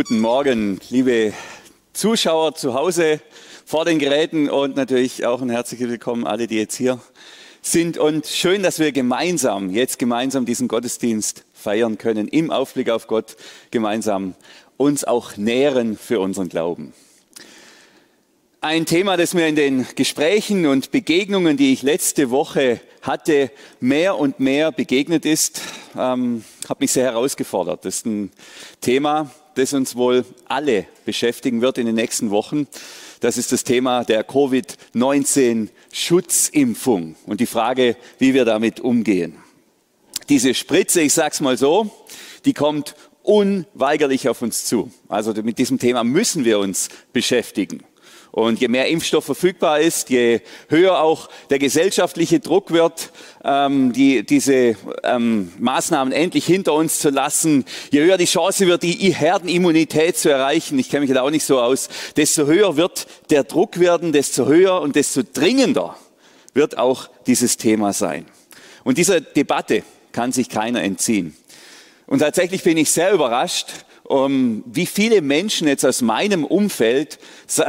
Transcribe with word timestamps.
Guten 0.00 0.20
Morgen, 0.20 0.80
liebe 0.88 1.34
Zuschauer 1.92 2.54
zu 2.54 2.72
Hause 2.72 3.20
vor 3.66 3.84
den 3.84 3.98
Geräten 3.98 4.48
und 4.48 4.74
natürlich 4.74 5.26
auch 5.26 5.42
ein 5.42 5.50
herzliches 5.50 5.90
Willkommen 5.90 6.26
alle, 6.26 6.46
die 6.46 6.56
jetzt 6.56 6.76
hier 6.76 7.02
sind. 7.60 7.98
Und 7.98 8.26
schön, 8.26 8.62
dass 8.62 8.78
wir 8.78 8.92
gemeinsam, 8.92 9.68
jetzt 9.68 9.98
gemeinsam 9.98 10.46
diesen 10.46 10.68
Gottesdienst 10.68 11.44
feiern 11.52 11.98
können, 11.98 12.28
im 12.28 12.50
Aufblick 12.50 12.88
auf 12.88 13.08
Gott 13.08 13.36
gemeinsam 13.70 14.36
uns 14.78 15.04
auch 15.04 15.36
nähren 15.36 15.98
für 15.98 16.18
unseren 16.18 16.48
Glauben. 16.48 16.94
Ein 18.62 18.86
Thema, 18.86 19.18
das 19.18 19.34
mir 19.34 19.48
in 19.48 19.56
den 19.56 19.86
Gesprächen 19.96 20.64
und 20.64 20.92
Begegnungen, 20.92 21.58
die 21.58 21.74
ich 21.74 21.82
letzte 21.82 22.30
Woche 22.30 22.80
hatte, 23.02 23.50
mehr 23.80 24.16
und 24.16 24.40
mehr 24.40 24.72
begegnet 24.72 25.26
ist, 25.26 25.60
ähm, 25.94 26.42
hat 26.70 26.80
mich 26.80 26.90
sehr 26.90 27.04
herausgefordert. 27.04 27.84
Das 27.84 27.96
ist 27.96 28.06
ein 28.06 28.32
Thema, 28.80 29.30
das 29.54 29.72
uns 29.72 29.94
wohl 29.96 30.24
alle 30.46 30.86
beschäftigen 31.04 31.60
wird 31.60 31.78
in 31.78 31.86
den 31.86 31.94
nächsten 31.94 32.30
Wochen. 32.30 32.66
Das 33.20 33.36
ist 33.36 33.52
das 33.52 33.62
Thema 33.64 34.04
der 34.04 34.24
Covid-19-Schutzimpfung 34.24 37.16
und 37.26 37.40
die 37.40 37.46
Frage, 37.46 37.96
wie 38.18 38.34
wir 38.34 38.44
damit 38.44 38.80
umgehen. 38.80 39.36
Diese 40.28 40.54
Spritze, 40.54 41.00
ich 41.02 41.12
sag's 41.12 41.40
mal 41.40 41.58
so, 41.58 41.90
die 42.44 42.54
kommt 42.54 42.94
unweigerlich 43.22 44.28
auf 44.28 44.42
uns 44.42 44.64
zu. 44.64 44.90
Also 45.08 45.32
mit 45.42 45.58
diesem 45.58 45.78
Thema 45.78 46.02
müssen 46.04 46.44
wir 46.44 46.58
uns 46.58 46.88
beschäftigen. 47.12 47.84
Und 48.32 48.60
je 48.60 48.68
mehr 48.68 48.86
Impfstoff 48.86 49.24
verfügbar 49.24 49.80
ist, 49.80 50.08
je 50.08 50.40
höher 50.68 51.00
auch 51.00 51.28
der 51.50 51.58
gesellschaftliche 51.58 52.38
Druck 52.38 52.70
wird, 52.70 53.10
ähm, 53.44 53.92
die, 53.92 54.24
diese 54.24 54.76
ähm, 55.02 55.52
Maßnahmen 55.58 56.12
endlich 56.12 56.46
hinter 56.46 56.74
uns 56.74 57.00
zu 57.00 57.10
lassen, 57.10 57.64
je 57.90 58.02
höher 58.02 58.18
die 58.18 58.26
Chance 58.26 58.66
wird, 58.66 58.84
die 58.84 59.12
Herdenimmunität 59.12 60.16
zu 60.16 60.30
erreichen, 60.30 60.78
ich 60.78 60.90
kenne 60.90 61.06
mich 61.06 61.14
da 61.14 61.22
auch 61.22 61.30
nicht 61.30 61.44
so 61.44 61.60
aus, 61.60 61.88
desto 62.16 62.46
höher 62.46 62.76
wird 62.76 63.08
der 63.30 63.42
Druck 63.42 63.80
werden, 63.80 64.12
desto 64.12 64.46
höher 64.46 64.80
und 64.80 64.94
desto 64.94 65.22
dringender 65.22 65.96
wird 66.54 66.78
auch 66.78 67.08
dieses 67.26 67.56
Thema 67.56 67.92
sein. 67.92 68.26
Und 68.84 68.98
dieser 68.98 69.20
Debatte 69.20 69.82
kann 70.12 70.32
sich 70.32 70.48
keiner 70.48 70.82
entziehen. 70.82 71.36
Und 72.06 72.20
tatsächlich 72.20 72.62
bin 72.62 72.76
ich 72.76 72.90
sehr 72.90 73.12
überrascht, 73.12 73.68
um, 74.10 74.64
wie 74.66 74.86
viele 74.86 75.22
Menschen 75.22 75.68
jetzt 75.68 75.86
aus 75.86 76.02
meinem 76.02 76.44
Umfeld 76.44 77.20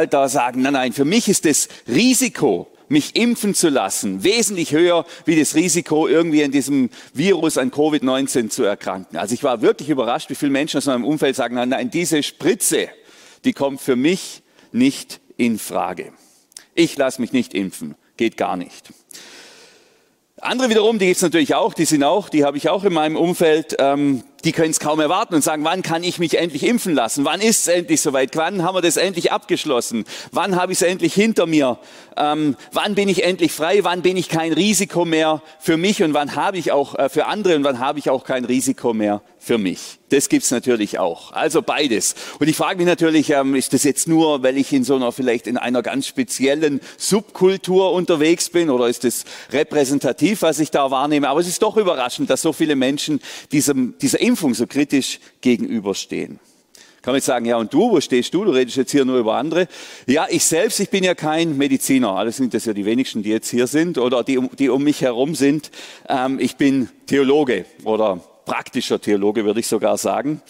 da 0.09 0.28
sagen, 0.28 0.64
nein, 0.64 0.73
nein, 0.73 0.94
für 0.94 1.06
mich 1.06 1.30
ist 1.30 1.45
das 1.45 1.67
Risiko, 1.88 2.67
mich 2.89 3.16
impfen 3.16 3.53
zu 3.53 3.70
lassen, 3.70 4.23
wesentlich 4.23 4.72
höher 4.72 5.06
wie 5.25 5.39
das 5.39 5.53
Risiko, 5.53 6.08
irgendwie 6.08 6.44
an 6.44 6.52
diesem 6.52 6.89
Virus, 7.14 7.59
an 7.59 7.69
Covid-19 7.69 8.50
zu 8.50 8.64
erkranken. 8.64 9.17
Also 9.17 9.36
ich 9.36 9.44
war 9.44 9.62
wirklich 9.62 9.89
überrascht, 9.89 10.31
wie 10.31 10.36
viele 10.36 10.52
Menschen 10.52 10.80
aus 10.80 10.88
meinem 10.88 11.06
Umfeld 11.06 11.36
sagen, 11.36 11.56
nein, 11.56 11.69
nein, 11.69 11.92
diese 11.92 12.23
Spritze, 12.23 12.89
die 13.45 13.53
kommt 13.53 13.80
für 13.80 13.95
mich 13.95 14.42
nicht 14.72 15.22
in 15.38 15.59
Frage. 15.59 16.12
Ich 16.73 16.97
lasse 16.97 17.22
mich 17.22 17.34
nicht 17.34 17.53
impfen, 17.53 17.94
geht 18.17 18.36
gar 18.36 18.58
nicht. 18.58 18.92
Andere 20.38 20.72
wiederum, 20.72 20.97
die 20.97 21.06
gibt 21.06 21.18
es 21.18 21.22
natürlich 21.22 21.53
auch, 21.53 21.75
die 21.75 21.85
sind 21.85 22.03
auch, 22.03 22.28
die 22.28 22.44
habe 22.44 22.57
ich 22.57 22.68
auch 22.68 22.84
in 22.84 22.94
meinem 22.94 23.16
Umfeld, 23.16 23.75
ähm, 23.78 24.24
die 24.44 24.52
können 24.52 24.72
es 24.72 24.79
kaum 24.79 25.00
erwarten 25.00 25.35
und 25.35 25.44
sagen, 25.44 25.63
wann 25.63 25.81
kann 25.81 26.03
ich 26.03 26.19
mich 26.19 26.38
endlich 26.38 26.63
impfen 26.63 26.94
lassen? 26.94 27.25
Wann 27.25 27.41
ist 27.41 27.62
es 27.62 27.68
endlich 27.68 28.02
soweit? 28.02 28.35
Wann 28.35 28.63
haben 28.63 28.75
wir 28.75 28.81
das 28.81 28.97
endlich 28.97 29.31
abgeschlossen? 29.31 30.06
Wann 30.31 30.56
habe 30.56 30.72
ich 30.72 30.79
es 30.79 30.81
endlich 30.81 31.13
hinter 31.13 31.46
mir? 31.46 31.78
Ähm, 32.18 32.56
wann 32.72 32.96
bin 32.96 33.09
ich 33.09 33.24
endlich 33.24 33.51
frei? 33.51 33.84
Wann 33.84 34.01
bin 34.01 34.18
ich 34.18 34.30
kein 34.30 34.53
Risiko 34.53 35.06
mehr 35.06 35.41
für 35.59 35.78
mich 35.78 36.03
und 36.03 36.13
wann 36.13 36.35
habe 36.35 36.57
ich 36.57 36.72
auch 36.72 36.96
äh, 36.96 37.09
für 37.09 37.28
andere 37.28 37.56
und 37.56 37.63
wann 37.63 37.80
habe 37.80 38.00
ich 38.00 38.09
auch 38.09 38.24
kein 38.24 38.46
Risiko 38.46 38.94
mehr 38.94 39.22
für 39.38 39.57
mich? 39.57 40.00
Das 40.11 40.27
gibt's 40.27 40.51
natürlich 40.51 40.99
auch. 40.99 41.31
Also 41.31 41.61
beides. 41.61 42.16
Und 42.38 42.49
ich 42.49 42.57
frage 42.57 42.77
mich 42.77 42.85
natürlich, 42.85 43.29
ähm, 43.29 43.55
ist 43.55 43.72
das 43.72 43.85
jetzt 43.85 44.09
nur, 44.09 44.44
weil 44.44 44.57
ich 44.57 44.73
in 44.73 44.83
so 44.83 44.95
einer 44.95 45.13
vielleicht 45.13 45.47
in 45.47 45.55
einer 45.55 45.81
ganz 45.81 46.05
speziellen 46.05 46.81
Subkultur 46.97 47.94
unterwegs 47.94 48.50
bin 48.50 48.69
oder 48.69 48.89
ist 48.89 49.05
das 49.05 49.23
repräsentativ, 49.53 50.41
was 50.41 50.59
ich 50.59 50.69
da 50.69 50.91
wahrnehme? 50.91 51.29
Aber 51.29 51.39
es 51.39 51.47
ist 51.47 51.61
doch 51.61 51.77
überraschend, 51.77 52.29
dass 52.29 52.41
so 52.41 52.51
viele 52.51 52.75
Menschen 52.75 53.21
diesem, 53.53 53.97
dieser 54.01 54.19
Impfung 54.19 54.53
so 54.53 54.67
kritisch 54.67 55.19
gegenüberstehen. 55.39 56.41
Kann 57.01 57.13
man 57.13 57.16
jetzt 57.16 57.25
sagen, 57.25 57.45
ja, 57.45 57.55
und 57.55 57.73
du, 57.73 57.91
wo 57.91 58.01
stehst 58.01 58.33
du? 58.33 58.44
Du 58.44 58.51
redest 58.51 58.75
jetzt 58.75 58.91
hier 58.91 59.05
nur 59.05 59.17
über 59.17 59.35
andere. 59.35 59.69
Ja, 60.07 60.27
ich 60.29 60.44
selbst, 60.44 60.79
ich 60.81 60.89
bin 60.89 61.05
ja 61.05 61.16
kein 61.16 61.57
Mediziner. 61.57 62.16
Alles 62.17 62.35
sind 62.35 62.53
das 62.53 62.66
ja 62.66 62.73
die 62.73 62.85
wenigsten, 62.85 63.23
die 63.23 63.29
jetzt 63.29 63.50
hier 63.50 63.66
sind 63.66 63.97
oder 63.97 64.25
die, 64.25 64.39
die 64.59 64.67
um 64.67 64.83
mich 64.83 65.01
herum 65.01 65.35
sind. 65.35 65.71
Ähm, 66.09 66.38
ich 66.38 66.57
bin 66.57 66.89
Theologe 67.07 67.66
oder 67.85 68.19
praktischer 68.46 69.00
Theologe, 69.00 69.46
würde 69.46 69.59
ich 69.59 69.68
sogar 69.68 69.97
sagen. 69.97 70.41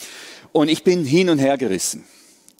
Und 0.51 0.69
ich 0.69 0.83
bin 0.83 1.05
hin 1.05 1.29
und 1.29 1.39
her 1.39 1.57
gerissen. 1.57 2.05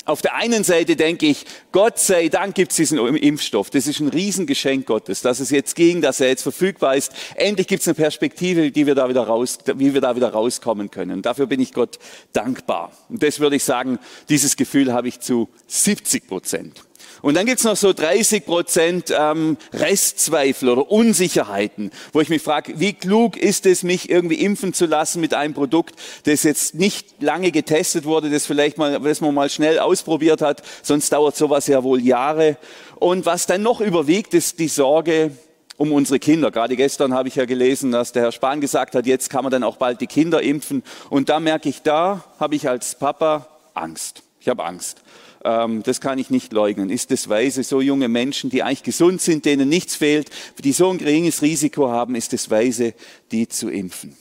Auf 0.03 0.23
der 0.23 0.33
einen 0.33 0.63
Seite 0.63 0.95
denke 0.95 1.27
ich, 1.27 1.45
Gott 1.71 1.99
sei 1.99 2.27
Dank 2.27 2.55
gibt 2.55 2.71
es 2.71 2.77
diesen 2.77 2.97
Impfstoff. 2.97 3.69
Das 3.69 3.85
ist 3.85 3.99
ein 3.99 4.07
Riesengeschenk 4.07 4.87
Gottes, 4.87 5.21
dass 5.21 5.39
es 5.39 5.51
jetzt 5.51 5.75
ging, 5.75 6.01
dass 6.01 6.19
er 6.19 6.29
jetzt 6.29 6.41
verfügbar 6.41 6.95
ist. 6.95 7.13
Endlich 7.35 7.67
gibt 7.67 7.81
es 7.81 7.87
eine 7.87 7.93
Perspektive, 7.93 8.71
die 8.71 8.87
wir 8.87 8.95
da 8.95 9.09
wieder 9.09 9.23
raus, 9.23 9.59
wie 9.75 9.93
wir 9.93 10.01
da 10.01 10.15
wieder 10.15 10.29
rauskommen 10.29 10.89
können. 10.89 11.21
Dafür 11.21 11.45
bin 11.45 11.59
ich 11.59 11.71
Gott 11.71 11.99
dankbar. 12.33 12.91
Und 13.09 13.21
das 13.21 13.39
würde 13.39 13.57
ich 13.57 13.63
sagen, 13.63 13.99
dieses 14.27 14.55
Gefühl 14.55 14.91
habe 14.91 15.07
ich 15.07 15.19
zu 15.19 15.49
70 15.67 16.27
Prozent. 16.27 16.81
Und 17.21 17.35
dann 17.35 17.45
gibt's 17.45 17.63
noch 17.63 17.75
so 17.75 17.93
30 17.93 18.45
Prozent 18.45 19.13
ähm, 19.15 19.57
Restzweifel 19.73 20.69
oder 20.69 20.89
Unsicherheiten, 20.89 21.91
wo 22.13 22.21
ich 22.21 22.29
mich 22.29 22.41
frage, 22.41 22.79
wie 22.79 22.93
klug 22.93 23.37
ist 23.37 23.65
es, 23.65 23.83
mich 23.83 24.09
irgendwie 24.09 24.35
impfen 24.35 24.73
zu 24.73 24.87
lassen 24.87 25.21
mit 25.21 25.33
einem 25.33 25.53
Produkt, 25.53 25.95
das 26.23 26.43
jetzt 26.43 26.75
nicht 26.75 27.21
lange 27.21 27.51
getestet 27.51 28.05
wurde, 28.05 28.29
das 28.29 28.45
vielleicht 28.45 28.77
mal, 28.77 28.99
das 28.99 29.21
man 29.21 29.35
mal 29.35 29.49
schnell 29.49 29.79
ausprobiert 29.79 30.41
hat, 30.41 30.63
sonst 30.81 31.13
dauert 31.13 31.35
sowas 31.35 31.67
ja 31.67 31.83
wohl 31.83 32.01
Jahre. 32.01 32.57
Und 32.95 33.25
was 33.25 33.45
dann 33.45 33.61
noch 33.61 33.81
überwiegt, 33.81 34.33
ist 34.33 34.59
die 34.59 34.67
Sorge, 34.67 35.31
um 35.77 35.91
unsere 35.91 36.19
Kinder. 36.19 36.51
Gerade 36.51 36.75
gestern 36.75 37.13
habe 37.13 37.27
ich 37.27 37.35
ja 37.35 37.45
gelesen, 37.45 37.91
dass 37.91 38.11
der 38.11 38.23
Herr 38.23 38.31
Spahn 38.31 38.61
gesagt 38.61 38.93
hat, 38.93 39.05
jetzt 39.05 39.29
kann 39.29 39.43
man 39.43 39.51
dann 39.51 39.63
auch 39.63 39.77
bald 39.77 40.01
die 40.01 40.07
Kinder 40.07 40.41
impfen. 40.41 40.83
Und 41.09 41.29
da 41.29 41.39
merke 41.39 41.69
ich, 41.69 41.81
da 41.81 42.23
habe 42.39 42.55
ich 42.55 42.69
als 42.69 42.95
Papa 42.95 43.47
Angst. 43.73 44.21
Ich 44.39 44.47
habe 44.47 44.63
Angst 44.63 45.01
ähm, 45.43 45.83
das 45.83 46.01
kann 46.01 46.19
ich 46.19 46.29
nicht 46.29 46.53
leugnen, 46.53 46.89
ist 46.89 47.11
es 47.11 47.29
weise, 47.29 47.63
so 47.63 47.81
junge 47.81 48.07
Menschen, 48.07 48.49
die 48.49 48.63
eigentlich 48.63 48.83
gesund 48.83 49.21
sind, 49.21 49.45
denen 49.45 49.69
nichts 49.69 49.95
fehlt, 49.95 50.29
die 50.63 50.73
so 50.73 50.89
ein 50.89 50.97
geringes 50.97 51.41
Risiko 51.41 51.89
haben, 51.89 52.15
ist 52.15 52.33
es 52.33 52.49
weise, 52.49 52.93
die 53.31 53.47
zu 53.47 53.69
impfen. 53.69 54.15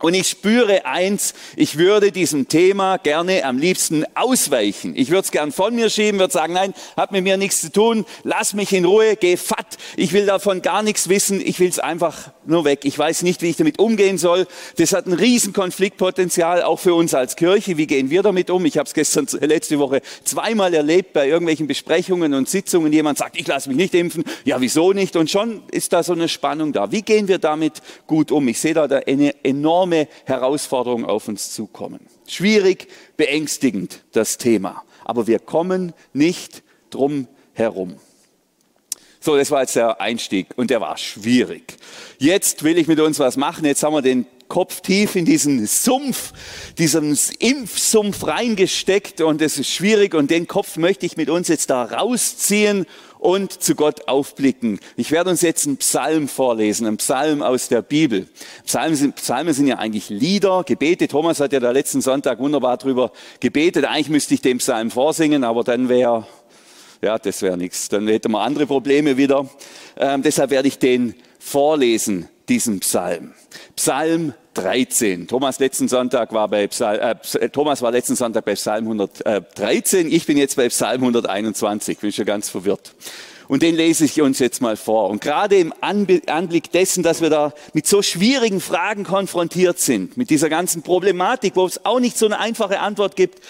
Und 0.00 0.14
ich 0.14 0.28
spüre 0.28 0.86
eins, 0.86 1.34
ich 1.56 1.76
würde 1.76 2.12
diesem 2.12 2.46
Thema 2.46 2.98
gerne 2.98 3.44
am 3.44 3.58
liebsten 3.58 4.04
ausweichen. 4.14 4.92
Ich 4.94 5.10
würde 5.10 5.22
es 5.22 5.32
gern 5.32 5.50
von 5.50 5.74
mir 5.74 5.90
schieben, 5.90 6.20
würde 6.20 6.32
sagen, 6.32 6.52
nein, 6.52 6.72
hat 6.96 7.10
mit 7.10 7.24
mir 7.24 7.36
nichts 7.36 7.60
zu 7.60 7.72
tun, 7.72 8.06
lass 8.22 8.54
mich 8.54 8.72
in 8.72 8.84
Ruhe, 8.84 9.16
geh 9.16 9.36
fatt, 9.36 9.76
ich 9.96 10.12
will 10.12 10.24
davon 10.24 10.62
gar 10.62 10.84
nichts 10.84 11.08
wissen, 11.08 11.40
ich 11.44 11.58
will 11.58 11.68
es 11.68 11.80
einfach 11.80 12.30
nur 12.46 12.64
weg. 12.64 12.80
Ich 12.84 12.96
weiß 12.96 13.22
nicht, 13.22 13.42
wie 13.42 13.50
ich 13.50 13.56
damit 13.56 13.80
umgehen 13.80 14.18
soll. 14.18 14.46
Das 14.76 14.92
hat 14.92 15.06
ein 15.06 15.14
riesen 15.14 15.52
Konfliktpotenzial, 15.52 16.62
auch 16.62 16.78
für 16.78 16.94
uns 16.94 17.12
als 17.12 17.34
Kirche. 17.34 17.76
Wie 17.76 17.88
gehen 17.88 18.08
wir 18.08 18.22
damit 18.22 18.50
um? 18.50 18.64
Ich 18.66 18.78
habe 18.78 18.86
es 18.86 18.94
gestern, 18.94 19.26
letzte 19.40 19.80
Woche 19.80 20.00
zweimal 20.22 20.72
erlebt 20.74 21.12
bei 21.12 21.26
irgendwelchen 21.28 21.66
Besprechungen 21.66 22.34
und 22.34 22.48
Sitzungen. 22.48 22.92
Jemand 22.92 23.18
sagt, 23.18 23.38
ich 23.38 23.48
lasse 23.48 23.68
mich 23.68 23.76
nicht 23.76 23.94
impfen. 23.94 24.22
Ja, 24.44 24.60
wieso 24.60 24.92
nicht? 24.92 25.16
Und 25.16 25.28
schon 25.28 25.62
ist 25.72 25.92
da 25.92 26.04
so 26.04 26.12
eine 26.12 26.28
Spannung 26.28 26.72
da. 26.72 26.92
Wie 26.92 27.02
gehen 27.02 27.26
wir 27.26 27.38
damit 27.38 27.82
gut 28.06 28.30
um? 28.30 28.46
Ich 28.46 28.60
sehe 28.60 28.74
da 28.74 28.84
eine 28.84 29.34
enorme 29.44 29.87
enorme 29.88 30.08
Herausforderungen 30.24 31.04
auf 31.04 31.28
uns 31.28 31.52
zukommen. 31.52 32.00
Schwierig, 32.26 32.88
beängstigend 33.16 34.04
das 34.12 34.38
Thema. 34.38 34.82
Aber 35.04 35.26
wir 35.26 35.38
kommen 35.38 35.92
nicht 36.12 36.62
drum 36.90 37.26
herum. 37.54 37.96
So, 39.20 39.36
das 39.36 39.50
war 39.50 39.62
jetzt 39.62 39.74
der 39.76 40.00
Einstieg 40.00 40.48
und 40.56 40.70
der 40.70 40.80
war 40.80 40.96
schwierig. 40.96 41.76
Jetzt 42.18 42.62
will 42.62 42.78
ich 42.78 42.86
mit 42.86 43.00
uns 43.00 43.18
was 43.18 43.36
machen. 43.36 43.64
Jetzt 43.64 43.82
haben 43.82 43.94
wir 43.94 44.02
den 44.02 44.26
Kopf 44.48 44.80
tief 44.80 45.14
in 45.16 45.24
diesen 45.24 45.66
Sumpf, 45.66 46.32
diesen 46.78 47.18
Impfsumpf 47.38 48.26
reingesteckt 48.26 49.20
und 49.20 49.42
es 49.42 49.58
ist 49.58 49.70
schwierig 49.70 50.14
und 50.14 50.30
den 50.30 50.46
Kopf 50.46 50.76
möchte 50.76 51.06
ich 51.06 51.16
mit 51.16 51.30
uns 51.30 51.48
jetzt 51.48 51.70
da 51.70 51.84
rausziehen 51.84 52.86
und 53.18 53.62
zu 53.62 53.74
Gott 53.74 54.08
aufblicken. 54.08 54.80
Ich 54.96 55.10
werde 55.10 55.30
uns 55.30 55.42
jetzt 55.42 55.66
einen 55.66 55.76
Psalm 55.78 56.28
vorlesen, 56.28 56.86
einen 56.86 56.96
Psalm 56.96 57.42
aus 57.42 57.68
der 57.68 57.82
Bibel. 57.82 58.28
Psalmen 58.64 58.96
sind, 58.96 59.16
Psalmen 59.16 59.52
sind 59.54 59.66
ja 59.66 59.78
eigentlich 59.78 60.08
Lieder, 60.08 60.64
Gebete. 60.64 61.08
Thomas 61.08 61.40
hat 61.40 61.52
ja 61.52 61.60
da 61.60 61.70
letzten 61.70 62.00
Sonntag 62.00 62.38
wunderbar 62.38 62.76
drüber 62.76 63.12
gebetet. 63.40 63.84
Eigentlich 63.84 64.08
müsste 64.08 64.34
ich 64.34 64.40
den 64.40 64.58
Psalm 64.58 64.90
vorsingen, 64.90 65.44
aber 65.44 65.64
dann 65.64 65.88
wäre, 65.88 66.26
ja, 67.02 67.18
das 67.18 67.42
wäre 67.42 67.56
nichts. 67.56 67.88
Dann 67.88 68.08
hätten 68.08 68.32
wir 68.32 68.40
andere 68.40 68.66
Probleme 68.66 69.16
wieder. 69.16 69.48
Ähm, 69.96 70.22
deshalb 70.22 70.50
werde 70.50 70.68
ich 70.68 70.78
den 70.78 71.14
vorlesen, 71.38 72.28
diesen 72.48 72.80
Psalm. 72.80 73.34
Psalm 73.76 74.34
13. 74.54 75.28
Thomas 75.28 75.58
letzten 75.58 75.88
Sonntag 75.88 76.32
war 76.32 76.48
bei 76.48 76.66
Psalm, 76.66 77.00
äh, 77.00 77.48
Thomas 77.48 77.82
war 77.82 77.92
letzten 77.92 78.16
Sonntag 78.16 78.44
bei 78.44 78.54
Psalm 78.54 78.84
113. 78.84 80.10
Ich 80.10 80.26
bin 80.26 80.36
jetzt 80.36 80.56
bei 80.56 80.68
Psalm 80.68 81.02
121. 81.02 81.98
Bin 81.98 82.12
schon 82.12 82.24
ganz 82.24 82.48
verwirrt. 82.48 82.94
Und 83.46 83.62
den 83.62 83.76
lese 83.76 84.04
ich 84.04 84.20
uns 84.20 84.40
jetzt 84.40 84.60
mal 84.60 84.76
vor. 84.76 85.08
Und 85.08 85.22
gerade 85.22 85.56
im 85.56 85.72
Anblick 85.80 86.70
dessen, 86.70 87.02
dass 87.02 87.22
wir 87.22 87.30
da 87.30 87.54
mit 87.72 87.86
so 87.86 88.02
schwierigen 88.02 88.60
Fragen 88.60 89.04
konfrontiert 89.04 89.78
sind, 89.78 90.16
mit 90.16 90.28
dieser 90.28 90.50
ganzen 90.50 90.82
Problematik, 90.82 91.56
wo 91.56 91.64
es 91.64 91.84
auch 91.84 91.98
nicht 91.98 92.18
so 92.18 92.26
eine 92.26 92.38
einfache 92.38 92.80
Antwort 92.80 93.16
gibt, 93.16 93.40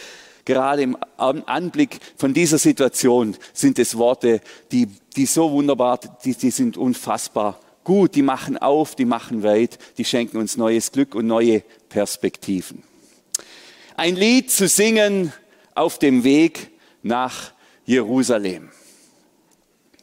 gerade 0.45 0.83
im 0.83 0.97
Anblick 1.17 1.99
von 2.17 2.33
dieser 2.33 2.59
Situation 2.59 3.37
sind 3.53 3.79
es 3.79 3.99
Worte, 3.99 4.41
die, 4.71 4.89
die 5.17 5.27
so 5.27 5.50
wunderbar, 5.50 5.99
die, 6.25 6.35
die 6.35 6.50
sind 6.50 6.77
unfassbar 6.77 7.59
gut, 7.88 8.17
die 8.17 8.23
machen 8.23 8.58
auf, 8.58 8.96
die 8.96 9.06
machen 9.06 9.43
weit, 9.43 9.79
die 9.96 10.05
schenken 10.05 10.37
uns 10.37 10.58
neues 10.58 10.93
Glück 10.93 11.14
und 11.14 11.26
neue 11.26 11.62
Perspektiven. 11.88 12.82
Ein 13.96 14.14
Lied 14.14 14.50
zu 14.50 14.69
singen 14.69 15.32
auf 15.75 15.99
dem 15.99 16.23
Weg 16.23 16.69
nach 17.02 17.52
Jerusalem. 17.87 18.69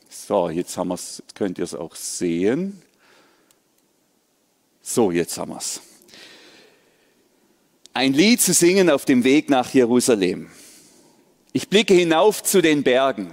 So, 0.10 0.50
jetzt 0.50 0.76
haben 0.78 0.88
wir's, 0.88 1.22
könnt 1.36 1.60
ihr 1.60 1.64
es 1.64 1.76
auch 1.76 1.94
sehen. 1.94 2.82
So, 4.82 5.12
jetzt 5.12 5.38
haben 5.38 5.52
wir 5.52 5.60
es. 5.60 5.80
Ein 7.94 8.14
Lied 8.14 8.42
zu 8.42 8.54
singen 8.54 8.90
auf 8.90 9.06
dem 9.06 9.24
Weg 9.24 9.52
nach 9.52 9.72
Jerusalem. 9.72 10.50
Ich 11.54 11.70
blicke 11.70 11.94
hinauf 11.94 12.42
zu 12.42 12.64
den 12.64 12.82
Bergen. 12.82 13.32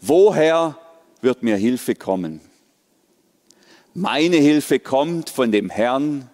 Woher 0.00 0.78
wird 1.20 1.42
mir 1.42 1.56
Hilfe 1.56 1.94
kommen? 1.94 2.40
Meine 3.94 4.36
Hilfe 4.36 4.78
kommt 4.78 5.30
von 5.30 5.50
dem 5.50 5.68
Herrn, 5.68 6.30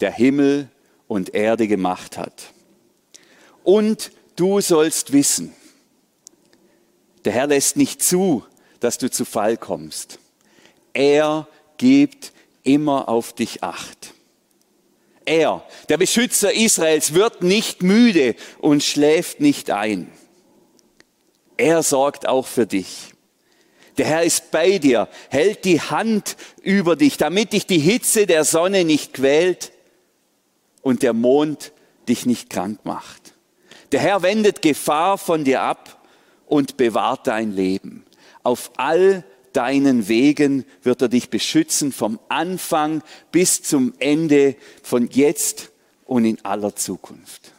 der 0.00 0.12
Himmel 0.12 0.68
und 1.06 1.34
Erde 1.34 1.68
gemacht 1.68 2.18
hat. 2.18 2.52
Und 3.62 4.10
du 4.36 4.60
sollst 4.60 5.12
wissen, 5.12 5.52
der 7.24 7.32
Herr 7.32 7.46
lässt 7.46 7.76
nicht 7.76 8.02
zu, 8.02 8.44
dass 8.80 8.98
du 8.98 9.10
zu 9.10 9.24
Fall 9.24 9.56
kommst. 9.56 10.18
Er 10.92 11.46
gibt 11.76 12.32
immer 12.64 13.08
auf 13.08 13.32
dich 13.32 13.62
acht. 13.62 14.14
Er, 15.24 15.62
der 15.88 15.98
Beschützer 15.98 16.52
Israels, 16.52 17.14
wird 17.14 17.42
nicht 17.42 17.82
müde 17.82 18.34
und 18.58 18.82
schläft 18.82 19.40
nicht 19.40 19.70
ein. 19.70 20.10
Er 21.56 21.82
sorgt 21.82 22.26
auch 22.26 22.46
für 22.46 22.66
dich. 22.66 23.12
Der 23.98 24.06
Herr 24.06 24.22
ist 24.22 24.52
bei 24.52 24.78
dir, 24.78 25.08
hält 25.28 25.64
die 25.64 25.80
Hand 25.80 26.36
über 26.62 26.94
dich, 26.94 27.16
damit 27.16 27.52
dich 27.52 27.66
die 27.66 27.80
Hitze 27.80 28.26
der 28.26 28.44
Sonne 28.44 28.84
nicht 28.84 29.14
quält 29.14 29.72
und 30.82 31.02
der 31.02 31.12
Mond 31.12 31.72
dich 32.08 32.24
nicht 32.24 32.48
krank 32.48 32.84
macht. 32.84 33.34
Der 33.90 34.00
Herr 34.00 34.22
wendet 34.22 34.62
Gefahr 34.62 35.18
von 35.18 35.44
dir 35.44 35.62
ab 35.62 36.00
und 36.46 36.76
bewahrt 36.76 37.26
dein 37.26 37.52
Leben. 37.52 38.04
Auf 38.44 38.70
all 38.76 39.24
deinen 39.52 40.06
Wegen 40.06 40.64
wird 40.82 41.02
er 41.02 41.08
dich 41.08 41.30
beschützen 41.30 41.90
vom 41.90 42.20
Anfang 42.28 43.02
bis 43.32 43.62
zum 43.62 43.94
Ende 43.98 44.54
von 44.82 45.08
jetzt 45.10 45.70
und 46.04 46.24
in 46.24 46.44
aller 46.44 46.76
Zukunft. 46.76 47.52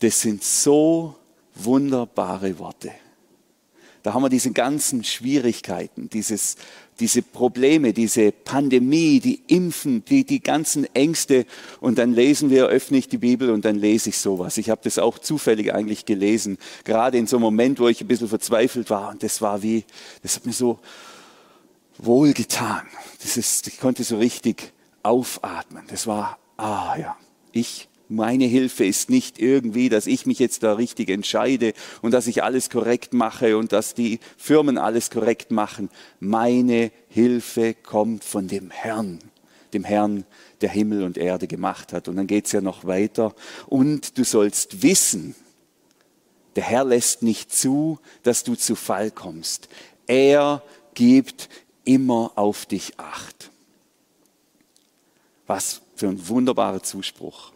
Das 0.00 0.20
sind 0.20 0.44
so 0.44 1.14
wunderbare 1.54 2.58
Worte. 2.58 2.92
Da 4.04 4.12
haben 4.12 4.22
wir 4.22 4.28
diese 4.28 4.52
ganzen 4.52 5.02
Schwierigkeiten, 5.02 6.10
dieses, 6.10 6.56
diese 7.00 7.22
Probleme, 7.22 7.94
diese 7.94 8.32
Pandemie, 8.32 9.18
die 9.18 9.42
Impfen, 9.46 10.04
die, 10.04 10.24
die 10.24 10.42
ganzen 10.42 10.84
Ängste. 10.94 11.46
Und 11.80 11.96
dann 11.96 12.12
lesen 12.12 12.50
wir, 12.50 12.66
öffne 12.66 12.98
ich 12.98 13.08
die 13.08 13.16
Bibel 13.16 13.48
und 13.48 13.64
dann 13.64 13.76
lese 13.76 14.10
ich 14.10 14.18
sowas. 14.18 14.58
Ich 14.58 14.68
habe 14.68 14.82
das 14.84 14.98
auch 14.98 15.18
zufällig 15.18 15.72
eigentlich 15.72 16.04
gelesen, 16.04 16.58
gerade 16.84 17.16
in 17.16 17.26
so 17.26 17.36
einem 17.36 17.44
Moment, 17.44 17.80
wo 17.80 17.88
ich 17.88 18.02
ein 18.02 18.06
bisschen 18.06 18.28
verzweifelt 18.28 18.90
war. 18.90 19.08
Und 19.08 19.22
das 19.22 19.40
war 19.40 19.62
wie, 19.62 19.84
das 20.22 20.36
hat 20.36 20.44
mir 20.44 20.52
so 20.52 20.80
wohlgetan. 21.96 22.82
Das 23.22 23.38
ist, 23.38 23.68
ich 23.68 23.80
konnte 23.80 24.04
so 24.04 24.18
richtig 24.18 24.74
aufatmen. 25.02 25.84
Das 25.88 26.06
war, 26.06 26.36
ah 26.58 26.94
ja, 26.98 27.16
ich 27.52 27.88
meine 28.08 28.44
Hilfe 28.44 28.84
ist 28.84 29.08
nicht 29.08 29.38
irgendwie, 29.38 29.88
dass 29.88 30.06
ich 30.06 30.26
mich 30.26 30.38
jetzt 30.38 30.62
da 30.62 30.74
richtig 30.74 31.08
entscheide 31.08 31.72
und 32.02 32.12
dass 32.12 32.26
ich 32.26 32.42
alles 32.42 32.68
korrekt 32.68 33.14
mache 33.14 33.56
und 33.56 33.72
dass 33.72 33.94
die 33.94 34.20
Firmen 34.36 34.78
alles 34.78 35.10
korrekt 35.10 35.50
machen. 35.50 35.88
Meine 36.20 36.90
Hilfe 37.08 37.74
kommt 37.74 38.22
von 38.22 38.46
dem 38.46 38.70
Herrn, 38.70 39.20
dem 39.72 39.84
Herrn, 39.84 40.24
der 40.60 40.70
Himmel 40.70 41.02
und 41.02 41.16
Erde 41.16 41.46
gemacht 41.46 41.92
hat. 41.92 42.08
Und 42.08 42.16
dann 42.16 42.26
geht 42.26 42.46
es 42.46 42.52
ja 42.52 42.60
noch 42.60 42.84
weiter. 42.84 43.34
Und 43.66 44.18
du 44.18 44.24
sollst 44.24 44.82
wissen, 44.82 45.34
der 46.56 46.64
Herr 46.64 46.84
lässt 46.84 47.22
nicht 47.22 47.52
zu, 47.52 47.98
dass 48.22 48.44
du 48.44 48.54
zu 48.54 48.76
Fall 48.76 49.10
kommst. 49.10 49.68
Er 50.06 50.62
gibt 50.94 51.48
immer 51.84 52.32
auf 52.36 52.66
dich 52.66 52.98
acht. 52.98 53.50
Was 55.46 55.80
für 55.96 56.08
ein 56.08 56.28
wunderbarer 56.28 56.82
Zuspruch. 56.82 57.53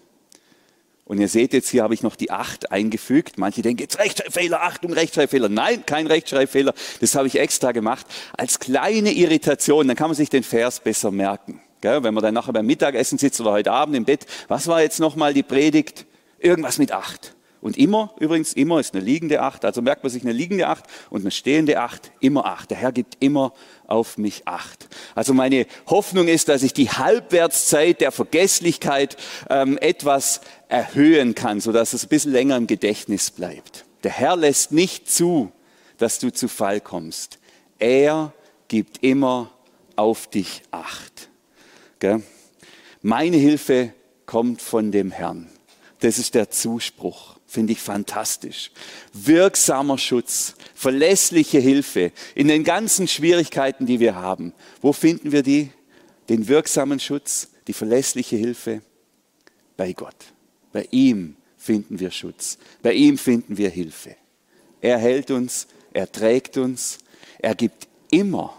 Und 1.09 1.19
ihr 1.19 1.29
seht 1.29 1.55
jetzt, 1.55 1.71
hier 1.71 1.83
habe 1.83 1.95
ich 1.95 2.03
noch 2.03 2.17
die 2.17 2.31
8 2.31 2.71
eingefügt. 2.71 3.39
Manche 3.39 3.63
denken, 3.63 3.81
jetzt 3.81 3.99
Rechtschreibfehler, 3.99 4.63
Achtung, 4.63 4.93
Rechtschreibfehler. 4.93 5.49
Nein, 5.49 5.85
kein 5.87 6.07
Rechtschreibfehler. 6.07 6.75
Das 7.01 7.15
habe 7.15 7.27
ich 7.27 7.41
extra 7.41 7.73
gemacht. 7.73 8.07
Als 8.37 8.59
kleine 8.59 9.13
Irritation, 9.13 9.89
dann 9.89 9.97
kann 9.97 10.09
man 10.09 10.17
sich 10.17 10.29
den 10.29 10.43
Vers 10.43 10.81
besser 10.81 11.11
merken. 11.11 11.63
Gell? 11.81 12.03
Wenn 12.03 12.13
man 12.13 12.23
dann 12.23 12.35
nachher 12.35 12.53
beim 12.53 12.67
Mittagessen 12.67 13.17
sitzt 13.17 13.41
oder 13.41 13.53
heute 13.53 13.73
Abend 13.73 13.97
im 13.97 14.05
Bett. 14.05 14.27
Was 14.49 14.67
war 14.67 14.83
jetzt 14.83 15.01
nochmal 15.01 15.33
die 15.33 15.43
Predigt? 15.43 16.05
Irgendwas 16.41 16.77
mit 16.77 16.93
8. 16.93 17.35
Und 17.61 17.77
immer, 17.77 18.15
übrigens, 18.21 18.53
immer 18.53 18.79
ist 18.79 18.95
eine 18.95 19.05
liegende 19.05 19.43
Acht. 19.43 19.65
Also 19.65 19.83
merkt 19.83 20.05
man 20.05 20.11
sich 20.11 20.23
eine 20.23 20.33
liegende 20.33 20.69
Acht 20.69 20.85
und 21.11 21.23
eine 21.23 21.31
stehende 21.31 21.81
Acht, 21.81 22.13
immer 22.21 22.47
Acht. 22.47 22.71
Der 22.71 22.77
Herr 22.77 22.93
gibt 22.93 23.17
immer 23.21 23.53
auf 23.87 24.17
mich 24.17 24.47
Acht. 24.47 24.89
Also 25.15 25.35
meine 25.35 25.67
Hoffnung 25.87 26.29
ist, 26.29 26.49
dass 26.49 26.63
ich 26.63 26.73
die 26.73 26.91
Halbwertszeit 26.91 28.01
der 28.01 28.13
Vergesslichkeit 28.13 29.17
ähm, 29.51 29.77
etwas 29.79 30.41
erhöhen 30.69 31.35
kann, 31.35 31.61
sodass 31.61 31.95
es 31.95 32.05
ein 32.05 32.09
bisschen 32.09 32.33
länger 32.33 32.57
im 32.57 32.69
Gedächtnis 32.69 33.31
bleibt. 33.33 33.85
Der 34.05 34.13
Herr 34.13 34.37
lässt 34.37 34.71
nicht 34.71 35.11
zu, 35.11 35.51
dass 35.97 36.21
du 36.21 36.33
zu 36.33 36.47
Fall 36.47 36.81
kommst. 36.81 37.39
Er 37.81 38.33
gibt 38.69 39.03
immer 39.03 39.51
auf 39.97 40.29
dich 40.29 40.63
Acht. 40.71 41.29
Gell? 41.99 42.23
Meine 43.03 43.37
Hilfe 43.37 43.93
kommt 44.27 44.63
von 44.63 44.93
dem 44.93 45.11
Herrn. 45.11 45.49
Das 46.01 46.19
ist 46.19 46.35
der 46.35 46.51
Zuspruch. 46.51 47.38
Finde 47.51 47.73
ich 47.73 47.81
fantastisch. 47.81 48.71
Wirksamer 49.15 49.97
Schutz, 49.97 50.55
verlässliche 50.75 51.59
Hilfe 51.59 52.13
in 52.35 52.47
den 52.47 52.63
ganzen 52.63 53.09
Schwierigkeiten, 53.09 53.87
die 53.87 54.01
wir 54.01 54.17
haben. 54.17 54.53
Wo 54.83 54.93
finden 54.93 55.33
wir 55.33 55.43
die? 55.43 55.71
Den 56.29 56.47
wirksamen 56.47 57.01
Schutz, 57.01 57.49
die 57.67 57.73
verlässliche 57.73 58.37
Hilfe? 58.37 58.83
Bei 59.79 59.95
Gott. 59.95 60.27
Bei 60.73 60.87
ihm 60.91 61.37
finden 61.57 61.99
wir 61.99 62.11
Schutz. 62.11 62.59
Bei 62.83 62.93
ihm 62.93 63.17
finden 63.17 63.57
wir 63.57 63.71
Hilfe. 63.71 64.15
Er 64.83 64.99
hält 64.99 65.31
uns, 65.31 65.69
er 65.95 66.13
trägt 66.13 66.59
uns, 66.59 66.99
er 67.39 67.55
gibt 67.55 67.89
immer, 68.11 68.55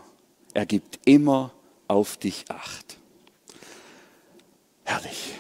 er 0.56 0.66
gibt 0.66 1.00
immer 1.06 1.54
auf 1.88 2.18
dich 2.18 2.46
Acht. 2.50 2.98
Herrlich, 4.84 5.34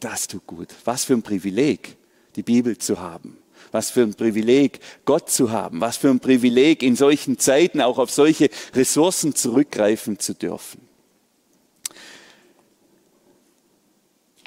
das 0.00 0.26
tut 0.26 0.44
gut. 0.48 0.74
Was 0.84 1.04
für 1.04 1.12
ein 1.12 1.22
Privileg 1.22 1.96
die 2.38 2.42
Bibel 2.42 2.78
zu 2.78 3.00
haben. 3.00 3.36
Was 3.72 3.90
für 3.90 4.02
ein 4.02 4.14
Privileg, 4.14 4.80
Gott 5.04 5.28
zu 5.28 5.50
haben. 5.50 5.80
Was 5.80 5.98
für 5.98 6.08
ein 6.08 6.20
Privileg, 6.20 6.82
in 6.82 6.96
solchen 6.96 7.38
Zeiten 7.38 7.82
auch 7.82 7.98
auf 7.98 8.10
solche 8.10 8.48
Ressourcen 8.74 9.34
zurückgreifen 9.34 10.18
zu 10.18 10.34
dürfen. 10.34 10.80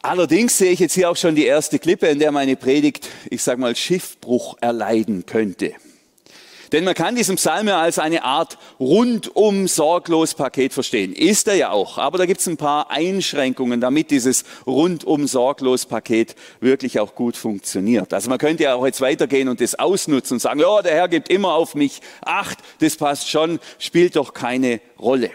Allerdings 0.01 0.57
sehe 0.57 0.71
ich 0.71 0.79
jetzt 0.79 0.95
hier 0.95 1.12
auch 1.12 1.17
schon 1.17 1.36
die 1.36 1.45
erste 1.45 1.77
Klippe, 1.77 2.07
in 2.07 2.17
der 2.17 2.31
meine 2.31 2.55
Predigt, 2.55 3.07
ich 3.29 3.43
sage 3.43 3.62
mal, 3.62 3.75
Schiffbruch 3.75 4.57
erleiden 4.60 5.27
könnte. 5.27 5.74
Denn 6.71 6.85
man 6.85 6.93
kann 6.93 7.15
diesen 7.15 7.35
Psalm 7.35 7.67
ja 7.67 7.81
als 7.81 7.99
eine 7.99 8.23
Art 8.23 8.57
rundum 8.79 9.67
sorglos 9.67 10.33
Paket 10.33 10.73
verstehen. 10.73 11.13
Ist 11.13 11.47
er 11.47 11.55
ja 11.55 11.71
auch. 11.71 11.97
Aber 11.97 12.17
da 12.17 12.25
gibt 12.25 12.39
es 12.39 12.47
ein 12.47 12.57
paar 12.57 12.89
Einschränkungen, 12.89 13.81
damit 13.81 14.09
dieses 14.11 14.45
rundum 14.65 15.27
sorglos 15.27 15.85
Paket 15.85 16.35
wirklich 16.61 16.99
auch 16.99 17.15
gut 17.15 17.35
funktioniert. 17.35 18.13
Also 18.13 18.29
man 18.29 18.37
könnte 18.37 18.63
ja 18.63 18.75
auch 18.75 18.85
jetzt 18.85 19.01
weitergehen 19.01 19.49
und 19.49 19.59
das 19.59 19.75
ausnutzen 19.75 20.35
und 20.35 20.39
sagen, 20.39 20.59
ja, 20.59 20.81
der 20.81 20.93
Herr 20.93 21.07
gibt 21.09 21.29
immer 21.29 21.53
auf 21.53 21.75
mich 21.75 22.01
Acht. 22.21 22.59
Das 22.79 22.95
passt 22.95 23.29
schon, 23.29 23.59
spielt 23.77 24.15
doch 24.15 24.33
keine 24.33 24.79
Rolle. 24.99 25.31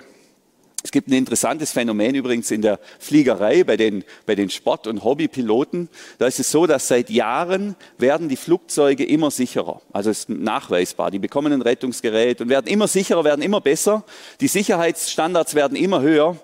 Es 0.87 0.93
gibt 0.93 1.09
ein 1.09 1.15
interessantes 1.15 1.73
Phänomen 1.73 2.15
übrigens 2.15 2.53
in 2.53 2.63
der 2.63 2.79
Fliegerei 3.01 3.65
bei 3.65 3.77
den, 3.77 4.05
bei 4.25 4.37
den 4.37 4.51
Sport- 4.51 4.87
und 4.87 5.03
Hobbypiloten. 5.03 5.89
Da 6.19 6.29
ist 6.29 6.39
es 6.39 6.53
so, 6.53 6.65
dass 6.69 6.87
seit 6.87 7.11
Jahren 7.11 7.75
werden 7.99 8.29
die 8.29 8.37
Flugzeuge 8.37 9.05
immer 9.05 9.33
sicherer. 9.33 9.83
Also 9.93 10.11
es 10.11 10.21
ist 10.21 10.29
nachweisbar. 10.29 11.11
Die 11.11 11.19
bekommen 11.19 11.53
ein 11.53 11.61
Rettungsgerät 11.61 12.41
und 12.41 12.51
werden 12.51 12.69
immer 12.69 12.87
sicherer, 12.87 13.25
werden 13.25 13.43
immer 13.43 13.61
besser. 13.61 14.05
Die 14.41 14.47
Sicherheitsstandards 14.47 15.57
werden 15.57 15.77
immer 15.77 16.03
höher, 16.03 16.37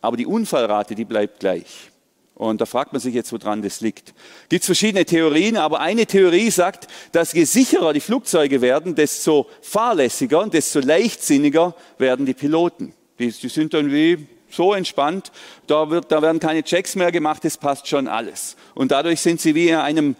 aber 0.00 0.16
die 0.16 0.26
Unfallrate, 0.26 0.96
die 0.96 1.04
bleibt 1.04 1.38
gleich. 1.38 1.92
Und 2.34 2.60
da 2.60 2.66
fragt 2.66 2.92
man 2.92 3.00
sich 3.00 3.14
jetzt, 3.14 3.30
woran 3.30 3.62
das 3.62 3.80
liegt. 3.82 4.14
Gibt 4.48 4.62
es 4.62 4.66
verschiedene 4.66 5.04
Theorien, 5.04 5.56
aber 5.56 5.78
eine 5.78 6.06
Theorie 6.06 6.50
sagt, 6.50 6.88
dass 7.12 7.32
je 7.34 7.44
sicherer 7.44 7.92
die 7.92 8.00
Flugzeuge 8.00 8.60
werden, 8.60 8.96
desto 8.96 9.46
fahrlässiger 9.62 10.42
und 10.42 10.54
desto 10.54 10.80
leichtsinniger 10.80 11.76
werden 11.98 12.26
die 12.26 12.34
Piloten. 12.34 12.92
Die, 13.18 13.30
die 13.30 13.48
sind 13.48 13.74
dann 13.74 13.90
wie 13.90 14.26
so 14.50 14.74
entspannt, 14.74 15.32
da, 15.66 15.90
wird, 15.90 16.10
da 16.12 16.22
werden 16.22 16.40
keine 16.40 16.62
Checks 16.62 16.94
mehr 16.94 17.10
gemacht, 17.12 17.44
es 17.44 17.56
passt 17.56 17.88
schon 17.88 18.08
alles. 18.08 18.56
Und 18.74 18.92
dadurch 18.92 19.20
sind 19.20 19.40
sie 19.40 19.54
wie 19.54 19.72
einem, 19.72 20.16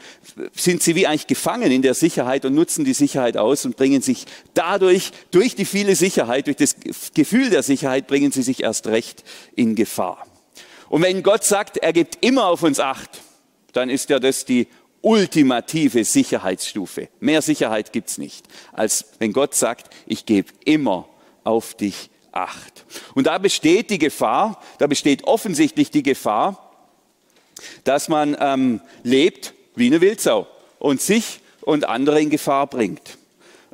sind 0.53 0.83
sie 0.83 0.95
wie 0.95 1.07
eigentlich 1.07 1.26
gefangen 1.26 1.71
in 1.71 1.83
der 1.83 1.95
Sicherheit 1.95 2.45
und 2.45 2.55
nutzen 2.55 2.85
die 2.85 2.93
Sicherheit 2.93 3.37
aus 3.37 3.65
und 3.65 3.76
bringen 3.76 4.03
sich 4.03 4.26
dadurch, 4.55 5.12
durch 5.31 5.55
die 5.55 5.65
viele 5.65 5.95
Sicherheit, 5.95 6.47
durch 6.47 6.57
das 6.57 6.76
Gefühl 7.15 7.50
der 7.50 7.62
Sicherheit, 7.62 8.07
bringen 8.07 8.33
sie 8.33 8.43
sich 8.43 8.62
erst 8.62 8.88
recht 8.88 9.25
in 9.55 9.75
Gefahr. 9.75 10.26
Und 10.88 11.03
wenn 11.03 11.23
Gott 11.23 11.45
sagt, 11.45 11.79
er 11.79 11.93
gibt 11.93 12.25
immer 12.25 12.47
auf 12.47 12.62
uns 12.62 12.81
Acht, 12.81 13.21
dann 13.73 13.91
ist 13.91 14.11
ja 14.11 14.19
das 14.19 14.45
die 14.45 14.69
ultimative 15.03 16.05
Sicherheitsstufe. 16.05 17.09
Mehr 17.21 17.43
Sicherheit 17.43 17.93
gibt's 17.93 18.19
nicht, 18.19 18.47
als 18.73 19.07
wenn 19.19 19.33
Gott 19.33 19.55
sagt, 19.55 19.95
ich 20.07 20.26
gebe 20.26 20.49
immer 20.65 21.09
auf 21.45 21.75
dich 21.75 22.11
Acht. 22.37 22.85
Und 23.14 23.26
da 23.26 23.38
besteht 23.38 23.90
die 23.90 23.99
Gefahr, 23.99 24.61
da 24.78 24.87
besteht 24.87 25.25
offensichtlich 25.25 25.90
die 25.90 26.02
Gefahr, 26.02 26.71
dass 27.85 28.09
man 28.09 28.37
ähm, 28.38 28.81
lebt 29.02 29.55
wie 29.75 29.87
eine 29.87 30.00
Wildsau 30.00 30.47
und 30.78 31.00
sich 31.00 31.40
und 31.62 31.88
andere 31.88 32.21
in 32.21 32.31
Gefahr 32.31 32.66
bringt. 32.66 33.19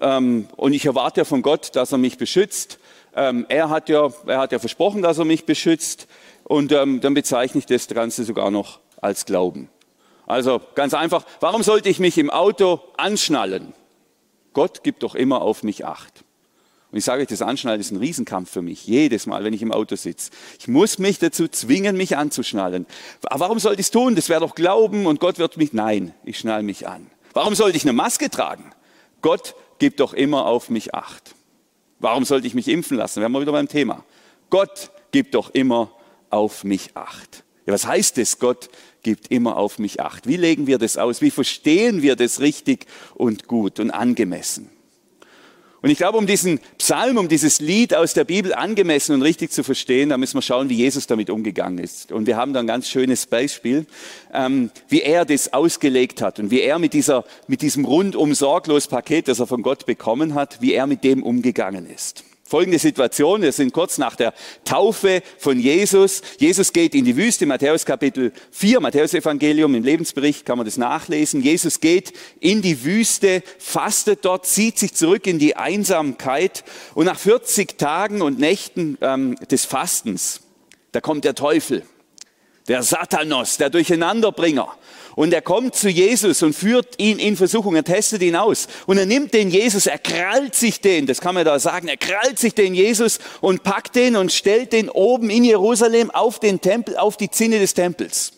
Ähm, 0.00 0.48
und 0.56 0.72
ich 0.72 0.86
erwarte 0.86 1.20
ja 1.20 1.24
von 1.24 1.42
Gott, 1.42 1.74
dass 1.74 1.92
er 1.92 1.98
mich 1.98 2.18
beschützt. 2.18 2.78
Ähm, 3.14 3.46
er, 3.48 3.68
hat 3.68 3.88
ja, 3.88 4.10
er 4.26 4.38
hat 4.38 4.52
ja 4.52 4.58
versprochen, 4.58 5.02
dass 5.02 5.18
er 5.18 5.24
mich 5.24 5.44
beschützt. 5.44 6.06
Und 6.44 6.72
ähm, 6.72 7.00
dann 7.00 7.14
bezeichne 7.14 7.58
ich 7.58 7.66
das 7.66 7.88
Ganze 7.88 8.24
sogar 8.24 8.50
noch 8.50 8.80
als 9.00 9.26
Glauben. 9.26 9.68
Also 10.26 10.60
ganz 10.74 10.94
einfach, 10.94 11.24
warum 11.40 11.62
sollte 11.62 11.88
ich 11.88 11.98
mich 11.98 12.16
im 12.16 12.30
Auto 12.30 12.80
anschnallen? 12.96 13.74
Gott 14.52 14.82
gibt 14.82 15.02
doch 15.02 15.14
immer 15.14 15.42
auf 15.42 15.62
mich 15.62 15.84
Acht. 15.84 16.24
Und 16.92 16.98
ich 16.98 17.04
sage 17.04 17.22
euch, 17.22 17.28
das 17.28 17.40
Anschnallen 17.40 17.80
ist 17.80 17.90
ein 17.90 17.96
Riesenkampf 17.96 18.50
für 18.50 18.60
mich, 18.60 18.86
jedes 18.86 19.26
Mal, 19.26 19.42
wenn 19.44 19.54
ich 19.54 19.62
im 19.62 19.72
Auto 19.72 19.96
sitze. 19.96 20.30
Ich 20.60 20.68
muss 20.68 20.98
mich 20.98 21.18
dazu 21.18 21.48
zwingen, 21.48 21.96
mich 21.96 22.18
anzuschnallen. 22.18 22.84
Warum 23.22 23.58
sollte 23.58 23.80
ich 23.80 23.86
es 23.86 23.90
tun? 23.90 24.14
Das 24.14 24.28
wäre 24.28 24.40
doch 24.40 24.54
Glauben 24.54 25.06
und 25.06 25.18
Gott 25.18 25.38
wird 25.38 25.56
mich, 25.56 25.72
nein, 25.72 26.12
ich 26.24 26.38
schnall 26.38 26.62
mich 26.62 26.86
an. 26.86 27.06
Warum 27.32 27.54
sollte 27.54 27.78
ich 27.78 27.84
eine 27.84 27.94
Maske 27.94 28.28
tragen? 28.28 28.72
Gott 29.22 29.54
gibt 29.78 30.00
doch 30.00 30.12
immer 30.12 30.44
auf 30.44 30.68
mich 30.68 30.94
Acht. 30.94 31.34
Warum 31.98 32.26
sollte 32.26 32.46
ich 32.46 32.52
mich 32.52 32.68
impfen 32.68 32.98
lassen? 32.98 33.22
Wären 33.22 33.32
wir 33.32 33.40
wieder 33.40 33.52
beim 33.52 33.68
Thema. 33.68 34.04
Gott 34.50 34.90
gibt 35.12 35.34
doch 35.34 35.48
immer 35.54 35.92
auf 36.28 36.62
mich 36.62 36.90
Acht. 36.94 37.42
Ja, 37.64 37.72
was 37.72 37.86
heißt 37.86 38.18
es? 38.18 38.38
Gott 38.38 38.68
gibt 39.02 39.28
immer 39.28 39.56
auf 39.56 39.78
mich 39.78 40.00
Acht. 40.00 40.26
Wie 40.26 40.36
legen 40.36 40.66
wir 40.66 40.76
das 40.76 40.98
aus? 40.98 41.22
Wie 41.22 41.30
verstehen 41.30 42.02
wir 42.02 42.16
das 42.16 42.40
richtig 42.40 42.84
und 43.14 43.46
gut 43.46 43.80
und 43.80 43.92
angemessen? 43.92 44.68
Und 45.82 45.90
ich 45.90 45.98
glaube, 45.98 46.16
um 46.16 46.28
diesen 46.28 46.60
Psalm, 46.78 47.18
um 47.18 47.28
dieses 47.28 47.60
Lied 47.60 47.92
aus 47.94 48.14
der 48.14 48.22
Bibel 48.22 48.54
angemessen 48.54 49.14
und 49.14 49.22
richtig 49.22 49.50
zu 49.50 49.64
verstehen, 49.64 50.10
da 50.10 50.16
müssen 50.16 50.36
wir 50.36 50.42
schauen, 50.42 50.68
wie 50.68 50.76
Jesus 50.76 51.08
damit 51.08 51.28
umgegangen 51.28 51.78
ist. 51.78 52.12
Und 52.12 52.26
wir 52.28 52.36
haben 52.36 52.52
da 52.52 52.60
ein 52.60 52.68
ganz 52.68 52.88
schönes 52.88 53.26
Beispiel, 53.26 53.86
ähm, 54.32 54.70
wie 54.88 55.02
er 55.02 55.24
das 55.24 55.52
ausgelegt 55.52 56.22
hat 56.22 56.38
und 56.38 56.52
wie 56.52 56.60
er 56.60 56.78
mit, 56.78 56.92
dieser, 56.92 57.24
mit 57.48 57.62
diesem 57.62 57.84
rundum 57.84 58.32
sorglos 58.34 58.86
Paket, 58.86 59.26
das 59.26 59.40
er 59.40 59.48
von 59.48 59.62
Gott 59.62 59.84
bekommen 59.84 60.34
hat, 60.34 60.62
wie 60.62 60.72
er 60.72 60.86
mit 60.86 61.02
dem 61.02 61.24
umgegangen 61.24 61.90
ist. 61.90 62.24
Folgende 62.52 62.78
Situation, 62.78 63.40
wir 63.40 63.50
sind 63.50 63.72
kurz 63.72 63.96
nach 63.96 64.14
der 64.14 64.34
Taufe 64.66 65.22
von 65.38 65.58
Jesus. 65.58 66.20
Jesus 66.36 66.74
geht 66.74 66.94
in 66.94 67.06
die 67.06 67.16
Wüste, 67.16 67.46
Matthäus 67.46 67.86
Kapitel 67.86 68.30
4, 68.50 68.78
Matthäus 68.80 69.14
Evangelium, 69.14 69.74
im 69.74 69.82
Lebensbericht 69.82 70.44
kann 70.44 70.58
man 70.58 70.66
das 70.66 70.76
nachlesen. 70.76 71.40
Jesus 71.40 71.80
geht 71.80 72.12
in 72.40 72.60
die 72.60 72.84
Wüste, 72.84 73.42
fastet 73.56 74.26
dort, 74.26 74.44
zieht 74.44 74.78
sich 74.78 74.92
zurück 74.92 75.26
in 75.26 75.38
die 75.38 75.56
Einsamkeit 75.56 76.62
und 76.92 77.06
nach 77.06 77.18
40 77.18 77.78
Tagen 77.78 78.20
und 78.20 78.38
Nächten 78.38 78.98
ähm, 79.00 79.34
des 79.50 79.64
Fastens, 79.64 80.42
da 80.92 81.00
kommt 81.00 81.24
der 81.24 81.34
Teufel, 81.34 81.84
der 82.68 82.82
Satanos, 82.82 83.56
der 83.56 83.70
Durcheinanderbringer. 83.70 84.76
Und 85.14 85.32
er 85.32 85.42
kommt 85.42 85.74
zu 85.74 85.88
Jesus 85.88 86.42
und 86.42 86.54
führt 86.54 86.98
ihn 86.98 87.18
in 87.18 87.36
Versuchung, 87.36 87.74
er 87.76 87.84
testet 87.84 88.22
ihn 88.22 88.36
aus. 88.36 88.68
Und 88.86 88.98
er 88.98 89.06
nimmt 89.06 89.34
den 89.34 89.50
Jesus, 89.50 89.86
er 89.86 89.98
krallt 89.98 90.54
sich 90.54 90.80
den, 90.80 91.06
das 91.06 91.20
kann 91.20 91.34
man 91.34 91.44
da 91.44 91.58
sagen, 91.58 91.88
er 91.88 91.96
krallt 91.96 92.38
sich 92.38 92.54
den 92.54 92.74
Jesus 92.74 93.18
und 93.40 93.62
packt 93.62 93.96
den 93.96 94.16
und 94.16 94.32
stellt 94.32 94.72
den 94.72 94.88
oben 94.88 95.30
in 95.30 95.44
Jerusalem 95.44 96.10
auf 96.10 96.38
den 96.38 96.60
Tempel, 96.60 96.96
auf 96.96 97.16
die 97.16 97.30
Zinne 97.30 97.58
des 97.58 97.74
Tempels. 97.74 98.32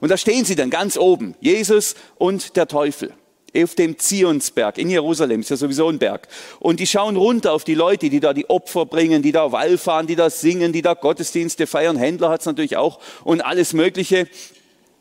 Und 0.00 0.10
da 0.10 0.16
stehen 0.16 0.44
sie 0.44 0.56
dann 0.56 0.70
ganz 0.70 0.96
oben, 0.96 1.34
Jesus 1.40 1.94
und 2.18 2.56
der 2.56 2.68
Teufel 2.68 3.14
auf 3.56 3.74
dem 3.74 3.98
Zionsberg 3.98 4.78
in 4.78 4.90
Jerusalem, 4.90 5.40
ist 5.40 5.50
ja 5.50 5.56
sowieso 5.56 5.88
ein 5.88 5.98
Berg. 5.98 6.28
Und 6.58 6.80
die 6.80 6.86
schauen 6.86 7.16
runter 7.16 7.52
auf 7.52 7.64
die 7.64 7.74
Leute, 7.74 8.10
die 8.10 8.20
da 8.20 8.32
die 8.32 8.50
Opfer 8.50 8.84
bringen, 8.86 9.22
die 9.22 9.32
da 9.32 9.52
Wallfahren, 9.52 10.06
die 10.06 10.16
da 10.16 10.30
singen, 10.30 10.72
die 10.72 10.82
da 10.82 10.94
Gottesdienste 10.94 11.66
feiern. 11.66 11.96
Händler 11.96 12.30
hat's 12.30 12.46
natürlich 12.46 12.76
auch 12.76 12.98
und 13.22 13.42
alles 13.42 13.72
Mögliche. 13.72 14.26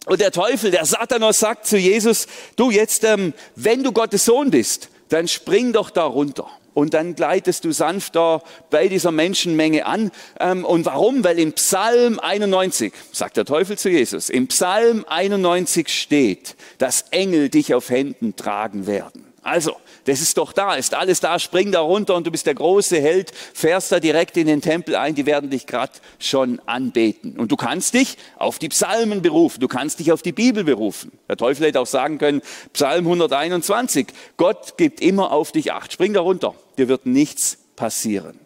Und 0.05 0.19
der 0.19 0.31
Teufel, 0.31 0.71
der 0.71 0.85
Satanos 0.85 1.39
sagt 1.39 1.65
zu 1.65 1.77
Jesus, 1.77 2.27
du 2.55 2.71
jetzt, 2.71 3.03
ähm, 3.03 3.33
wenn 3.55 3.83
du 3.83 3.91
Gottes 3.91 4.25
Sohn 4.25 4.51
bist, 4.51 4.89
dann 5.09 5.27
spring 5.27 5.73
doch 5.73 5.89
da 5.89 6.03
runter. 6.03 6.47
Und 6.73 6.93
dann 6.93 7.15
gleitest 7.15 7.65
du 7.65 7.71
sanft 7.71 8.15
da 8.15 8.41
bei 8.69 8.87
dieser 8.87 9.11
Menschenmenge 9.11 9.85
an. 9.85 10.11
Ähm, 10.39 10.65
und 10.65 10.85
warum? 10.85 11.23
Weil 11.23 11.39
im 11.39 11.53
Psalm 11.53 12.19
91, 12.19 12.93
sagt 13.11 13.37
der 13.37 13.45
Teufel 13.45 13.77
zu 13.77 13.89
Jesus, 13.89 14.29
im 14.29 14.47
Psalm 14.47 15.05
91 15.07 15.87
steht, 15.87 16.55
dass 16.79 17.05
Engel 17.11 17.49
dich 17.49 17.73
auf 17.73 17.89
Händen 17.89 18.35
tragen 18.35 18.87
werden. 18.87 19.32
Also, 19.43 19.75
das 20.05 20.21
ist 20.21 20.37
doch 20.37 20.53
da, 20.53 20.75
ist 20.75 20.93
alles 20.93 21.19
da, 21.19 21.37
spring 21.37 21.71
da 21.73 21.81
runter 21.81 22.15
und 22.15 22.25
du 22.25 22.31
bist 22.31 22.45
der 22.45 22.55
große 22.55 22.99
Held, 22.99 23.31
fährst 23.53 23.91
da 23.91 23.99
direkt 23.99 24.37
in 24.37 24.47
den 24.47 24.61
Tempel 24.61 24.95
ein, 24.95 25.15
die 25.15 25.25
werden 25.25 25.49
dich 25.49 25.67
gerade 25.67 25.91
schon 26.17 26.61
anbeten. 26.65 27.37
Und 27.37 27.51
du 27.51 27.57
kannst 27.57 27.93
dich 27.93 28.17
auf 28.37 28.57
die 28.57 28.69
Psalmen 28.69 29.21
berufen, 29.21 29.59
du 29.59 29.67
kannst 29.67 29.99
dich 29.99 30.13
auf 30.13 30.21
die 30.21 30.31
Bibel 30.31 30.63
berufen. 30.63 31.11
Der 31.27 31.35
Teufel 31.35 31.67
hätte 31.67 31.81
auch 31.81 31.87
sagen 31.87 32.19
können, 32.19 32.41
Psalm 32.71 33.05
121, 33.05 34.07
Gott 34.37 34.77
gibt 34.77 35.01
immer 35.01 35.31
auf 35.31 35.51
dich 35.51 35.73
Acht, 35.73 35.91
spring 35.91 36.13
da 36.13 36.21
runter, 36.21 36.55
dir 36.77 36.87
wird 36.87 37.05
nichts 37.05 37.57
passieren. 37.75 38.39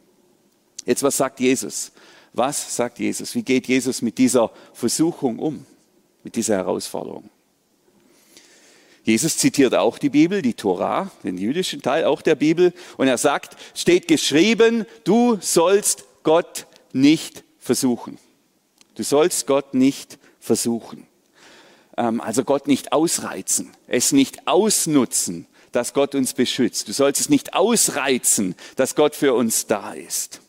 Jetzt, 0.85 1.03
was 1.03 1.17
sagt 1.17 1.39
Jesus? 1.39 1.91
Was 2.33 2.75
sagt 2.75 2.99
Jesus? 2.99 3.35
Wie 3.35 3.43
geht 3.43 3.67
Jesus 3.67 4.01
mit 4.01 4.17
dieser 4.17 4.51
Versuchung 4.73 5.37
um, 5.37 5.65
mit 6.23 6.35
dieser 6.35 6.55
Herausforderung? 6.55 7.29
Jesus 9.07 9.37
zitiert 9.37 9.73
auch 9.73 9.99
die 9.99 10.09
Bibel, 10.09 10.41
die 10.41 10.53
Torah, 10.53 11.09
den 11.23 11.37
jüdischen 11.37 11.81
Teil 11.81 12.03
auch 12.03 12.21
der 12.21 12.35
Bibel. 12.35 12.73
Und 12.97 13.07
er 13.07 13.17
sagt, 13.17 13.55
steht 13.73 14.09
geschrieben, 14.09 14.85
du 15.05 15.37
sollst 15.39 16.03
Gott 16.23 16.67
nicht 16.91 17.45
versuchen. 17.57 18.19
Du 18.95 19.03
sollst 19.03 19.47
Gott 19.47 19.73
nicht 19.73 20.19
versuchen. 20.41 21.07
Ähm, 21.95 22.19
also 22.19 22.43
Gott 22.43 22.67
nicht 22.67 22.91
ausreizen, 22.91 23.71
es 23.87 24.11
nicht 24.11 24.45
ausnutzen, 24.45 25.47
dass 25.71 25.93
Gott 25.93 26.13
uns 26.13 26.33
beschützt. 26.33 26.89
Du 26.89 26.91
sollst 26.91 27.21
es 27.21 27.29
nicht 27.29 27.53
ausreizen, 27.53 28.55
dass 28.75 28.93
Gott 28.93 29.15
für 29.15 29.33
uns 29.35 29.67
da 29.67 29.93
ist. 29.93 30.41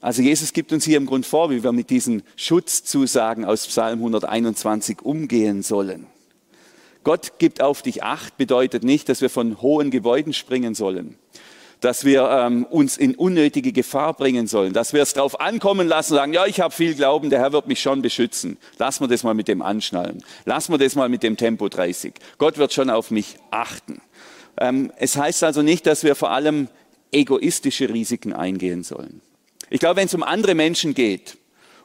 Also 0.00 0.20
Jesus 0.20 0.52
gibt 0.52 0.72
uns 0.72 0.84
hier 0.84 0.96
im 0.96 1.06
Grund 1.06 1.26
vor, 1.26 1.48
wie 1.50 1.62
wir 1.62 1.70
mit 1.70 1.90
diesen 1.90 2.24
Schutzzusagen 2.34 3.44
aus 3.44 3.68
Psalm 3.68 4.00
121 4.00 5.02
umgehen 5.02 5.62
sollen. 5.62 6.08
Gott 7.04 7.38
gibt 7.38 7.60
auf 7.60 7.82
dich 7.82 8.02
Acht 8.02 8.36
bedeutet 8.36 8.84
nicht, 8.84 9.08
dass 9.08 9.20
wir 9.20 9.30
von 9.30 9.60
hohen 9.60 9.90
Gebäuden 9.90 10.32
springen 10.32 10.74
sollen, 10.74 11.16
dass 11.80 12.04
wir 12.04 12.28
ähm, 12.30 12.64
uns 12.64 12.96
in 12.96 13.14
unnötige 13.14 13.72
Gefahr 13.72 14.14
bringen 14.14 14.46
sollen, 14.46 14.72
dass 14.72 14.92
wir 14.92 15.02
es 15.02 15.14
darauf 15.14 15.40
ankommen 15.40 15.88
lassen, 15.88 16.14
sagen, 16.14 16.32
ja, 16.32 16.46
ich 16.46 16.60
habe 16.60 16.74
viel 16.74 16.94
Glauben, 16.94 17.30
der 17.30 17.40
Herr 17.40 17.52
wird 17.52 17.66
mich 17.66 17.80
schon 17.80 18.02
beschützen. 18.02 18.56
Lass 18.78 19.00
wir 19.00 19.08
das 19.08 19.24
mal 19.24 19.34
mit 19.34 19.48
dem 19.48 19.62
anschnallen. 19.62 20.22
Lass 20.44 20.68
wir 20.68 20.78
das 20.78 20.94
mal 20.94 21.08
mit 21.08 21.22
dem 21.22 21.36
Tempo 21.36 21.68
30. 21.68 22.14
Gott 22.38 22.58
wird 22.58 22.72
schon 22.72 22.90
auf 22.90 23.10
mich 23.10 23.36
achten. 23.50 24.00
Ähm, 24.58 24.92
es 24.96 25.16
heißt 25.16 25.42
also 25.44 25.62
nicht, 25.62 25.86
dass 25.86 26.04
wir 26.04 26.14
vor 26.14 26.30
allem 26.30 26.68
egoistische 27.10 27.88
Risiken 27.88 28.32
eingehen 28.32 28.84
sollen. 28.84 29.20
Ich 29.70 29.80
glaube, 29.80 29.96
wenn 29.96 30.06
es 30.06 30.14
um 30.14 30.22
andere 30.22 30.54
Menschen 30.54 30.94
geht 30.94 31.36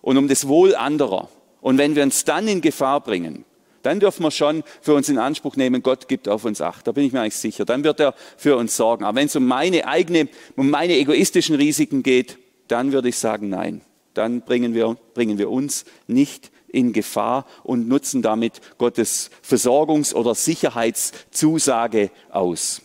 und 0.02 0.18
um 0.18 0.28
das 0.28 0.48
Wohl 0.48 0.76
anderer 0.76 1.30
und 1.62 1.78
wenn 1.78 1.96
wir 1.96 2.04
uns 2.04 2.24
dann 2.24 2.48
in 2.48 2.62
Gefahr 2.62 3.02
bringen, 3.02 3.46
dann 3.88 4.02
dürfen 4.02 4.22
wir 4.24 4.32
schon 4.32 4.64
für 4.82 4.94
uns 4.94 5.08
in 5.08 5.18
Anspruch 5.18 5.56
nehmen, 5.56 5.82
Gott 5.82 6.10
gibt 6.10 6.28
auf 6.28 6.44
uns 6.44 6.60
Acht. 6.60 6.86
Da 6.88 6.92
bin 6.92 7.06
ich 7.06 7.14
mir 7.14 7.22
eigentlich 7.22 7.38
sicher. 7.38 7.64
Dann 7.64 7.86
wird 7.86 8.02
er 8.02 8.16
für 8.36 8.58
uns 8.58 8.76
sorgen. 8.76 9.06
Aber 9.06 9.18
wenn 9.18 9.28
es 9.28 9.36
um 9.38 9.48
meine 9.48 9.88
eigene, 9.88 10.28
um 10.58 10.70
meine 10.70 10.98
egoistischen 10.98 11.56
Risiken 11.56 12.04
geht, 12.04 12.38
dann 12.68 12.92
würde 12.92 13.08
ich 13.08 13.18
sagen, 13.18 13.48
nein. 13.48 13.82
Dann 14.14 14.42
bringen 14.42 14.74
wir, 14.74 14.98
bringen 15.14 15.38
wir 15.38 15.50
uns 15.50 15.86
nicht 16.06 16.52
in 16.68 16.92
Gefahr 16.92 17.46
und 17.64 17.88
nutzen 17.88 18.22
damit 18.22 18.60
Gottes 18.78 19.30
Versorgungs- 19.42 20.14
oder 20.14 20.36
Sicherheitszusage 20.36 22.12
aus. 22.30 22.82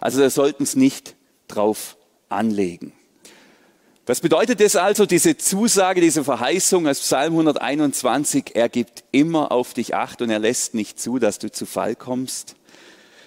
Also 0.00 0.20
wir 0.20 0.30
sollten 0.30 0.62
es 0.62 0.76
nicht 0.76 1.14
drauf 1.46 1.98
anlegen. 2.30 2.94
Was 4.10 4.20
bedeutet 4.20 4.58
das 4.58 4.74
also, 4.74 5.06
diese 5.06 5.36
Zusage, 5.36 6.00
diese 6.00 6.24
Verheißung 6.24 6.88
aus 6.88 6.98
Psalm 6.98 7.34
121? 7.34 8.56
Er 8.56 8.68
gibt 8.68 9.04
immer 9.12 9.52
auf 9.52 9.72
dich 9.72 9.94
Acht 9.94 10.20
und 10.20 10.30
er 10.30 10.40
lässt 10.40 10.74
nicht 10.74 10.98
zu, 10.98 11.20
dass 11.20 11.38
du 11.38 11.48
zu 11.48 11.64
Fall 11.64 11.94
kommst. 11.94 12.56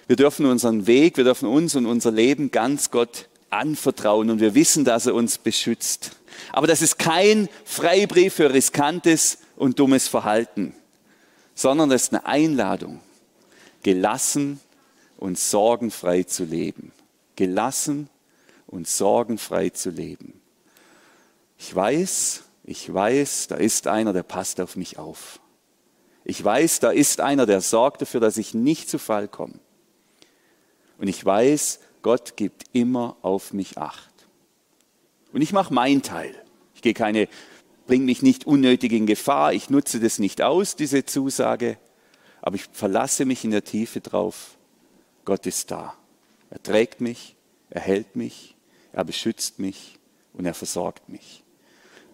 Wir 0.08 0.16
dürfen 0.16 0.44
unseren 0.44 0.86
Weg, 0.86 1.16
wir 1.16 1.24
dürfen 1.24 1.48
uns 1.48 1.74
und 1.74 1.86
unser 1.86 2.10
Leben 2.10 2.50
ganz 2.50 2.90
Gott 2.90 3.30
anvertrauen 3.48 4.28
und 4.28 4.40
wir 4.40 4.54
wissen, 4.54 4.84
dass 4.84 5.06
er 5.06 5.14
uns 5.14 5.38
beschützt. 5.38 6.18
Aber 6.52 6.66
das 6.66 6.82
ist 6.82 6.98
kein 6.98 7.48
Freibrief 7.64 8.34
für 8.34 8.52
riskantes 8.52 9.38
und 9.56 9.78
dummes 9.78 10.06
Verhalten, 10.06 10.74
sondern 11.54 11.88
das 11.88 12.02
ist 12.02 12.12
eine 12.12 12.26
Einladung, 12.26 13.00
gelassen 13.82 14.60
und 15.16 15.38
sorgenfrei 15.38 16.24
zu 16.24 16.44
leben. 16.44 16.92
Gelassen 17.36 18.10
und 18.66 18.86
sorgenfrei 18.86 19.70
zu 19.70 19.88
leben. 19.88 20.42
Ich 21.58 21.74
weiß, 21.74 22.44
ich 22.64 22.92
weiß, 22.92 23.48
da 23.48 23.56
ist 23.56 23.86
einer, 23.86 24.12
der 24.12 24.22
passt 24.22 24.60
auf 24.60 24.76
mich 24.76 24.98
auf. 24.98 25.40
Ich 26.24 26.42
weiß, 26.42 26.80
da 26.80 26.90
ist 26.90 27.20
einer, 27.20 27.44
der 27.46 27.60
sorgt 27.60 28.02
dafür, 28.02 28.20
dass 28.20 28.38
ich 28.38 28.54
nicht 28.54 28.88
zu 28.88 28.98
Fall 28.98 29.28
komme. 29.28 29.60
Und 30.98 31.08
ich 31.08 31.22
weiß, 31.22 31.80
Gott 32.02 32.36
gibt 32.36 32.64
immer 32.72 33.16
auf 33.22 33.52
mich 33.52 33.76
Acht. 33.78 34.10
Und 35.32 35.42
ich 35.42 35.52
mache 35.52 35.74
meinen 35.74 36.02
Teil. 36.02 36.34
Ich 36.74 36.82
gehe 36.82 36.94
keine, 36.94 37.28
bringe 37.86 38.04
mich 38.04 38.22
nicht 38.22 38.46
unnötig 38.46 38.92
in 38.92 39.06
Gefahr. 39.06 39.52
Ich 39.52 39.68
nutze 39.68 40.00
das 40.00 40.18
nicht 40.18 40.40
aus, 40.40 40.76
diese 40.76 41.04
Zusage. 41.04 41.76
Aber 42.40 42.56
ich 42.56 42.64
verlasse 42.72 43.26
mich 43.26 43.44
in 43.44 43.50
der 43.50 43.64
Tiefe 43.64 44.00
drauf. 44.00 44.56
Gott 45.24 45.46
ist 45.46 45.70
da. 45.70 45.94
Er 46.50 46.62
trägt 46.62 47.00
mich, 47.00 47.36
er 47.68 47.80
hält 47.80 48.16
mich, 48.16 48.54
er 48.92 49.04
beschützt 49.04 49.58
mich 49.58 49.98
und 50.32 50.46
er 50.46 50.54
versorgt 50.54 51.08
mich. 51.08 51.43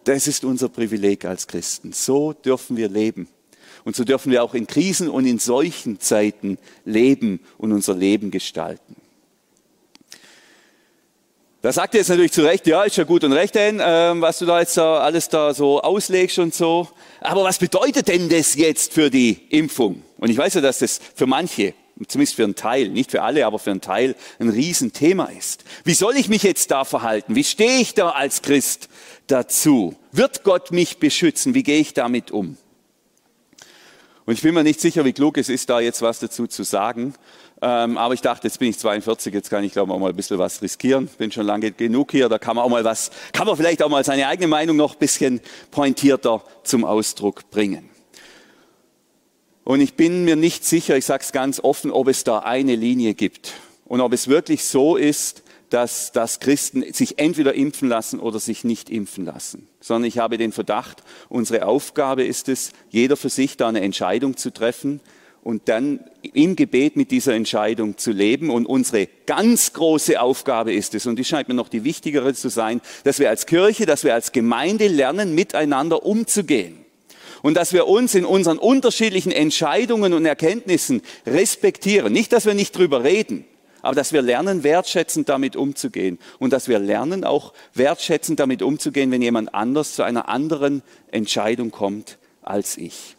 Das 0.04 0.26
ist 0.26 0.44
unser 0.44 0.68
Privileg 0.68 1.24
als 1.24 1.46
Christen. 1.46 1.92
So 1.92 2.32
dürfen 2.32 2.76
wir 2.76 2.88
leben. 2.88 3.28
Und 3.84 3.96
so 3.96 4.04
dürfen 4.04 4.30
wir 4.30 4.42
auch 4.42 4.54
in 4.54 4.66
Krisen 4.66 5.08
und 5.08 5.26
in 5.26 5.38
solchen 5.38 6.00
Zeiten 6.00 6.58
leben 6.84 7.40
und 7.58 7.72
unser 7.72 7.94
Leben 7.94 8.30
gestalten. 8.30 8.96
Da 11.62 11.72
sagt 11.72 11.94
er 11.94 11.98
jetzt 11.98 12.08
natürlich 12.08 12.32
zu 12.32 12.42
Recht, 12.42 12.66
ja, 12.66 12.84
ist 12.84 12.96
ja 12.96 13.04
gut 13.04 13.22
und 13.22 13.34
recht, 13.34 13.54
denn, 13.54 13.80
äh, 13.80 14.12
was 14.18 14.38
du 14.38 14.46
da 14.46 14.60
jetzt 14.60 14.78
da 14.78 15.00
alles 15.00 15.28
da 15.28 15.52
so 15.52 15.82
auslegst 15.82 16.38
und 16.38 16.54
so. 16.54 16.88
Aber 17.20 17.44
was 17.44 17.58
bedeutet 17.58 18.08
denn 18.08 18.30
das 18.30 18.54
jetzt 18.54 18.94
für 18.94 19.10
die 19.10 19.38
Impfung? 19.50 20.02
Und 20.16 20.30
ich 20.30 20.38
weiß 20.38 20.54
ja, 20.54 20.62
dass 20.62 20.78
das 20.78 21.00
für 21.14 21.26
manche, 21.26 21.74
zumindest 22.06 22.36
für 22.36 22.44
einen 22.44 22.54
Teil, 22.54 22.88
nicht 22.88 23.10
für 23.10 23.22
alle, 23.22 23.46
aber 23.46 23.58
für 23.58 23.70
einen 23.70 23.80
Teil 23.80 24.14
ein 24.38 24.48
Riesenthema 24.48 25.26
ist. 25.26 25.64
Wie 25.84 25.94
soll 25.94 26.16
ich 26.16 26.28
mich 26.28 26.42
jetzt 26.42 26.70
da 26.70 26.84
verhalten? 26.84 27.34
Wie 27.34 27.44
stehe 27.44 27.80
ich 27.80 27.94
da 27.94 28.10
als 28.10 28.42
Christ 28.42 28.88
dazu? 29.26 29.94
Wird 30.12 30.44
Gott 30.44 30.72
mich 30.72 30.98
beschützen? 30.98 31.54
Wie 31.54 31.62
gehe 31.62 31.80
ich 31.80 31.94
damit 31.94 32.30
um? 32.30 32.56
Und 34.26 34.34
ich 34.34 34.42
bin 34.42 34.54
mir 34.54 34.62
nicht 34.62 34.80
sicher, 34.80 35.04
wie 35.04 35.12
klug 35.12 35.38
es 35.38 35.48
ist, 35.48 35.68
da 35.70 35.80
jetzt 35.80 36.02
was 36.02 36.20
dazu 36.20 36.46
zu 36.46 36.62
sagen. 36.62 37.14
Ähm, 37.62 37.98
aber 37.98 38.14
ich 38.14 38.22
dachte, 38.22 38.46
jetzt 38.46 38.58
bin 38.58 38.70
ich 38.70 38.78
42, 38.78 39.34
jetzt 39.34 39.50
kann 39.50 39.64
ich 39.64 39.72
glaube 39.72 39.90
ich 39.90 39.96
auch 39.96 39.98
mal 39.98 40.10
ein 40.10 40.16
bisschen 40.16 40.38
was 40.38 40.62
riskieren. 40.62 41.08
Bin 41.18 41.30
schon 41.30 41.44
lange 41.44 41.72
genug 41.72 42.12
hier, 42.12 42.28
da 42.28 42.38
kann 42.38 42.56
man 42.56 42.64
auch 42.64 42.70
mal 42.70 42.84
was, 42.84 43.10
kann 43.32 43.46
man 43.46 43.56
vielleicht 43.56 43.82
auch 43.82 43.90
mal 43.90 44.04
seine 44.04 44.26
eigene 44.28 44.46
Meinung 44.46 44.76
noch 44.76 44.94
ein 44.94 44.98
bisschen 44.98 45.40
pointierter 45.70 46.42
zum 46.62 46.84
Ausdruck 46.84 47.50
bringen. 47.50 47.89
Und 49.64 49.80
ich 49.80 49.94
bin 49.94 50.24
mir 50.24 50.36
nicht 50.36 50.64
sicher, 50.64 50.96
ich 50.96 51.04
sage 51.04 51.22
es 51.22 51.32
ganz 51.32 51.60
offen, 51.60 51.90
ob 51.90 52.08
es 52.08 52.24
da 52.24 52.40
eine 52.40 52.76
Linie 52.76 53.14
gibt 53.14 53.52
und 53.84 54.00
ob 54.00 54.12
es 54.12 54.28
wirklich 54.28 54.64
so 54.64 54.96
ist, 54.96 55.42
dass, 55.68 56.10
dass 56.12 56.40
Christen 56.40 56.92
sich 56.92 57.18
entweder 57.18 57.54
impfen 57.54 57.88
lassen 57.88 58.18
oder 58.18 58.40
sich 58.40 58.64
nicht 58.64 58.90
impfen 58.90 59.24
lassen, 59.24 59.68
sondern 59.80 60.08
ich 60.08 60.18
habe 60.18 60.36
den 60.36 60.52
Verdacht, 60.52 61.04
unsere 61.28 61.66
Aufgabe 61.66 62.24
ist 62.24 62.48
es, 62.48 62.72
jeder 62.88 63.16
für 63.16 63.28
sich 63.28 63.56
da 63.56 63.68
eine 63.68 63.80
Entscheidung 63.80 64.36
zu 64.36 64.52
treffen 64.52 65.00
und 65.42 65.68
dann 65.68 66.00
im 66.32 66.56
Gebet 66.56 66.96
mit 66.96 67.10
dieser 67.10 67.34
Entscheidung 67.34 67.96
zu 67.96 68.12
leben. 68.12 68.50
Und 68.50 68.66
unsere 68.66 69.08
ganz 69.26 69.72
große 69.72 70.20
Aufgabe 70.20 70.72
ist 70.72 70.94
es, 70.94 71.06
und 71.06 71.18
die 71.18 71.24
scheint 71.24 71.48
mir 71.48 71.54
noch 71.54 71.68
die 71.68 71.84
wichtigere 71.84 72.34
zu 72.34 72.50
sein, 72.50 72.80
dass 73.04 73.18
wir 73.18 73.30
als 73.30 73.46
Kirche, 73.46 73.86
dass 73.86 74.04
wir 74.04 74.14
als 74.14 74.32
Gemeinde 74.32 74.88
lernen, 74.88 75.34
miteinander 75.34 76.04
umzugehen. 76.04 76.79
Und 77.42 77.54
dass 77.56 77.72
wir 77.72 77.86
uns 77.86 78.14
in 78.14 78.24
unseren 78.24 78.58
unterschiedlichen 78.58 79.32
Entscheidungen 79.32 80.12
und 80.12 80.26
Erkenntnissen 80.26 81.02
respektieren. 81.26 82.12
Nicht, 82.12 82.32
dass 82.32 82.46
wir 82.46 82.54
nicht 82.54 82.76
drüber 82.76 83.04
reden, 83.04 83.44
aber 83.82 83.94
dass 83.94 84.12
wir 84.12 84.22
lernen, 84.22 84.62
wertschätzend 84.62 85.28
damit 85.28 85.56
umzugehen 85.56 86.18
und 86.38 86.52
dass 86.52 86.68
wir 86.68 86.78
lernen, 86.78 87.24
auch 87.24 87.52
wertschätzend 87.74 88.40
damit 88.40 88.62
umzugehen, 88.62 89.10
wenn 89.10 89.22
jemand 89.22 89.54
anders 89.54 89.94
zu 89.94 90.02
einer 90.02 90.28
anderen 90.28 90.82
Entscheidung 91.10 91.70
kommt 91.70 92.18
als 92.42 92.76
ich. 92.76 93.16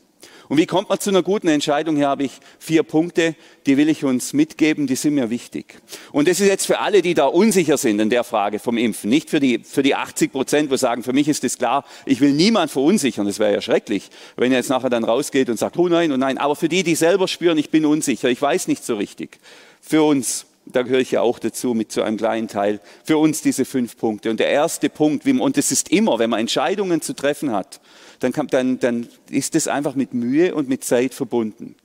Und 0.51 0.57
wie 0.57 0.65
kommt 0.65 0.89
man 0.89 0.99
zu 0.99 1.11
einer 1.11 1.23
guten 1.23 1.47
Entscheidung? 1.47 1.95
Hier 1.95 2.09
habe 2.09 2.23
ich 2.23 2.33
vier 2.59 2.83
Punkte, 2.83 3.35
die 3.65 3.77
will 3.77 3.87
ich 3.87 4.03
uns 4.03 4.33
mitgeben, 4.33 4.85
die 4.85 4.97
sind 4.97 5.13
mir 5.13 5.29
wichtig. 5.29 5.79
Und 6.11 6.27
das 6.27 6.41
ist 6.41 6.47
jetzt 6.49 6.65
für 6.65 6.79
alle, 6.79 7.01
die 7.01 7.13
da 7.13 7.27
unsicher 7.27 7.77
sind 7.77 8.01
in 8.01 8.09
der 8.09 8.25
Frage 8.25 8.59
vom 8.59 8.77
Impfen. 8.77 9.09
Nicht 9.09 9.29
für 9.29 9.39
die, 9.39 9.59
für 9.59 9.81
die 9.81 9.95
80 9.95 10.29
Prozent, 10.29 10.69
wo 10.69 10.75
sagen, 10.75 11.03
für 11.03 11.13
mich 11.13 11.29
ist 11.29 11.45
es 11.45 11.57
klar, 11.57 11.85
ich 12.05 12.19
will 12.19 12.33
niemand 12.33 12.69
verunsichern. 12.69 13.27
Das 13.27 13.39
wäre 13.39 13.53
ja 13.53 13.61
schrecklich, 13.61 14.09
wenn 14.35 14.51
er 14.51 14.57
jetzt 14.57 14.67
nachher 14.67 14.89
dann 14.89 15.05
rausgeht 15.05 15.49
und 15.49 15.55
sagt, 15.55 15.77
oh 15.77 15.87
nein, 15.87 16.11
oh 16.11 16.17
nein. 16.17 16.37
Aber 16.37 16.57
für 16.57 16.67
die, 16.67 16.83
die 16.83 16.95
selber 16.95 17.29
spüren, 17.29 17.57
ich 17.57 17.69
bin 17.69 17.85
unsicher, 17.85 18.27
ich 18.27 18.41
weiß 18.41 18.67
nicht 18.67 18.83
so 18.83 18.97
richtig. 18.97 19.39
Für 19.79 20.03
uns 20.03 20.47
da 20.65 20.83
gehöre 20.83 20.99
ich 20.99 21.11
ja 21.11 21.21
auch 21.21 21.39
dazu 21.39 21.73
mit 21.73 21.91
so 21.91 22.01
einem 22.01 22.17
kleinen 22.17 22.47
Teil, 22.47 22.79
für 23.03 23.17
uns 23.17 23.41
diese 23.41 23.65
fünf 23.65 23.97
Punkte. 23.97 24.29
Und 24.29 24.39
der 24.39 24.49
erste 24.49 24.89
Punkt, 24.89 25.25
und 25.25 25.57
es 25.57 25.71
ist 25.71 25.89
immer, 25.89 26.19
wenn 26.19 26.29
man 26.29 26.39
Entscheidungen 26.39 27.01
zu 27.01 27.13
treffen 27.13 27.51
hat, 27.51 27.81
dann, 28.21 28.31
kann, 28.31 28.47
dann, 28.47 28.79
dann 28.79 29.07
ist 29.29 29.55
es 29.55 29.67
einfach 29.67 29.95
mit 29.95 30.13
Mühe 30.13 30.55
und 30.55 30.69
mit 30.69 30.83
Zeit 30.83 31.13
verbunden. 31.13 31.75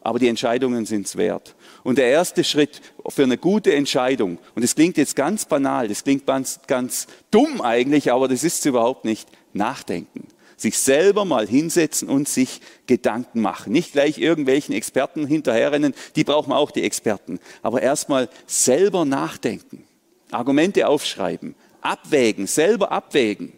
Aber 0.00 0.18
die 0.18 0.28
Entscheidungen 0.28 0.86
sind 0.86 1.06
es 1.06 1.16
wert. 1.16 1.54
Und 1.82 1.98
der 1.98 2.06
erste 2.06 2.42
Schritt 2.42 2.80
für 3.08 3.24
eine 3.24 3.36
gute 3.36 3.74
Entscheidung, 3.74 4.38
und 4.54 4.62
das 4.62 4.74
klingt 4.74 4.96
jetzt 4.96 5.14
ganz 5.14 5.44
banal, 5.44 5.88
das 5.88 6.04
klingt 6.04 6.26
ganz, 6.26 6.60
ganz 6.66 7.06
dumm 7.30 7.60
eigentlich, 7.60 8.10
aber 8.10 8.26
das 8.26 8.42
ist 8.42 8.60
es 8.60 8.66
überhaupt 8.66 9.04
nicht, 9.04 9.28
nachdenken 9.52 10.26
sich 10.60 10.78
selber 10.78 11.24
mal 11.24 11.46
hinsetzen 11.46 12.08
und 12.08 12.28
sich 12.28 12.60
Gedanken 12.86 13.40
machen. 13.40 13.72
Nicht 13.72 13.92
gleich 13.92 14.18
irgendwelchen 14.18 14.74
Experten 14.74 15.26
hinterherrennen, 15.26 15.94
die 16.16 16.24
brauchen 16.24 16.52
auch 16.52 16.70
die 16.70 16.82
Experten. 16.82 17.40
Aber 17.62 17.80
erstmal 17.80 18.28
selber 18.46 19.04
nachdenken, 19.04 19.84
Argumente 20.30 20.86
aufschreiben, 20.86 21.54
abwägen, 21.80 22.46
selber 22.46 22.92
abwägen. 22.92 23.54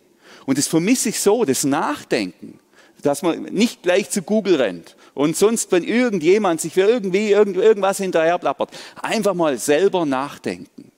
Und 0.46 0.59
das 0.59 0.68
vermisse 0.68 1.11
ich 1.11 1.20
so, 1.20 1.44
das 1.44 1.64
Nachdenken, 1.64 2.59
dass 3.02 3.22
man 3.22 3.42
nicht 3.44 3.83
gleich 3.83 4.11
zu 4.11 4.22
Google 4.22 4.57
rennt 4.57 4.96
und 5.14 5.37
sonst, 5.37 5.72
wenn 5.72 5.85
irgendjemand 5.85 6.61
sich 6.61 6.74
für 6.74 6.83
irgendwie 6.83 7.31
irgendwas 7.31 7.98
hinterher 7.98 8.38
plappert, 8.38 8.70
einfach 9.02 9.35
mal 9.35 9.59
selber 9.59 10.07
nachdenken. 10.07 10.92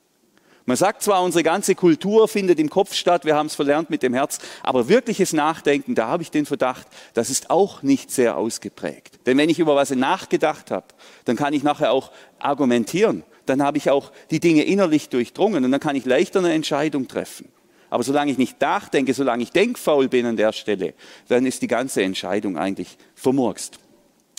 Man 0.66 0.78
sagt 0.78 1.02
zwar, 1.02 1.22
unsere 1.22 1.42
ganze 1.42 1.74
Kultur 1.74 2.26
findet 2.26 2.58
im 2.58 2.70
Kopf 2.70 2.94
statt, 2.94 3.26
wir 3.26 3.34
haben 3.34 3.48
es 3.48 3.54
verlernt 3.54 3.90
mit 3.90 4.02
dem 4.02 4.14
Herz, 4.14 4.38
aber 4.62 4.88
wirkliches 4.88 5.34
Nachdenken, 5.34 5.94
da 5.94 6.06
habe 6.06 6.22
ich 6.22 6.30
den 6.30 6.46
Verdacht, 6.46 6.86
das 7.12 7.28
ist 7.28 7.50
auch 7.50 7.82
nicht 7.82 8.10
sehr 8.10 8.38
ausgeprägt. 8.38 9.18
Denn 9.26 9.36
wenn 9.36 9.50
ich 9.50 9.58
über 9.58 9.76
was 9.76 9.90
nachgedacht 9.90 10.70
habe, 10.70 10.86
dann 11.26 11.36
kann 11.36 11.52
ich 11.52 11.62
nachher 11.62 11.92
auch 11.92 12.12
argumentieren, 12.38 13.24
dann 13.44 13.62
habe 13.62 13.76
ich 13.76 13.90
auch 13.90 14.10
die 14.30 14.40
Dinge 14.40 14.62
innerlich 14.62 15.10
durchdrungen 15.10 15.66
und 15.66 15.70
dann 15.70 15.80
kann 15.80 15.96
ich 15.96 16.06
leichter 16.06 16.38
eine 16.38 16.54
Entscheidung 16.54 17.08
treffen. 17.08 17.48
Aber 17.94 18.02
solange 18.02 18.32
ich 18.32 18.38
nicht 18.38 18.60
nachdenke, 18.60 19.14
solange 19.14 19.44
ich 19.44 19.52
denkfaul 19.52 20.08
bin 20.08 20.26
an 20.26 20.36
der 20.36 20.50
Stelle, 20.50 20.94
dann 21.28 21.46
ist 21.46 21.62
die 21.62 21.68
ganze 21.68 22.02
Entscheidung 22.02 22.58
eigentlich 22.58 22.98
vermurkst. 23.14 23.78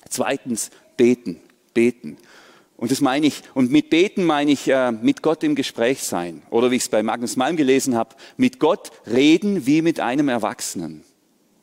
Zweitens, 0.10 0.72
beten, 0.98 1.40
beten. 1.74 2.18
Und 2.76 2.92
das 2.92 3.00
meine 3.00 3.28
ich, 3.28 3.44
und 3.54 3.72
mit 3.72 3.90
beten 3.90 4.26
meine 4.26 4.52
ich 4.52 4.68
äh, 4.68 4.92
mit 4.92 5.22
Gott 5.22 5.42
im 5.46 5.56
Gespräch 5.56 6.04
sein. 6.04 6.42
Oder 6.50 6.70
wie 6.70 6.76
ich 6.76 6.82
es 6.82 6.90
bei 6.90 7.02
Magnus 7.02 7.38
Malm 7.38 7.56
gelesen 7.56 7.96
habe, 7.96 8.18
mit 8.36 8.60
Gott 8.60 8.92
reden 9.08 9.66
wie 9.66 9.82
mit 9.82 10.02
einem 10.02 10.28
Erwachsenen. 10.28 11.06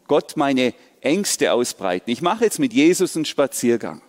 Gott 0.09 0.39
meine 0.39 0.73
Ängste 1.03 1.53
ausbreiten. 1.53 2.11
Ich 2.11 2.23
mache 2.23 2.45
jetzt 2.45 2.59
mit 2.59 2.73
Jesus 2.73 3.17
einen 3.17 3.27
Spaziergang. 3.27 4.01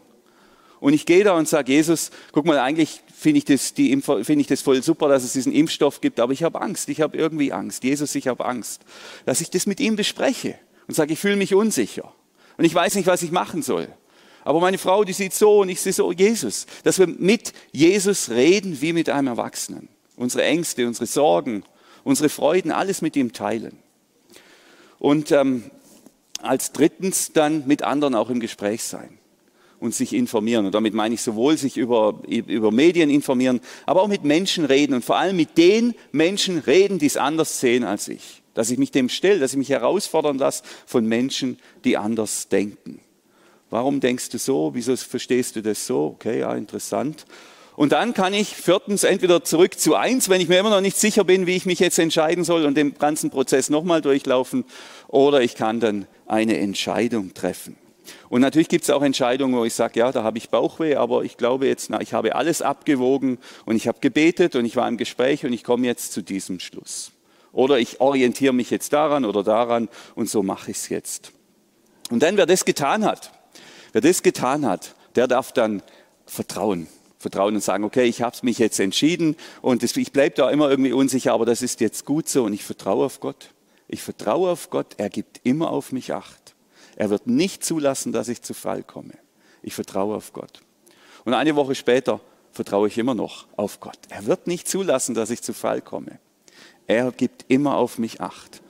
Und 0.79 0.93
ich 0.93 1.05
gehe 1.05 1.25
da 1.25 1.33
und 1.33 1.49
sage, 1.49 1.73
Jesus, 1.73 2.11
guck 2.31 2.45
mal, 2.45 2.59
eigentlich 2.59 3.01
finde 3.23 3.39
ich, 3.39 3.45
das, 3.45 3.71
find 3.71 4.41
ich 4.41 4.47
das 4.47 4.61
voll 4.61 4.83
super, 4.83 5.07
dass 5.07 5.23
es 5.23 5.33
diesen 5.33 5.53
Impfstoff 5.53 6.01
gibt, 6.01 6.19
aber 6.19 6.33
ich 6.33 6.43
habe 6.43 6.61
Angst, 6.61 6.89
ich 6.89 7.01
habe 7.01 7.17
irgendwie 7.17 7.51
Angst. 7.51 7.83
Jesus, 7.83 8.13
ich 8.15 8.27
habe 8.27 8.45
Angst. 8.45 8.81
Dass 9.25 9.41
ich 9.41 9.49
das 9.49 9.65
mit 9.65 9.79
ihm 9.79 9.95
bespreche 9.95 10.59
und 10.87 10.93
sage, 10.93 11.13
ich 11.13 11.19
fühle 11.19 11.37
mich 11.37 11.55
unsicher. 11.55 12.13
Und 12.57 12.65
ich 12.65 12.75
weiß 12.75 12.95
nicht, 12.95 13.07
was 13.07 13.23
ich 13.23 13.31
machen 13.31 13.63
soll. 13.63 13.87
Aber 14.43 14.59
meine 14.59 14.77
Frau, 14.77 15.05
die 15.05 15.13
sieht 15.13 15.33
so 15.33 15.61
und 15.61 15.69
ich 15.69 15.81
sehe 15.81 15.93
so 15.93 16.11
Jesus. 16.11 16.67
Dass 16.83 16.99
wir 16.99 17.07
mit 17.07 17.53
Jesus 17.71 18.29
reden 18.29 18.81
wie 18.81 18.93
mit 18.93 19.09
einem 19.09 19.27
Erwachsenen. 19.27 19.87
Unsere 20.17 20.43
Ängste, 20.43 20.85
unsere 20.85 21.05
Sorgen, 21.05 21.63
unsere 22.03 22.29
Freuden, 22.29 22.71
alles 22.71 23.01
mit 23.01 23.15
ihm 23.15 23.31
teilen. 23.31 23.79
Und 24.99 25.31
ähm, 25.31 25.71
als 26.41 26.73
drittens 26.73 27.31
dann 27.31 27.65
mit 27.65 27.81
anderen 27.83 28.15
auch 28.15 28.29
im 28.29 28.41
Gespräch 28.41 28.83
sein 28.83 29.17
und 29.83 29.93
sich 29.93 30.13
informieren. 30.13 30.65
Und 30.65 30.73
damit 30.73 30.93
meine 30.93 31.13
ich 31.13 31.21
sowohl 31.21 31.57
sich 31.57 31.75
über, 31.75 32.21
über 32.27 32.71
Medien 32.71 33.09
informieren, 33.09 33.59
aber 33.85 34.01
auch 34.01 34.07
mit 34.07 34.23
Menschen 34.23 34.63
reden 34.63 34.93
und 34.93 35.03
vor 35.03 35.17
allem 35.17 35.35
mit 35.35 35.57
den 35.57 35.93
Menschen 36.13 36.59
reden, 36.59 36.99
die 36.99 37.05
es 37.05 37.17
anders 37.17 37.59
sehen 37.59 37.83
als 37.83 38.07
ich. 38.07 38.41
Dass 38.53 38.71
ich 38.71 38.77
mich 38.77 38.91
dem 38.91 39.09
stelle, 39.09 39.39
dass 39.39 39.51
ich 39.51 39.57
mich 39.57 39.69
herausfordern 39.69 40.37
lasse 40.37 40.63
von 40.85 41.05
Menschen, 41.05 41.59
die 41.83 41.97
anders 41.97 42.47
denken. 42.47 43.01
Warum 43.69 43.99
denkst 43.99 44.29
du 44.29 44.37
so? 44.37 44.71
Wieso 44.73 44.95
verstehst 44.95 45.57
du 45.57 45.61
das 45.61 45.85
so? 45.85 46.15
Okay, 46.15 46.39
ja, 46.39 46.55
interessant. 46.55 47.25
Und 47.75 47.91
dann 47.91 48.13
kann 48.13 48.33
ich 48.33 48.55
viertens 48.55 49.03
entweder 49.03 49.43
zurück 49.43 49.77
zu 49.77 49.95
eins, 49.95 50.29
wenn 50.29 50.39
ich 50.39 50.47
mir 50.47 50.59
immer 50.59 50.69
noch 50.69 50.79
nicht 50.79 50.95
sicher 50.95 51.25
bin, 51.25 51.45
wie 51.45 51.55
ich 51.55 51.65
mich 51.65 51.79
jetzt 51.79 51.99
entscheiden 51.99 52.45
soll 52.45 52.65
und 52.65 52.77
den 52.77 52.93
ganzen 52.93 53.31
Prozess 53.31 53.69
nochmal 53.69 54.01
durchlaufen, 54.01 54.63
oder 55.09 55.41
ich 55.41 55.55
kann 55.55 55.81
dann 55.81 56.07
eine 56.25 56.57
Entscheidung 56.59 57.33
treffen. 57.33 57.75
Und 58.29 58.41
natürlich 58.41 58.67
gibt 58.67 58.83
es 58.83 58.89
auch 58.89 59.01
Entscheidungen, 59.01 59.55
wo 59.55 59.65
ich 59.65 59.73
sage, 59.73 59.99
ja, 59.99 60.11
da 60.11 60.23
habe 60.23 60.37
ich 60.37 60.49
Bauchweh, 60.49 60.95
aber 60.95 61.23
ich 61.23 61.37
glaube 61.37 61.67
jetzt, 61.67 61.89
na, 61.89 62.01
ich 62.01 62.13
habe 62.13 62.35
alles 62.35 62.61
abgewogen 62.61 63.37
und 63.65 63.75
ich 63.75 63.87
habe 63.87 63.99
gebetet 63.99 64.55
und 64.55 64.65
ich 64.65 64.75
war 64.75 64.87
im 64.87 64.97
Gespräch 64.97 65.45
und 65.45 65.53
ich 65.53 65.63
komme 65.63 65.85
jetzt 65.87 66.13
zu 66.13 66.21
diesem 66.21 66.59
Schluss. 66.59 67.11
Oder 67.51 67.79
ich 67.79 68.01
orientiere 68.01 68.53
mich 68.53 68.71
jetzt 68.71 68.93
daran 68.93 69.25
oder 69.25 69.43
daran 69.43 69.89
und 70.15 70.29
so 70.29 70.43
mache 70.43 70.71
ich 70.71 70.77
es 70.77 70.89
jetzt. 70.89 71.31
Und 72.09 72.23
dann, 72.23 72.37
wer 72.37 72.45
das 72.45 72.65
getan 72.65 73.05
hat, 73.05 73.31
wer 73.91 74.01
das 74.01 74.23
getan 74.23 74.65
hat, 74.65 74.95
der 75.15 75.27
darf 75.27 75.51
dann 75.51 75.81
vertrauen. 76.25 76.87
Vertrauen 77.19 77.55
und 77.55 77.63
sagen, 77.63 77.85
okay, 77.85 78.03
ich 78.03 78.21
habe 78.21 78.35
mich 78.41 78.57
jetzt 78.57 78.79
entschieden 78.79 79.37
und 79.61 79.83
ich 79.83 80.11
bleibe 80.11 80.35
da 80.35 80.49
immer 80.49 80.69
irgendwie 80.69 80.91
unsicher, 80.91 81.31
aber 81.31 81.45
das 81.45 81.61
ist 81.61 81.79
jetzt 81.79 82.05
gut 82.05 82.27
so 82.27 82.43
und 82.43 82.53
ich 82.53 82.63
vertraue 82.63 83.05
auf 83.05 83.21
Gott. 83.21 83.51
Ich 83.87 84.01
vertraue 84.01 84.49
auf 84.49 84.69
Gott, 84.69 84.95
er 84.97 85.09
gibt 85.09 85.39
immer 85.43 85.69
auf 85.69 85.91
mich 85.91 86.13
Acht. 86.13 86.52
Er 86.95 87.09
wird 87.09 87.27
nicht 87.27 87.63
zulassen, 87.63 88.11
dass 88.11 88.27
ich 88.27 88.41
zu 88.41 88.53
Fall 88.53 88.83
komme. 88.83 89.13
Ich 89.61 89.73
vertraue 89.73 90.15
auf 90.15 90.33
Gott. 90.33 90.61
Und 91.25 91.33
eine 91.33 91.55
Woche 91.55 91.75
später 91.75 92.19
vertraue 92.51 92.87
ich 92.87 92.97
immer 92.97 93.15
noch 93.15 93.47
auf 93.55 93.79
Gott. 93.79 93.97
Er 94.09 94.25
wird 94.25 94.47
nicht 94.47 94.67
zulassen, 94.67 95.15
dass 95.15 95.29
ich 95.29 95.41
zu 95.41 95.53
Fall 95.53 95.81
komme. 95.81 96.19
Er 96.85 97.11
gibt 97.11 97.45
immer 97.47 97.77
auf 97.77 97.97
mich 97.97 98.21
Acht. 98.21 98.61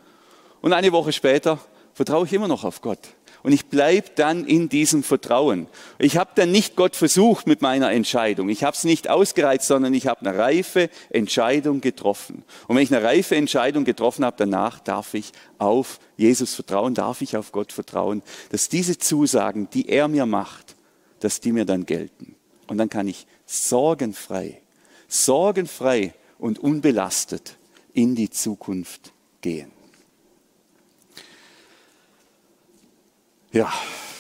Und 0.62 0.74
eine 0.74 0.92
Woche 0.92 1.12
später 1.12 1.60
vertraue 1.94 2.26
ich 2.26 2.34
immer 2.34 2.48
noch 2.48 2.64
auf 2.64 2.82
Gott. 2.82 3.00
Und 3.44 3.52
ich 3.52 3.66
bleibe 3.66 4.10
dann 4.16 4.46
in 4.46 4.70
diesem 4.70 5.04
Vertrauen. 5.04 5.68
Ich 6.00 6.16
habe 6.16 6.32
dann 6.36 6.52
nicht 6.52 6.78
Gott 6.78 6.96
versucht 6.96 7.46
mit 7.46 7.62
meiner 7.62 7.92
Entscheidung. 7.92 8.48
Ich 8.48 8.64
habe 8.64 8.76
es 8.76 8.86
nicht 8.86 9.10
ausgereizt, 9.10 9.68
sondern 9.68 9.94
ich 9.94 10.08
habe 10.08 10.22
eine 10.22 10.38
reife 10.38 10.90
Entscheidung 11.10 11.82
getroffen. 11.82 12.46
Und 12.68 12.78
wenn 12.78 12.84
ich 12.84 12.96
eine 12.96 13.04
reife 13.04 13.36
Entscheidung 13.36 13.84
getroffen 13.84 14.24
habe, 14.24 14.38
danach 14.40 14.80
darf 14.80 15.14
ich 15.14 15.34
auf 15.58 16.00
Jesus 16.16 16.56
vertrauen, 16.56 16.94
darf 16.94 17.22
ich 17.22 17.36
auf 17.36 17.52
Gott 17.52 17.74
vertrauen, 17.74 18.24
dass 18.50 18.70
diese 18.70 18.98
Zusagen, 18.98 19.70
die 19.70 19.90
er 19.90 20.08
mir 20.08 20.26
macht, 20.26 20.78
dass 21.20 21.42
die 21.42 21.52
mir 21.52 21.66
dann 21.66 21.86
gelten. 21.86 22.36
Und 22.68 22.78
dann 22.78 22.88
kann 22.88 23.10
ich 23.10 23.28
sorgenfrei, 23.46 24.62
sorgenfrei 25.10 26.14
und 26.40 26.60
unbelastet 26.60 27.58
in 27.92 28.16
die 28.16 28.30
Zukunft 28.30 29.12
gehen. 29.42 29.73
Ja, 33.54 33.72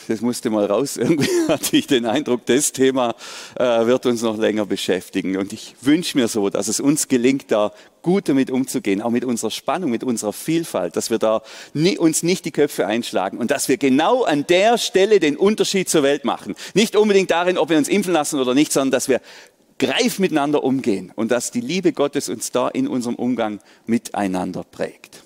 das 0.07 0.21
musste 0.21 0.51
mal 0.51 0.65
raus. 0.65 0.97
Irgendwie 0.97 1.29
hatte 1.47 1.75
ich 1.75 1.87
den 1.87 2.05
Eindruck, 2.05 2.45
das 2.45 2.71
Thema 2.71 3.15
äh, 3.55 3.85
wird 3.87 4.05
uns 4.05 4.21
noch 4.21 4.37
länger 4.37 4.67
beschäftigen. 4.67 5.37
Und 5.37 5.53
ich 5.53 5.75
wünsche 5.81 6.17
mir 6.17 6.27
so, 6.27 6.49
dass 6.49 6.67
es 6.67 6.79
uns 6.79 7.07
gelingt, 7.07 7.51
da 7.51 7.73
gut 8.03 8.29
damit 8.29 8.51
umzugehen, 8.51 9.01
auch 9.01 9.09
mit 9.09 9.25
unserer 9.25 9.49
Spannung, 9.49 9.89
mit 9.89 10.03
unserer 10.03 10.33
Vielfalt, 10.33 10.95
dass 10.95 11.09
wir 11.09 11.17
da 11.17 11.41
nie, 11.73 11.97
uns 11.97 12.21
nicht 12.21 12.45
die 12.45 12.51
Köpfe 12.51 12.85
einschlagen 12.85 13.39
und 13.39 13.49
dass 13.49 13.69
wir 13.69 13.77
genau 13.77 14.23
an 14.23 14.45
der 14.45 14.77
Stelle 14.77 15.19
den 15.19 15.35
Unterschied 15.35 15.89
zur 15.89 16.03
Welt 16.03 16.25
machen. 16.25 16.53
Nicht 16.75 16.95
unbedingt 16.95 17.31
darin, 17.31 17.57
ob 17.57 17.69
wir 17.69 17.77
uns 17.77 17.87
impfen 17.87 18.13
lassen 18.13 18.39
oder 18.39 18.53
nicht, 18.53 18.71
sondern 18.71 18.91
dass 18.91 19.09
wir 19.09 19.19
greif 19.79 20.19
miteinander 20.19 20.63
umgehen 20.63 21.11
und 21.15 21.31
dass 21.31 21.49
die 21.49 21.61
Liebe 21.61 21.91
Gottes 21.91 22.29
uns 22.29 22.51
da 22.51 22.67
in 22.67 22.87
unserem 22.87 23.15
Umgang 23.15 23.59
miteinander 23.87 24.63
prägt. 24.63 25.23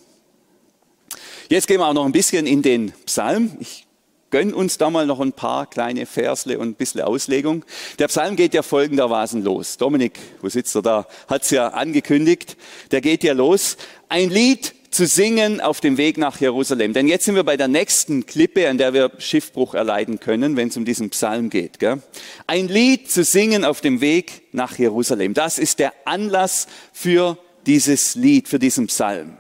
Jetzt 1.50 1.68
gehen 1.68 1.80
wir 1.80 1.88
auch 1.88 1.94
noch 1.94 2.06
ein 2.06 2.12
bisschen 2.12 2.46
in 2.46 2.62
den 2.62 2.92
Psalm. 3.06 3.58
Ich 3.60 3.87
gönn 4.30 4.54
uns 4.54 4.78
da 4.78 4.90
mal 4.90 5.06
noch 5.06 5.20
ein 5.20 5.34
paar 5.34 5.70
kleine 5.70 6.06
Versle 6.06 6.60
und 6.60 6.70
ein 6.70 6.76
bisschen 6.76 7.02
Auslegung. 7.02 7.64
Der 8.00 8.08
Psalm 8.08 8.36
geht 8.36 8.54
ja 8.54 8.62
folgendermaßen 8.62 9.44
los. 9.44 9.78
Dominik, 9.78 10.20
wo 10.42 10.50
sitzt 10.50 10.76
er 10.76 10.82
da? 10.82 11.08
Hat 11.28 11.44
es 11.44 11.52
ja 11.52 11.70
angekündigt. 11.70 12.58
Der 12.92 13.02
geht 13.02 13.24
ja 13.24 13.34
los. 13.34 13.78
Ein 14.10 14.30
Lied 14.30 14.74
zu 14.90 15.06
singen 15.06 15.62
auf 15.62 15.80
dem 15.80 15.98
Weg 15.98 16.18
nach 16.18 16.40
Jerusalem. 16.40 16.94
Denn 16.94 17.08
jetzt 17.08 17.26
sind 17.26 17.36
wir 17.36 17.44
bei 17.44 17.58
der 17.58 17.68
nächsten 17.68 18.26
Klippe, 18.26 18.68
an 18.70 18.78
der 18.78 18.94
wir 18.94 19.12
Schiffbruch 19.20 19.74
erleiden 19.74 20.20
können, 20.20 20.56
wenn 20.56 20.70
es 20.70 20.78
um 20.78 20.86
diesen 20.86 21.10
Psalm 21.10 21.50
geht. 21.50 21.80
Gell? 21.80 22.02
Ein 22.48 22.68
Lied 22.68 23.12
zu 23.12 23.24
singen 23.24 23.64
auf 23.66 23.82
dem 23.82 24.02
Weg 24.02 24.44
nach 24.54 24.78
Jerusalem. 24.78 25.34
Das 25.34 25.60
ist 25.60 25.80
der 25.80 25.94
Anlass 26.06 26.68
für 26.94 27.38
dieses 27.66 28.16
Lied, 28.16 28.48
für 28.48 28.60
diesen 28.60 28.88
Psalm. 28.88 29.38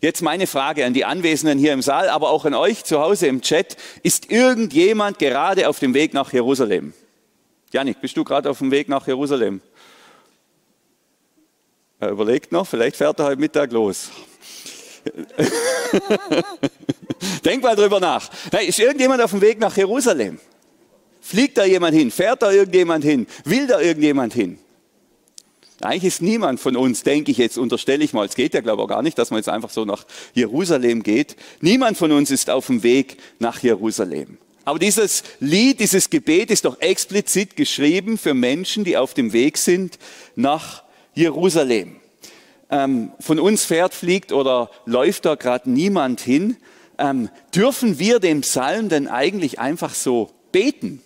Jetzt 0.00 0.22
meine 0.22 0.46
Frage 0.46 0.84
an 0.84 0.92
die 0.92 1.04
Anwesenden 1.04 1.58
hier 1.58 1.72
im 1.72 1.82
Saal, 1.82 2.08
aber 2.08 2.30
auch 2.30 2.44
an 2.44 2.54
euch 2.54 2.84
zu 2.84 3.00
Hause 3.00 3.26
im 3.28 3.40
Chat. 3.40 3.76
Ist 4.02 4.30
irgendjemand 4.30 5.18
gerade 5.18 5.68
auf 5.68 5.78
dem 5.78 5.94
Weg 5.94 6.12
nach 6.12 6.32
Jerusalem? 6.32 6.92
Janik, 7.72 8.00
bist 8.00 8.16
du 8.16 8.24
gerade 8.24 8.50
auf 8.50 8.58
dem 8.58 8.70
Weg 8.70 8.88
nach 8.88 9.06
Jerusalem? 9.06 9.60
Er 11.98 12.10
überlegt 12.10 12.52
noch, 12.52 12.66
vielleicht 12.66 12.96
fährt 12.96 13.18
er 13.18 13.26
heute 13.26 13.40
Mittag 13.40 13.72
los. 13.72 14.10
Denk 17.44 17.62
mal 17.62 17.74
drüber 17.74 18.00
nach. 18.00 18.28
Ist 18.66 18.78
irgendjemand 18.78 19.22
auf 19.22 19.30
dem 19.30 19.40
Weg 19.40 19.58
nach 19.58 19.74
Jerusalem? 19.76 20.38
Fliegt 21.20 21.56
da 21.58 21.64
jemand 21.64 21.96
hin? 21.96 22.10
Fährt 22.10 22.42
da 22.42 22.50
irgendjemand 22.52 23.04
hin? 23.04 23.26
Will 23.44 23.66
da 23.66 23.80
irgendjemand 23.80 24.34
hin? 24.34 24.58
Eigentlich 25.80 26.04
ist 26.04 26.22
niemand 26.22 26.58
von 26.58 26.76
uns, 26.76 27.02
denke 27.02 27.30
ich 27.30 27.36
jetzt, 27.36 27.58
unterstelle 27.58 28.02
ich 28.02 28.14
mal, 28.14 28.26
es 28.26 28.34
geht 28.34 28.54
ja 28.54 28.60
glaube 28.60 28.80
ich 28.80 28.84
auch 28.84 28.88
gar 28.88 29.02
nicht, 29.02 29.18
dass 29.18 29.30
man 29.30 29.38
jetzt 29.38 29.48
einfach 29.48 29.70
so 29.70 29.84
nach 29.84 30.04
Jerusalem 30.32 31.02
geht. 31.02 31.36
Niemand 31.60 31.98
von 31.98 32.12
uns 32.12 32.30
ist 32.30 32.48
auf 32.48 32.66
dem 32.66 32.82
Weg 32.82 33.18
nach 33.38 33.62
Jerusalem. 33.62 34.38
Aber 34.64 34.78
dieses 34.78 35.22
Lied, 35.38 35.78
dieses 35.78 36.10
Gebet 36.10 36.50
ist 36.50 36.64
doch 36.64 36.80
explizit 36.80 37.54
geschrieben 37.56 38.18
für 38.18 38.34
Menschen, 38.34 38.82
die 38.82 38.96
auf 38.96 39.14
dem 39.14 39.32
Weg 39.32 39.58
sind 39.58 39.98
nach 40.34 40.82
Jerusalem. 41.14 41.96
Ähm, 42.68 43.12
von 43.20 43.38
uns 43.38 43.64
fährt, 43.64 43.94
fliegt 43.94 44.32
oder 44.32 44.70
läuft 44.84 45.24
da 45.24 45.36
gerade 45.36 45.70
niemand 45.70 46.20
hin. 46.20 46.56
Ähm, 46.98 47.28
dürfen 47.54 48.00
wir 48.00 48.18
dem 48.18 48.40
Psalm 48.40 48.88
denn 48.88 49.06
eigentlich 49.06 49.60
einfach 49.60 49.94
so 49.94 50.30
beten? 50.50 51.00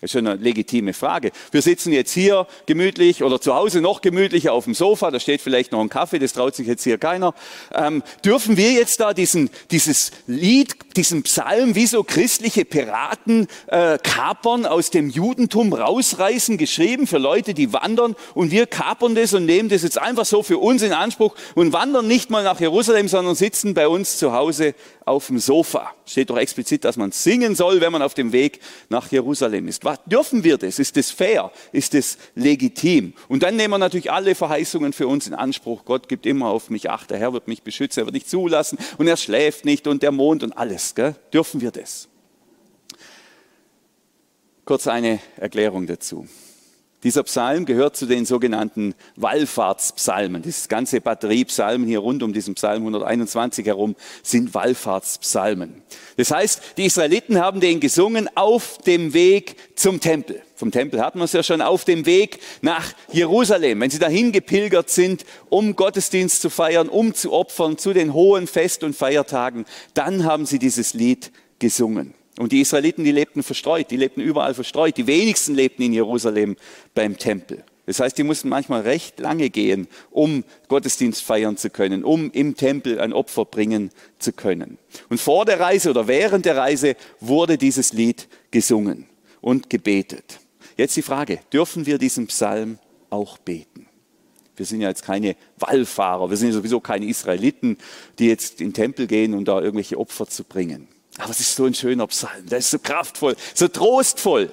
Das 0.00 0.10
ist 0.10 0.12
schon 0.12 0.28
eine 0.28 0.40
legitime 0.40 0.92
Frage. 0.92 1.32
Wir 1.50 1.60
sitzen 1.60 1.92
jetzt 1.92 2.12
hier 2.12 2.46
gemütlich 2.66 3.24
oder 3.24 3.40
zu 3.40 3.56
Hause 3.56 3.80
noch 3.80 4.00
gemütlicher 4.00 4.52
auf 4.52 4.62
dem 4.62 4.74
Sofa, 4.74 5.10
da 5.10 5.18
steht 5.18 5.40
vielleicht 5.40 5.72
noch 5.72 5.80
ein 5.80 5.88
Kaffee, 5.88 6.20
das 6.20 6.34
traut 6.34 6.54
sich 6.54 6.68
jetzt 6.68 6.84
hier 6.84 6.98
keiner. 6.98 7.34
Ähm, 7.74 8.04
dürfen 8.24 8.56
wir 8.56 8.70
jetzt 8.70 9.00
da 9.00 9.12
diesen, 9.12 9.50
dieses 9.72 10.12
Lied, 10.28 10.76
diesen 10.96 11.24
Psalm 11.24 11.74
wie 11.74 11.86
so 11.86 12.04
christliche 12.04 12.64
Piraten 12.64 13.48
äh, 13.66 13.98
kapern, 13.98 14.66
aus 14.66 14.90
dem 14.90 15.10
Judentum 15.10 15.72
rausreißen, 15.72 16.58
geschrieben 16.58 17.08
für 17.08 17.18
Leute, 17.18 17.52
die 17.52 17.72
wandern 17.72 18.14
und 18.34 18.52
wir 18.52 18.68
kapern 18.68 19.16
das 19.16 19.34
und 19.34 19.46
nehmen 19.46 19.68
das 19.68 19.82
jetzt 19.82 19.98
einfach 19.98 20.26
so 20.26 20.44
für 20.44 20.58
uns 20.58 20.82
in 20.82 20.92
Anspruch 20.92 21.34
und 21.56 21.72
wandern 21.72 22.06
nicht 22.06 22.30
mal 22.30 22.44
nach 22.44 22.60
Jerusalem, 22.60 23.08
sondern 23.08 23.34
sitzen 23.34 23.74
bei 23.74 23.88
uns 23.88 24.16
zu 24.16 24.32
Hause 24.32 24.76
auf 25.08 25.26
dem 25.26 25.38
Sofa. 25.38 25.92
Steht 26.06 26.30
doch 26.30 26.36
explizit, 26.36 26.84
dass 26.84 26.96
man 26.96 27.12
singen 27.12 27.54
soll, 27.54 27.80
wenn 27.80 27.92
man 27.92 28.02
auf 28.02 28.14
dem 28.14 28.32
Weg 28.32 28.60
nach 28.88 29.10
Jerusalem 29.10 29.68
ist. 29.68 29.84
Was, 29.84 29.98
dürfen 30.06 30.44
wir 30.44 30.58
das? 30.58 30.78
Ist 30.78 30.96
das 30.96 31.10
fair? 31.10 31.50
Ist 31.72 31.94
das 31.94 32.18
legitim? 32.34 33.14
Und 33.28 33.42
dann 33.42 33.56
nehmen 33.56 33.72
wir 33.72 33.78
natürlich 33.78 34.12
alle 34.12 34.34
Verheißungen 34.34 34.92
für 34.92 35.08
uns 35.08 35.26
in 35.26 35.34
Anspruch. 35.34 35.84
Gott 35.84 36.08
gibt 36.08 36.26
immer 36.26 36.48
auf 36.48 36.70
mich 36.70 36.90
Acht. 36.90 37.10
Der 37.10 37.18
Herr 37.18 37.32
wird 37.32 37.48
mich 37.48 37.62
beschützen. 37.62 38.02
Er 38.02 38.06
wird 38.06 38.14
nicht 38.14 38.30
zulassen. 38.30 38.78
Und 38.98 39.08
er 39.08 39.16
schläft 39.16 39.64
nicht. 39.64 39.86
Und 39.86 40.02
der 40.02 40.12
Mond 40.12 40.42
und 40.42 40.52
alles. 40.52 40.94
Gell? 40.94 41.16
Dürfen 41.32 41.60
wir 41.60 41.70
das? 41.70 42.08
Kurz 44.64 44.86
eine 44.86 45.18
Erklärung 45.36 45.86
dazu. 45.86 46.28
Dieser 47.04 47.22
Psalm 47.22 47.64
gehört 47.64 47.96
zu 47.96 48.06
den 48.06 48.26
sogenannten 48.26 48.92
Wallfahrtspsalmen. 49.14 50.42
Das 50.42 50.68
ganze 50.68 51.00
Batterie 51.00 51.44
Psalmen 51.44 51.86
hier 51.86 52.00
rund 52.00 52.24
um 52.24 52.32
diesen 52.32 52.54
Psalm 52.54 52.82
121 52.82 53.64
herum 53.66 53.94
sind 54.24 54.52
Wallfahrtspsalmen. 54.52 55.82
Das 56.16 56.32
heißt, 56.32 56.60
die 56.76 56.86
Israeliten 56.86 57.38
haben 57.38 57.60
den 57.60 57.78
gesungen 57.78 58.28
auf 58.34 58.78
dem 58.78 59.14
Weg 59.14 59.54
zum 59.76 60.00
Tempel. 60.00 60.42
Vom 60.56 60.72
Tempel 60.72 61.00
hatten 61.00 61.20
wir 61.20 61.26
es 61.26 61.32
ja 61.32 61.44
schon, 61.44 61.62
auf 61.62 61.84
dem 61.84 62.04
Weg 62.04 62.40
nach 62.62 62.92
Jerusalem. 63.12 63.80
Wenn 63.80 63.90
sie 63.90 64.00
dahin 64.00 64.32
gepilgert 64.32 64.90
sind, 64.90 65.24
um 65.50 65.76
Gottesdienst 65.76 66.42
zu 66.42 66.50
feiern, 66.50 66.88
um 66.88 67.14
zu 67.14 67.32
opfern 67.32 67.78
zu 67.78 67.92
den 67.92 68.12
hohen 68.12 68.48
Fest- 68.48 68.82
und 68.82 68.96
Feiertagen, 68.96 69.66
dann 69.94 70.24
haben 70.24 70.46
sie 70.46 70.58
dieses 70.58 70.94
Lied 70.94 71.30
gesungen. 71.60 72.17
Und 72.38 72.52
die 72.52 72.60
Israeliten, 72.60 73.04
die 73.04 73.12
lebten 73.12 73.42
verstreut, 73.42 73.90
die 73.90 73.96
lebten 73.96 74.20
überall 74.20 74.54
verstreut. 74.54 74.96
Die 74.96 75.06
wenigsten 75.06 75.54
lebten 75.54 75.82
in 75.82 75.92
Jerusalem 75.92 76.56
beim 76.94 77.18
Tempel. 77.18 77.64
Das 77.86 78.00
heißt, 78.00 78.18
die 78.18 78.22
mussten 78.22 78.50
manchmal 78.50 78.82
recht 78.82 79.18
lange 79.18 79.48
gehen, 79.48 79.88
um 80.10 80.44
Gottesdienst 80.68 81.22
feiern 81.22 81.56
zu 81.56 81.70
können, 81.70 82.04
um 82.04 82.30
im 82.32 82.54
Tempel 82.54 83.00
ein 83.00 83.14
Opfer 83.14 83.46
bringen 83.46 83.90
zu 84.18 84.32
können. 84.32 84.76
Und 85.08 85.20
vor 85.20 85.46
der 85.46 85.58
Reise 85.58 85.90
oder 85.90 86.06
während 86.06 86.44
der 86.44 86.56
Reise 86.56 86.96
wurde 87.18 87.56
dieses 87.56 87.94
Lied 87.94 88.28
gesungen 88.50 89.06
und 89.40 89.70
gebetet. 89.70 90.38
Jetzt 90.76 90.96
die 90.96 91.02
Frage, 91.02 91.40
dürfen 91.52 91.86
wir 91.86 91.96
diesen 91.96 92.26
Psalm 92.26 92.78
auch 93.08 93.38
beten? 93.38 93.86
Wir 94.54 94.66
sind 94.66 94.82
ja 94.82 94.88
jetzt 94.88 95.04
keine 95.04 95.34
Wallfahrer, 95.58 96.28
wir 96.28 96.36
sind 96.36 96.52
sowieso 96.52 96.80
keine 96.80 97.06
Israeliten, 97.06 97.78
die 98.18 98.26
jetzt 98.26 98.60
in 98.60 98.68
den 98.68 98.74
Tempel 98.74 99.06
gehen, 99.06 99.32
um 99.32 99.46
da 99.46 99.60
irgendwelche 99.60 99.98
Opfer 99.98 100.26
zu 100.26 100.44
bringen. 100.44 100.88
Aber 101.18 101.30
es 101.30 101.40
ist 101.40 101.54
so 101.54 101.64
ein 101.64 101.74
schöner 101.74 102.06
Psalm, 102.06 102.46
der 102.46 102.58
ist 102.58 102.70
so 102.70 102.78
kraftvoll, 102.78 103.36
so 103.54 103.68
trostvoll. 103.68 104.52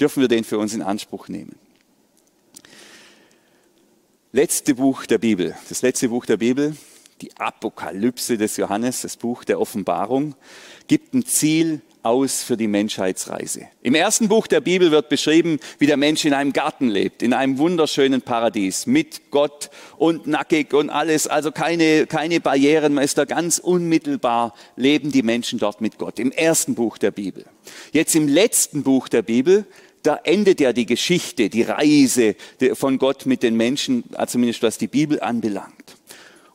Dürfen 0.00 0.20
wir 0.20 0.28
den 0.28 0.44
für 0.44 0.58
uns 0.58 0.74
in 0.74 0.82
Anspruch 0.82 1.28
nehmen? 1.28 1.56
Letzte 4.32 4.74
Buch 4.74 5.06
der 5.06 5.18
Bibel, 5.18 5.56
das 5.68 5.82
letzte 5.82 6.08
Buch 6.08 6.26
der 6.26 6.36
Bibel, 6.36 6.76
die 7.20 7.36
Apokalypse 7.36 8.36
des 8.36 8.56
Johannes, 8.56 9.00
das 9.00 9.16
Buch 9.16 9.44
der 9.44 9.60
Offenbarung, 9.60 10.34
gibt 10.86 11.14
ein 11.14 11.24
Ziel 11.24 11.80
aus 12.08 12.42
für 12.42 12.56
die 12.56 12.68
Menschheitsreise. 12.68 13.68
Im 13.82 13.94
ersten 13.94 14.28
Buch 14.28 14.46
der 14.46 14.60
Bibel 14.60 14.90
wird 14.90 15.08
beschrieben, 15.08 15.60
wie 15.78 15.86
der 15.86 15.96
Mensch 15.96 16.24
in 16.24 16.32
einem 16.32 16.52
Garten 16.52 16.88
lebt, 16.88 17.22
in 17.22 17.32
einem 17.32 17.58
wunderschönen 17.58 18.22
Paradies, 18.22 18.86
mit 18.86 19.30
Gott 19.30 19.70
und 19.96 20.26
nackig 20.26 20.72
und 20.72 20.90
alles, 20.90 21.26
also 21.26 21.52
keine, 21.52 22.06
keine 22.06 22.40
Barrieren, 22.40 22.94
man 22.94 23.04
ist 23.04 23.18
da 23.18 23.24
ganz 23.24 23.58
unmittelbar, 23.58 24.54
leben 24.76 25.12
die 25.12 25.22
Menschen 25.22 25.58
dort 25.58 25.80
mit 25.80 25.98
Gott. 25.98 26.18
Im 26.18 26.32
ersten 26.32 26.74
Buch 26.74 26.98
der 26.98 27.10
Bibel. 27.10 27.44
Jetzt 27.92 28.16
im 28.16 28.26
letzten 28.26 28.82
Buch 28.82 29.08
der 29.08 29.22
Bibel 29.22 29.66
da 30.02 30.20
endet 30.22 30.60
ja 30.60 30.72
die 30.72 30.86
Geschichte, 30.86 31.50
die 31.50 31.62
Reise 31.62 32.36
von 32.74 32.98
Gott 32.98 33.26
mit 33.26 33.42
den 33.42 33.56
Menschen, 33.56 34.04
zumindest 34.26 34.62
was 34.62 34.78
die 34.78 34.86
Bibel 34.86 35.20
anbelangt. 35.20 35.96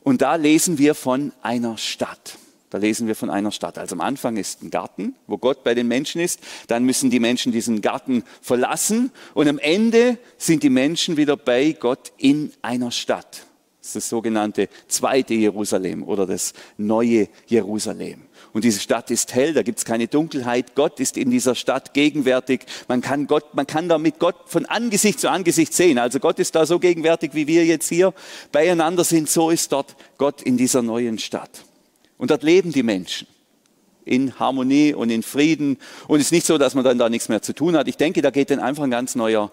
Und 0.01 0.21
da 0.21 0.35
lesen 0.35 0.77
wir 0.77 0.95
von 0.95 1.31
einer 1.41 1.77
Stadt. 1.77 2.37
Da 2.73 2.79
lesen 2.79 3.05
wir 3.05 3.13
von 3.13 3.29
einer 3.29 3.51
Stadt. 3.51 3.77
Also 3.77 3.93
am 3.93 4.01
Anfang 4.01 4.35
ist 4.35 4.63
ein 4.63 4.71
Garten, 4.71 5.13
wo 5.27 5.37
Gott 5.37 5.63
bei 5.63 5.75
den 5.75 5.87
Menschen 5.87 6.19
ist. 6.19 6.39
Dann 6.65 6.83
müssen 6.85 7.11
die 7.11 7.19
Menschen 7.19 7.51
diesen 7.51 7.81
Garten 7.81 8.23
verlassen. 8.41 9.11
Und 9.35 9.47
am 9.47 9.59
Ende 9.59 10.17
sind 10.39 10.63
die 10.63 10.71
Menschen 10.71 11.15
wieder 11.15 11.37
bei 11.37 11.73
Gott 11.79 12.13
in 12.17 12.51
einer 12.63 12.89
Stadt. 12.89 13.45
Das 13.79 13.89
ist 13.89 13.95
das 13.95 14.09
sogenannte 14.09 14.69
zweite 14.87 15.35
Jerusalem 15.35 16.01
oder 16.01 16.25
das 16.25 16.53
neue 16.77 17.27
Jerusalem. 17.45 18.23
Und 18.53 18.63
diese 18.63 18.79
Stadt 18.79 19.11
ist 19.11 19.35
hell, 19.35 19.53
da 19.53 19.61
gibt 19.61 19.77
es 19.77 19.85
keine 19.85 20.07
Dunkelheit. 20.07 20.73
Gott 20.73 20.99
ist 20.99 21.15
in 21.15 21.29
dieser 21.29 21.53
Stadt 21.53 21.93
gegenwärtig. 21.93 22.61
Man 22.87 23.01
kann 23.01 23.27
Gott, 23.27 23.53
man 23.53 23.67
kann 23.67 23.87
da 23.87 23.99
mit 23.99 24.17
Gott 24.17 24.37
von 24.47 24.65
Angesicht 24.65 25.19
zu 25.19 25.29
Angesicht 25.29 25.75
sehen. 25.75 25.99
Also 25.99 26.19
Gott 26.19 26.39
ist 26.39 26.55
da 26.55 26.65
so 26.65 26.79
gegenwärtig, 26.79 27.35
wie 27.35 27.45
wir 27.45 27.65
jetzt 27.65 27.89
hier 27.89 28.15
beieinander 28.51 29.03
sind. 29.03 29.29
So 29.29 29.51
ist 29.51 29.71
dort 29.71 29.95
Gott 30.17 30.41
in 30.41 30.57
dieser 30.57 30.81
neuen 30.81 31.19
Stadt. 31.19 31.65
Und 32.23 32.31
dort 32.31 32.43
leben 32.43 32.71
die 32.71 32.83
Menschen 32.83 33.27
in 34.05 34.39
Harmonie 34.39 34.93
und 34.93 35.09
in 35.09 35.23
Frieden. 35.23 35.77
Und 36.07 36.21
es 36.21 36.27
ist 36.27 36.31
nicht 36.31 36.45
so, 36.45 36.57
dass 36.57 36.73
man 36.73 36.85
dann 36.85 36.97
da 36.97 37.09
nichts 37.09 37.27
mehr 37.27 37.41
zu 37.41 37.53
tun 37.53 37.75
hat. 37.75 37.89
Ich 37.89 37.97
denke, 37.97 38.21
da 38.21 38.29
geht 38.29 38.49
dann 38.49 38.61
einfach 38.61 38.85
ein 38.85 38.91
ganz 38.91 39.15
neuer, 39.15 39.51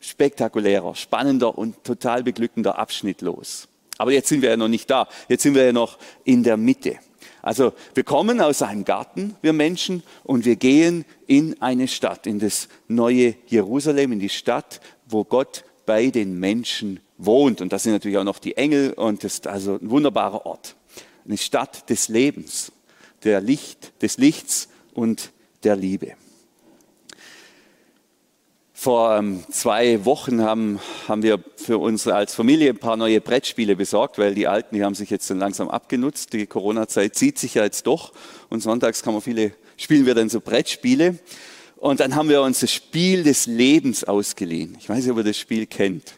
spektakulärer, 0.00 0.96
spannender 0.96 1.56
und 1.56 1.84
total 1.84 2.24
beglückender 2.24 2.80
Abschnitt 2.80 3.20
los. 3.20 3.68
Aber 3.96 4.10
jetzt 4.10 4.28
sind 4.28 4.42
wir 4.42 4.50
ja 4.50 4.56
noch 4.56 4.66
nicht 4.66 4.90
da. 4.90 5.06
Jetzt 5.28 5.44
sind 5.44 5.54
wir 5.54 5.64
ja 5.64 5.72
noch 5.72 5.98
in 6.24 6.42
der 6.42 6.56
Mitte. 6.56 6.98
Also 7.42 7.74
wir 7.94 8.02
kommen 8.02 8.40
aus 8.40 8.60
einem 8.60 8.84
Garten, 8.84 9.36
wir 9.40 9.52
Menschen, 9.52 10.02
und 10.24 10.44
wir 10.44 10.56
gehen 10.56 11.04
in 11.28 11.62
eine 11.62 11.86
Stadt, 11.86 12.26
in 12.26 12.40
das 12.40 12.66
neue 12.88 13.36
Jerusalem, 13.46 14.10
in 14.10 14.18
die 14.18 14.30
Stadt, 14.30 14.80
wo 15.06 15.22
Gott 15.22 15.62
bei 15.86 16.08
den 16.08 16.40
Menschen 16.40 16.98
wohnt. 17.18 17.60
Und 17.60 17.72
das 17.72 17.84
sind 17.84 17.92
natürlich 17.92 18.18
auch 18.18 18.24
noch 18.24 18.40
die 18.40 18.56
Engel 18.56 18.94
und 18.94 19.22
das 19.22 19.34
ist 19.34 19.46
also 19.46 19.78
ein 19.80 19.90
wunderbarer 19.90 20.44
Ort. 20.44 20.74
Eine 21.24 21.38
Stadt 21.38 21.88
des 21.90 22.08
Lebens, 22.08 22.72
der 23.24 23.40
Licht, 23.40 23.92
des 24.02 24.18
Lichts 24.18 24.68
und 24.94 25.30
der 25.62 25.76
Liebe. 25.76 26.14
Vor 28.72 29.14
ähm, 29.14 29.44
zwei 29.50 30.06
Wochen 30.06 30.40
haben, 30.40 30.80
haben 31.06 31.22
wir 31.22 31.44
für 31.56 31.76
uns 31.76 32.06
als 32.06 32.34
Familie 32.34 32.70
ein 32.70 32.78
paar 32.78 32.96
neue 32.96 33.20
Brettspiele 33.20 33.76
besorgt, 33.76 34.16
weil 34.16 34.34
die 34.34 34.46
alten, 34.46 34.74
die 34.74 34.82
haben 34.82 34.94
sich 34.94 35.10
jetzt 35.10 35.28
dann 35.28 35.38
langsam 35.38 35.68
abgenutzt. 35.68 36.32
Die 36.32 36.46
Corona-Zeit 36.46 37.14
zieht 37.14 37.38
sich 37.38 37.54
ja 37.54 37.64
jetzt 37.64 37.86
doch 37.86 38.12
und 38.48 38.62
sonntags 38.62 39.02
kann 39.02 39.12
man 39.12 39.20
viele, 39.20 39.52
spielen 39.76 40.06
wir 40.06 40.14
dann 40.14 40.30
so 40.30 40.40
Brettspiele. 40.40 41.18
Und 41.76 42.00
dann 42.00 42.14
haben 42.14 42.30
wir 42.30 42.40
uns 42.40 42.60
das 42.60 42.72
Spiel 42.72 43.22
des 43.22 43.46
Lebens 43.46 44.04
ausgeliehen. 44.04 44.76
Ich 44.78 44.88
weiß 44.88 45.02
nicht, 45.02 45.10
ob 45.10 45.18
ihr 45.18 45.24
das 45.24 45.38
Spiel 45.38 45.66
kennt. 45.66 46.14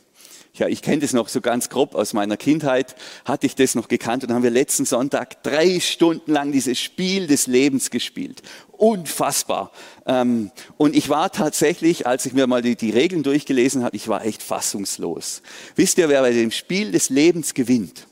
Ja, 0.54 0.68
ich 0.68 0.82
kenne 0.82 1.00
das 1.00 1.14
noch 1.14 1.28
so 1.28 1.40
ganz 1.40 1.70
grob 1.70 1.94
aus 1.94 2.12
meiner 2.12 2.36
Kindheit, 2.36 2.94
hatte 3.24 3.46
ich 3.46 3.54
das 3.54 3.74
noch 3.74 3.88
gekannt 3.88 4.22
und 4.22 4.28
dann 4.28 4.36
haben 4.36 4.42
wir 4.42 4.50
letzten 4.50 4.84
Sonntag 4.84 5.42
drei 5.42 5.80
Stunden 5.80 6.30
lang 6.30 6.52
dieses 6.52 6.78
Spiel 6.78 7.26
des 7.26 7.46
Lebens 7.46 7.88
gespielt. 7.88 8.42
Unfassbar. 8.72 9.72
Ähm, 10.04 10.50
und 10.76 10.94
ich 10.94 11.08
war 11.08 11.32
tatsächlich, 11.32 12.06
als 12.06 12.26
ich 12.26 12.34
mir 12.34 12.46
mal 12.46 12.60
die, 12.60 12.90
Regeln 12.90 13.22
durchgelesen 13.22 13.82
habe, 13.82 13.96
ich 13.96 14.08
war 14.08 14.26
echt 14.26 14.42
fassungslos. 14.42 15.40
Wisst 15.74 15.96
ihr, 15.96 16.10
wer 16.10 16.20
bei 16.20 16.32
dem 16.32 16.50
Spiel 16.50 16.92
des 16.92 17.08
Lebens 17.08 17.54
gewinnt? 17.54 18.06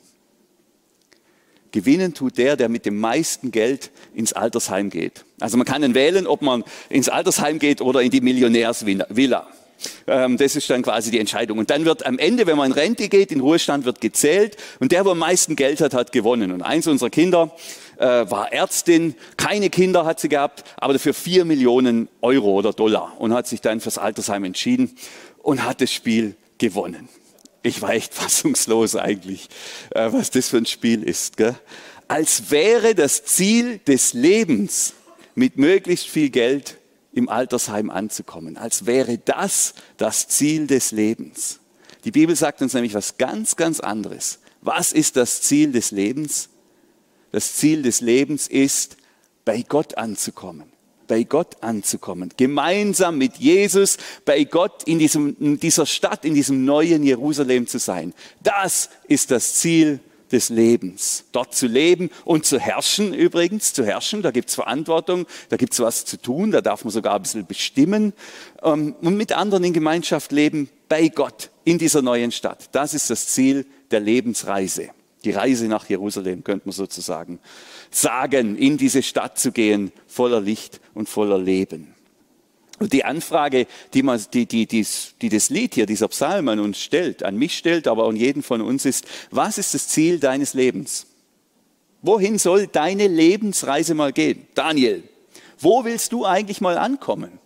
Gewinnen 1.71 2.15
tut 2.15 2.39
der, 2.39 2.57
der 2.57 2.69
mit 2.69 2.87
dem 2.87 2.99
meisten 2.99 3.51
Geld 3.51 3.91
ins 4.15 4.33
Altersheim 4.33 4.89
geht. 4.89 5.25
Also 5.39 5.57
man 5.57 5.67
kann 5.67 5.83
dann 5.83 5.93
wählen, 5.93 6.25
ob 6.25 6.41
man 6.41 6.63
ins 6.89 7.07
Altersheim 7.07 7.59
geht 7.59 7.81
oder 7.81 8.01
in 8.01 8.09
die 8.09 8.21
Millionärsvilla. 8.21 9.47
Ähm, 10.07 10.37
das 10.37 10.55
ist 10.55 10.69
dann 10.69 10.81
quasi 10.81 11.11
die 11.11 11.19
Entscheidung. 11.19 11.57
Und 11.57 11.69
dann 11.69 11.85
wird 11.85 12.05
am 12.05 12.19
Ende, 12.19 12.47
wenn 12.47 12.57
man 12.57 12.71
in 12.71 12.77
Rente 12.77 13.09
geht, 13.09 13.31
in 13.31 13.39
Ruhestand 13.39 13.85
wird 13.85 14.01
gezählt 14.01 14.57
und 14.79 14.91
der, 14.91 15.05
wo 15.05 15.11
am 15.11 15.19
meisten 15.19 15.55
Geld 15.55 15.81
hat, 15.81 15.93
hat 15.93 16.11
gewonnen. 16.11 16.51
Und 16.51 16.61
eins 16.61 16.87
unserer 16.87 17.09
Kinder 17.09 17.55
äh, 17.97 18.29
war 18.29 18.51
Ärztin, 18.51 19.15
keine 19.37 19.69
Kinder 19.69 20.05
hat 20.05 20.19
sie 20.19 20.29
gehabt, 20.29 20.63
aber 20.77 20.93
dafür 20.93 21.13
vier 21.13 21.45
Millionen 21.45 22.07
Euro 22.21 22.51
oder 22.51 22.73
Dollar 22.73 23.13
und 23.19 23.33
hat 23.33 23.47
sich 23.47 23.61
dann 23.61 23.79
fürs 23.79 23.97
Altersheim 23.97 24.43
entschieden 24.43 24.95
und 25.37 25.63
hat 25.65 25.81
das 25.81 25.91
Spiel 25.91 26.35
gewonnen. 26.57 27.09
Ich 27.63 27.81
war 27.81 27.91
echt 27.91 28.13
fassungslos 28.15 28.95
eigentlich, 28.95 29.47
äh, 29.91 30.11
was 30.11 30.31
das 30.31 30.49
für 30.49 30.57
ein 30.57 30.65
Spiel 30.65 31.03
ist. 31.03 31.37
Gell? 31.37 31.55
Als 32.07 32.51
wäre 32.51 32.95
das 32.95 33.23
Ziel 33.23 33.79
des 33.79 34.13
Lebens 34.13 34.93
mit 35.35 35.57
möglichst 35.57 36.07
viel 36.07 36.29
Geld 36.29 36.77
im 37.13 37.29
Altersheim 37.29 37.89
anzukommen, 37.89 38.57
als 38.57 38.85
wäre 38.85 39.17
das 39.17 39.73
das 39.97 40.27
Ziel 40.27 40.67
des 40.67 40.91
Lebens. 40.91 41.59
Die 42.05 42.11
Bibel 42.11 42.35
sagt 42.35 42.61
uns 42.61 42.73
nämlich 42.73 42.93
was 42.93 43.17
ganz, 43.17 43.55
ganz 43.55 43.79
anderes. 43.79 44.39
Was 44.61 44.91
ist 44.91 45.17
das 45.17 45.41
Ziel 45.41 45.71
des 45.71 45.91
Lebens? 45.91 46.49
Das 47.31 47.53
Ziel 47.55 47.81
des 47.81 48.01
Lebens 48.01 48.47
ist, 48.47 48.97
bei 49.45 49.61
Gott 49.61 49.97
anzukommen. 49.97 50.71
Bei 51.07 51.23
Gott 51.23 51.57
anzukommen. 51.61 52.31
Gemeinsam 52.37 53.17
mit 53.17 53.37
Jesus 53.37 53.97
bei 54.23 54.43
Gott 54.45 54.83
in, 54.83 54.99
diesem, 54.99 55.35
in 55.39 55.59
dieser 55.59 55.85
Stadt, 55.85 56.25
in 56.25 56.33
diesem 56.33 56.63
neuen 56.63 57.03
Jerusalem 57.03 57.67
zu 57.67 57.79
sein. 57.79 58.13
Das 58.41 58.89
ist 59.07 59.31
das 59.31 59.55
Ziel 59.55 59.99
des 60.31 60.49
Lebens. 60.49 61.25
Dort 61.31 61.53
zu 61.53 61.67
leben 61.67 62.09
und 62.25 62.45
zu 62.45 62.59
herrschen 62.59 63.13
übrigens, 63.13 63.73
zu 63.73 63.85
herrschen, 63.85 64.21
da 64.21 64.31
gibt 64.31 64.49
es 64.49 64.55
Verantwortung, 64.55 65.25
da 65.49 65.57
gibt 65.57 65.73
es 65.73 65.79
was 65.79 66.05
zu 66.05 66.17
tun, 66.17 66.51
da 66.51 66.61
darf 66.61 66.83
man 66.83 66.91
sogar 66.91 67.15
ein 67.15 67.21
bisschen 67.21 67.45
bestimmen 67.45 68.13
ähm, 68.63 68.95
und 69.01 69.17
mit 69.17 69.31
anderen 69.31 69.63
in 69.63 69.73
Gemeinschaft 69.73 70.31
leben 70.31 70.69
bei 70.89 71.07
Gott 71.09 71.49
in 71.63 71.77
dieser 71.77 72.01
neuen 72.01 72.31
Stadt. 72.31 72.69
Das 72.71 72.93
ist 72.93 73.09
das 73.09 73.27
Ziel 73.27 73.65
der 73.91 73.99
Lebensreise. 73.99 74.89
Die 75.23 75.31
Reise 75.31 75.67
nach 75.67 75.87
Jerusalem 75.87 76.43
könnte 76.43 76.67
man 76.67 76.73
sozusagen 76.73 77.39
sagen, 77.91 78.57
in 78.57 78.77
diese 78.77 79.03
Stadt 79.03 79.37
zu 79.37 79.51
gehen, 79.51 79.91
voller 80.07 80.41
Licht 80.41 80.81
und 80.93 81.07
voller 81.07 81.37
Leben. 81.37 81.93
Und 82.81 82.93
die 82.93 83.05
Anfrage, 83.05 83.67
die, 83.93 84.01
man, 84.01 84.19
die, 84.33 84.47
die, 84.47 84.65
die, 84.65 84.87
die 85.21 85.29
das 85.29 85.51
Lied 85.51 85.75
hier, 85.75 85.85
dieser 85.85 86.07
Psalm 86.07 86.47
an 86.47 86.59
uns 86.59 86.79
stellt, 86.81 87.21
an 87.21 87.37
mich 87.37 87.55
stellt, 87.55 87.87
aber 87.87 88.07
an 88.07 88.15
jeden 88.15 88.41
von 88.41 88.59
uns 88.59 88.85
ist, 88.85 89.05
was 89.29 89.59
ist 89.59 89.75
das 89.75 89.87
Ziel 89.87 90.19
deines 90.19 90.55
Lebens? 90.55 91.05
Wohin 92.01 92.39
soll 92.39 92.65
deine 92.65 93.07
Lebensreise 93.07 93.93
mal 93.93 94.11
gehen? 94.11 94.47
Daniel, 94.55 95.03
wo 95.59 95.83
willst 95.85 96.11
du 96.11 96.25
eigentlich 96.25 96.59
mal 96.59 96.75
ankommen? 96.79 97.37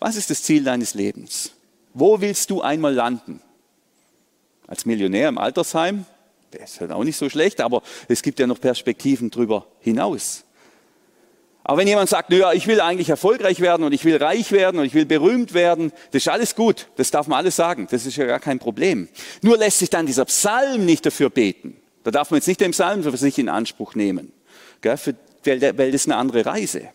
Was 0.00 0.16
ist 0.16 0.28
das 0.28 0.42
Ziel 0.42 0.64
deines 0.64 0.94
Lebens? 0.94 1.52
Wo 1.94 2.20
willst 2.20 2.50
du 2.50 2.62
einmal 2.62 2.92
landen? 2.92 3.40
Als 4.66 4.86
Millionär 4.86 5.28
im 5.28 5.38
Altersheim? 5.38 6.04
Das 6.50 6.72
ist 6.72 6.80
halt 6.80 6.90
auch 6.90 7.04
nicht 7.04 7.16
so 7.16 7.28
schlecht, 7.28 7.60
aber 7.60 7.84
es 8.08 8.22
gibt 8.22 8.40
ja 8.40 8.48
noch 8.48 8.60
Perspektiven 8.60 9.30
darüber 9.30 9.68
hinaus. 9.78 10.42
Aber 11.62 11.78
wenn 11.78 11.88
jemand 11.88 12.08
sagt, 12.08 12.30
naja, 12.30 12.52
ich 12.52 12.66
will 12.66 12.80
eigentlich 12.80 13.10
erfolgreich 13.10 13.60
werden 13.60 13.84
und 13.84 13.92
ich 13.92 14.04
will 14.04 14.16
reich 14.16 14.50
werden 14.50 14.80
und 14.80 14.86
ich 14.86 14.94
will 14.94 15.04
berühmt 15.04 15.52
werden, 15.52 15.92
das 16.10 16.22
ist 16.22 16.28
alles 16.28 16.54
gut, 16.54 16.88
das 16.96 17.10
darf 17.10 17.26
man 17.26 17.38
alles 17.38 17.56
sagen, 17.56 17.86
das 17.90 18.06
ist 18.06 18.16
ja 18.16 18.24
gar 18.26 18.40
kein 18.40 18.58
Problem. 18.58 19.08
Nur 19.42 19.58
lässt 19.58 19.78
sich 19.78 19.90
dann 19.90 20.06
dieser 20.06 20.24
Psalm 20.24 20.86
nicht 20.86 21.04
dafür 21.04 21.30
beten. 21.30 21.76
Da 22.02 22.10
darf 22.10 22.30
man 22.30 22.38
jetzt 22.38 22.48
nicht 22.48 22.60
den 22.60 22.70
Psalm 22.70 23.02
für 23.02 23.14
sich 23.16 23.38
in 23.38 23.48
Anspruch 23.48 23.94
nehmen, 23.94 24.32
gell, 24.80 24.96
für, 24.96 25.14
weil, 25.44 25.60
weil 25.60 25.92
das 25.92 26.02
ist 26.02 26.06
eine 26.06 26.16
andere 26.16 26.46
Reise. 26.46 26.88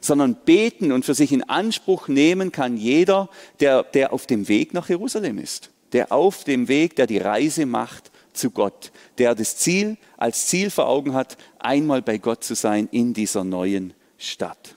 Sondern 0.00 0.36
beten 0.36 0.92
und 0.92 1.04
für 1.04 1.14
sich 1.14 1.32
in 1.32 1.42
Anspruch 1.42 2.06
nehmen 2.06 2.52
kann 2.52 2.76
jeder, 2.76 3.28
der, 3.60 3.82
der 3.82 4.12
auf 4.12 4.26
dem 4.26 4.46
Weg 4.46 4.72
nach 4.72 4.88
Jerusalem 4.88 5.38
ist. 5.38 5.70
Der 5.92 6.12
auf 6.12 6.44
dem 6.44 6.68
Weg, 6.68 6.96
der 6.96 7.06
die 7.06 7.18
Reise 7.18 7.66
macht 7.66 8.12
zu 8.36 8.50
Gott, 8.50 8.92
der 9.18 9.34
das 9.34 9.56
Ziel 9.56 9.96
als 10.16 10.46
Ziel 10.46 10.70
vor 10.70 10.86
Augen 10.86 11.14
hat, 11.14 11.36
einmal 11.58 12.02
bei 12.02 12.18
Gott 12.18 12.44
zu 12.44 12.54
sein 12.54 12.88
in 12.92 13.14
dieser 13.14 13.44
neuen 13.44 13.94
Stadt. 14.18 14.76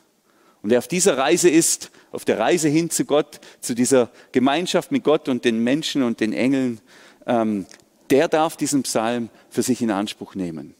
Und 0.61 0.71
wer 0.71 0.79
auf 0.79 0.87
dieser 0.87 1.17
Reise 1.17 1.49
ist, 1.49 1.91
auf 2.11 2.25
der 2.25 2.39
Reise 2.39 2.67
hin 2.67 2.89
zu 2.89 3.05
Gott, 3.05 3.39
zu 3.61 3.75
dieser 3.75 4.09
Gemeinschaft 4.31 4.91
mit 4.91 5.03
Gott 5.03 5.29
und 5.29 5.45
den 5.45 5.63
Menschen 5.63 6.03
und 6.03 6.19
den 6.19 6.33
Engeln, 6.33 6.81
ähm, 7.25 7.65
der 8.09 8.27
darf 8.27 8.57
diesen 8.57 8.83
Psalm 8.83 9.29
für 9.49 9.61
sich 9.61 9.81
in 9.81 9.91
Anspruch 9.91 10.35
nehmen. 10.35 10.75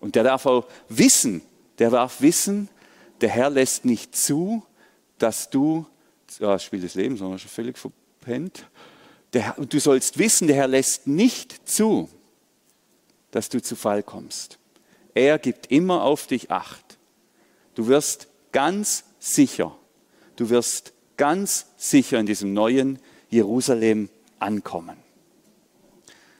Und 0.00 0.16
der 0.16 0.24
darf 0.24 0.46
auch 0.46 0.66
wissen, 0.88 1.42
der 1.78 1.90
darf 1.90 2.20
wissen, 2.20 2.68
der 3.20 3.30
Herr 3.30 3.50
lässt 3.50 3.84
nicht 3.84 4.16
zu, 4.16 4.64
dass 5.18 5.48
du, 5.48 5.86
ja, 6.40 6.58
Spiel 6.58 6.80
des 6.80 6.94
Lebens, 6.94 7.20
haben 7.20 7.38
schon 7.38 7.48
völlig 7.48 7.78
verpennt, 7.78 8.66
Der, 9.32 9.54
du 9.56 9.80
sollst 9.80 10.18
wissen, 10.18 10.46
der 10.46 10.56
Herr 10.56 10.68
lässt 10.68 11.06
nicht 11.06 11.68
zu, 11.68 12.10
dass 13.32 13.48
du 13.48 13.60
zu 13.60 13.74
Fall 13.74 14.04
kommst. 14.04 14.58
Er 15.14 15.38
gibt 15.38 15.70
immer 15.70 16.04
auf 16.04 16.28
dich 16.28 16.50
Acht. 16.50 16.98
Du 17.74 17.88
wirst 17.88 18.28
ganz 18.52 19.04
sicher, 19.18 19.76
du 20.36 20.50
wirst 20.50 20.92
ganz 21.16 21.66
sicher 21.76 22.20
in 22.20 22.26
diesem 22.26 22.52
neuen 22.52 22.98
Jerusalem 23.28 24.08
ankommen. 24.38 24.96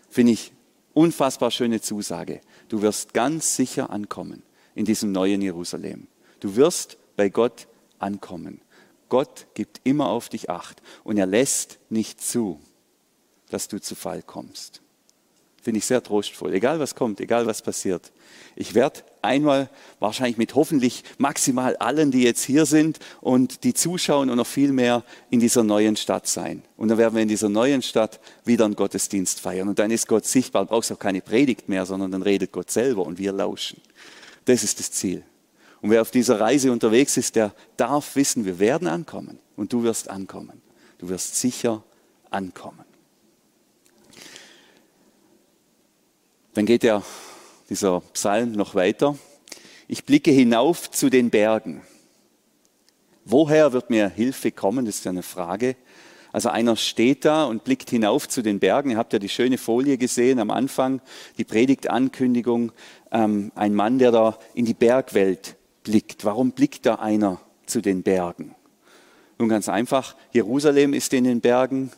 Finde 0.08 0.32
ich 0.32 0.52
unfassbar 0.92 1.50
schöne 1.50 1.80
Zusage. 1.80 2.40
Du 2.68 2.82
wirst 2.82 3.14
ganz 3.14 3.56
sicher 3.56 3.90
ankommen 3.90 4.42
in 4.74 4.84
diesem 4.84 5.12
neuen 5.12 5.40
Jerusalem. 5.40 6.06
Du 6.40 6.56
wirst 6.56 6.98
bei 7.16 7.28
Gott 7.28 7.66
ankommen. 7.98 8.60
Gott 9.08 9.46
gibt 9.54 9.80
immer 9.84 10.08
auf 10.08 10.28
dich 10.28 10.50
Acht 10.50 10.82
und 11.04 11.16
er 11.16 11.26
lässt 11.26 11.78
nicht 11.88 12.20
zu, 12.20 12.60
dass 13.48 13.68
du 13.68 13.80
zu 13.80 13.94
Fall 13.94 14.22
kommst. 14.22 14.81
Finde 15.62 15.78
ich 15.78 15.84
sehr 15.84 16.02
trostvoll. 16.02 16.52
Egal 16.54 16.80
was 16.80 16.96
kommt, 16.96 17.20
egal 17.20 17.46
was 17.46 17.62
passiert. 17.62 18.10
Ich 18.56 18.74
werde 18.74 19.00
einmal 19.22 19.70
wahrscheinlich 20.00 20.36
mit 20.36 20.56
hoffentlich 20.56 21.04
maximal 21.18 21.76
allen, 21.76 22.10
die 22.10 22.24
jetzt 22.24 22.42
hier 22.42 22.66
sind 22.66 22.98
und 23.20 23.62
die 23.62 23.72
zuschauen 23.72 24.28
und 24.28 24.36
noch 24.36 24.46
viel 24.46 24.72
mehr 24.72 25.04
in 25.30 25.38
dieser 25.38 25.62
neuen 25.62 25.94
Stadt 25.94 26.26
sein. 26.26 26.64
Und 26.76 26.88
dann 26.88 26.98
werden 26.98 27.14
wir 27.14 27.22
in 27.22 27.28
dieser 27.28 27.48
neuen 27.48 27.80
Stadt 27.80 28.18
wieder 28.44 28.64
einen 28.64 28.74
Gottesdienst 28.74 29.38
feiern. 29.38 29.68
Und 29.68 29.78
dann 29.78 29.92
ist 29.92 30.08
Gott 30.08 30.26
sichtbar, 30.26 30.66
brauchst 30.66 30.90
auch 30.90 30.98
keine 30.98 31.20
Predigt 31.20 31.68
mehr, 31.68 31.86
sondern 31.86 32.10
dann 32.10 32.22
redet 32.22 32.50
Gott 32.50 32.72
selber 32.72 33.06
und 33.06 33.18
wir 33.18 33.32
lauschen. 33.32 33.80
Das 34.46 34.64
ist 34.64 34.80
das 34.80 34.90
Ziel. 34.90 35.22
Und 35.80 35.90
wer 35.90 36.02
auf 36.02 36.10
dieser 36.10 36.40
Reise 36.40 36.72
unterwegs 36.72 37.16
ist, 37.16 37.36
der 37.36 37.54
darf 37.76 38.16
wissen, 38.16 38.44
wir 38.44 38.58
werden 38.58 38.88
ankommen. 38.88 39.38
Und 39.54 39.72
du 39.72 39.84
wirst 39.84 40.10
ankommen. 40.10 40.60
Du 40.98 41.08
wirst 41.08 41.36
sicher 41.36 41.84
ankommen. 42.30 42.91
Dann 46.54 46.66
geht 46.66 46.82
der, 46.82 47.02
dieser 47.70 48.00
Psalm 48.12 48.52
noch 48.52 48.74
weiter. 48.74 49.16
Ich 49.88 50.04
blicke 50.04 50.30
hinauf 50.30 50.90
zu 50.90 51.08
den 51.08 51.30
Bergen. 51.30 51.82
Woher 53.24 53.72
wird 53.72 53.88
mir 53.88 54.08
Hilfe 54.08 54.52
kommen? 54.52 54.84
Das 54.84 54.96
ist 54.96 55.04
ja 55.04 55.12
eine 55.12 55.22
Frage. 55.22 55.76
Also 56.30 56.50
einer 56.50 56.76
steht 56.76 57.24
da 57.24 57.44
und 57.44 57.64
blickt 57.64 57.88
hinauf 57.88 58.28
zu 58.28 58.42
den 58.42 58.58
Bergen. 58.58 58.90
Ihr 58.90 58.96
habt 58.98 59.14
ja 59.14 59.18
die 59.18 59.30
schöne 59.30 59.56
Folie 59.56 59.96
gesehen 59.96 60.40
am 60.40 60.50
Anfang, 60.50 61.00
die 61.38 61.44
Predigtankündigung. 61.44 62.72
Ähm, 63.10 63.50
ein 63.54 63.74
Mann, 63.74 63.98
der 63.98 64.12
da 64.12 64.38
in 64.54 64.66
die 64.66 64.74
Bergwelt 64.74 65.56
blickt. 65.84 66.24
Warum 66.26 66.52
blickt 66.52 66.84
da 66.84 66.96
einer 66.96 67.40
zu 67.64 67.80
den 67.80 68.02
Bergen? 68.02 68.54
Nun 69.38 69.48
ganz 69.48 69.68
einfach, 69.70 70.16
Jerusalem 70.32 70.92
ist 70.92 71.14
in 71.14 71.24
den 71.24 71.40
Bergen, 71.40 71.92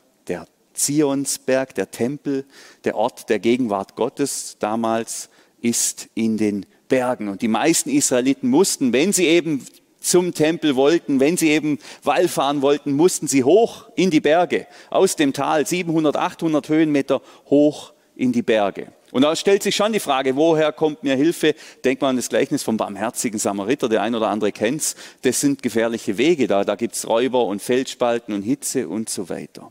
Zionsberg, 0.74 1.74
der 1.74 1.90
Tempel, 1.90 2.44
der 2.84 2.96
Ort 2.96 3.28
der 3.30 3.38
Gegenwart 3.38 3.96
Gottes 3.96 4.56
damals 4.58 5.30
ist 5.60 6.08
in 6.14 6.36
den 6.36 6.66
Bergen. 6.88 7.28
Und 7.28 7.42
die 7.42 7.48
meisten 7.48 7.90
Israeliten 7.90 8.50
mussten, 8.50 8.92
wenn 8.92 9.12
sie 9.12 9.26
eben 9.26 9.66
zum 10.00 10.34
Tempel 10.34 10.76
wollten, 10.76 11.18
wenn 11.18 11.36
sie 11.36 11.48
eben 11.50 11.78
wallfahren 12.02 12.62
wollten, 12.62 12.92
mussten 12.92 13.26
sie 13.26 13.42
hoch 13.42 13.88
in 13.96 14.10
die 14.10 14.20
Berge, 14.20 14.66
aus 14.90 15.16
dem 15.16 15.32
Tal, 15.32 15.66
700, 15.66 16.16
800 16.16 16.68
Höhenmeter 16.68 17.22
hoch 17.46 17.94
in 18.14 18.32
die 18.32 18.42
Berge. 18.42 18.92
Und 19.12 19.22
da 19.22 19.34
stellt 19.36 19.62
sich 19.62 19.76
schon 19.76 19.92
die 19.92 20.00
Frage, 20.00 20.36
woher 20.36 20.72
kommt 20.72 21.04
mir 21.04 21.14
Hilfe? 21.14 21.54
Denkt 21.84 22.02
man 22.02 22.10
an 22.10 22.16
das 22.16 22.28
Gleichnis 22.28 22.64
vom 22.64 22.76
barmherzigen 22.76 23.38
Samariter, 23.38 23.88
der 23.88 24.02
ein 24.02 24.14
oder 24.14 24.28
andere 24.28 24.50
kennt's. 24.50 24.96
Das 25.22 25.40
sind 25.40 25.62
gefährliche 25.62 26.18
Wege 26.18 26.48
da. 26.48 26.64
Da 26.64 26.74
gibt's 26.74 27.06
Räuber 27.06 27.44
und 27.46 27.62
Felsspalten 27.62 28.34
und 28.34 28.42
Hitze 28.42 28.88
und 28.88 29.08
so 29.08 29.28
weiter. 29.28 29.70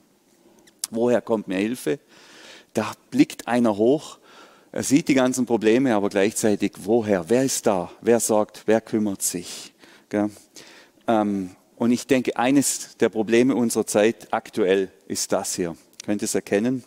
Woher 0.95 1.21
kommt 1.21 1.47
mir 1.47 1.57
Hilfe? 1.57 1.99
Da 2.73 2.91
blickt 3.11 3.47
einer 3.47 3.77
hoch, 3.77 4.19
er 4.73 4.81
sieht 4.81 5.07
die 5.07 5.13
ganzen 5.13 5.45
Probleme, 5.45 5.93
aber 5.93 6.09
gleichzeitig, 6.09 6.71
woher? 6.79 7.29
Wer 7.29 7.43
ist 7.43 7.67
da? 7.67 7.91
Wer 8.01 8.19
sorgt? 8.19 8.63
Wer 8.65 8.81
kümmert 8.81 9.21
sich? 9.21 9.71
Ähm, 11.07 11.51
und 11.75 11.91
ich 11.91 12.07
denke, 12.07 12.37
eines 12.37 12.97
der 12.97 13.09
Probleme 13.09 13.55
unserer 13.55 13.85
Zeit 13.85 14.27
aktuell 14.31 14.91
ist 15.07 15.31
das 15.31 15.53
hier. 15.53 15.75
Könnt 16.03 16.23
ihr 16.23 16.25
es 16.25 16.33
erkennen? 16.33 16.83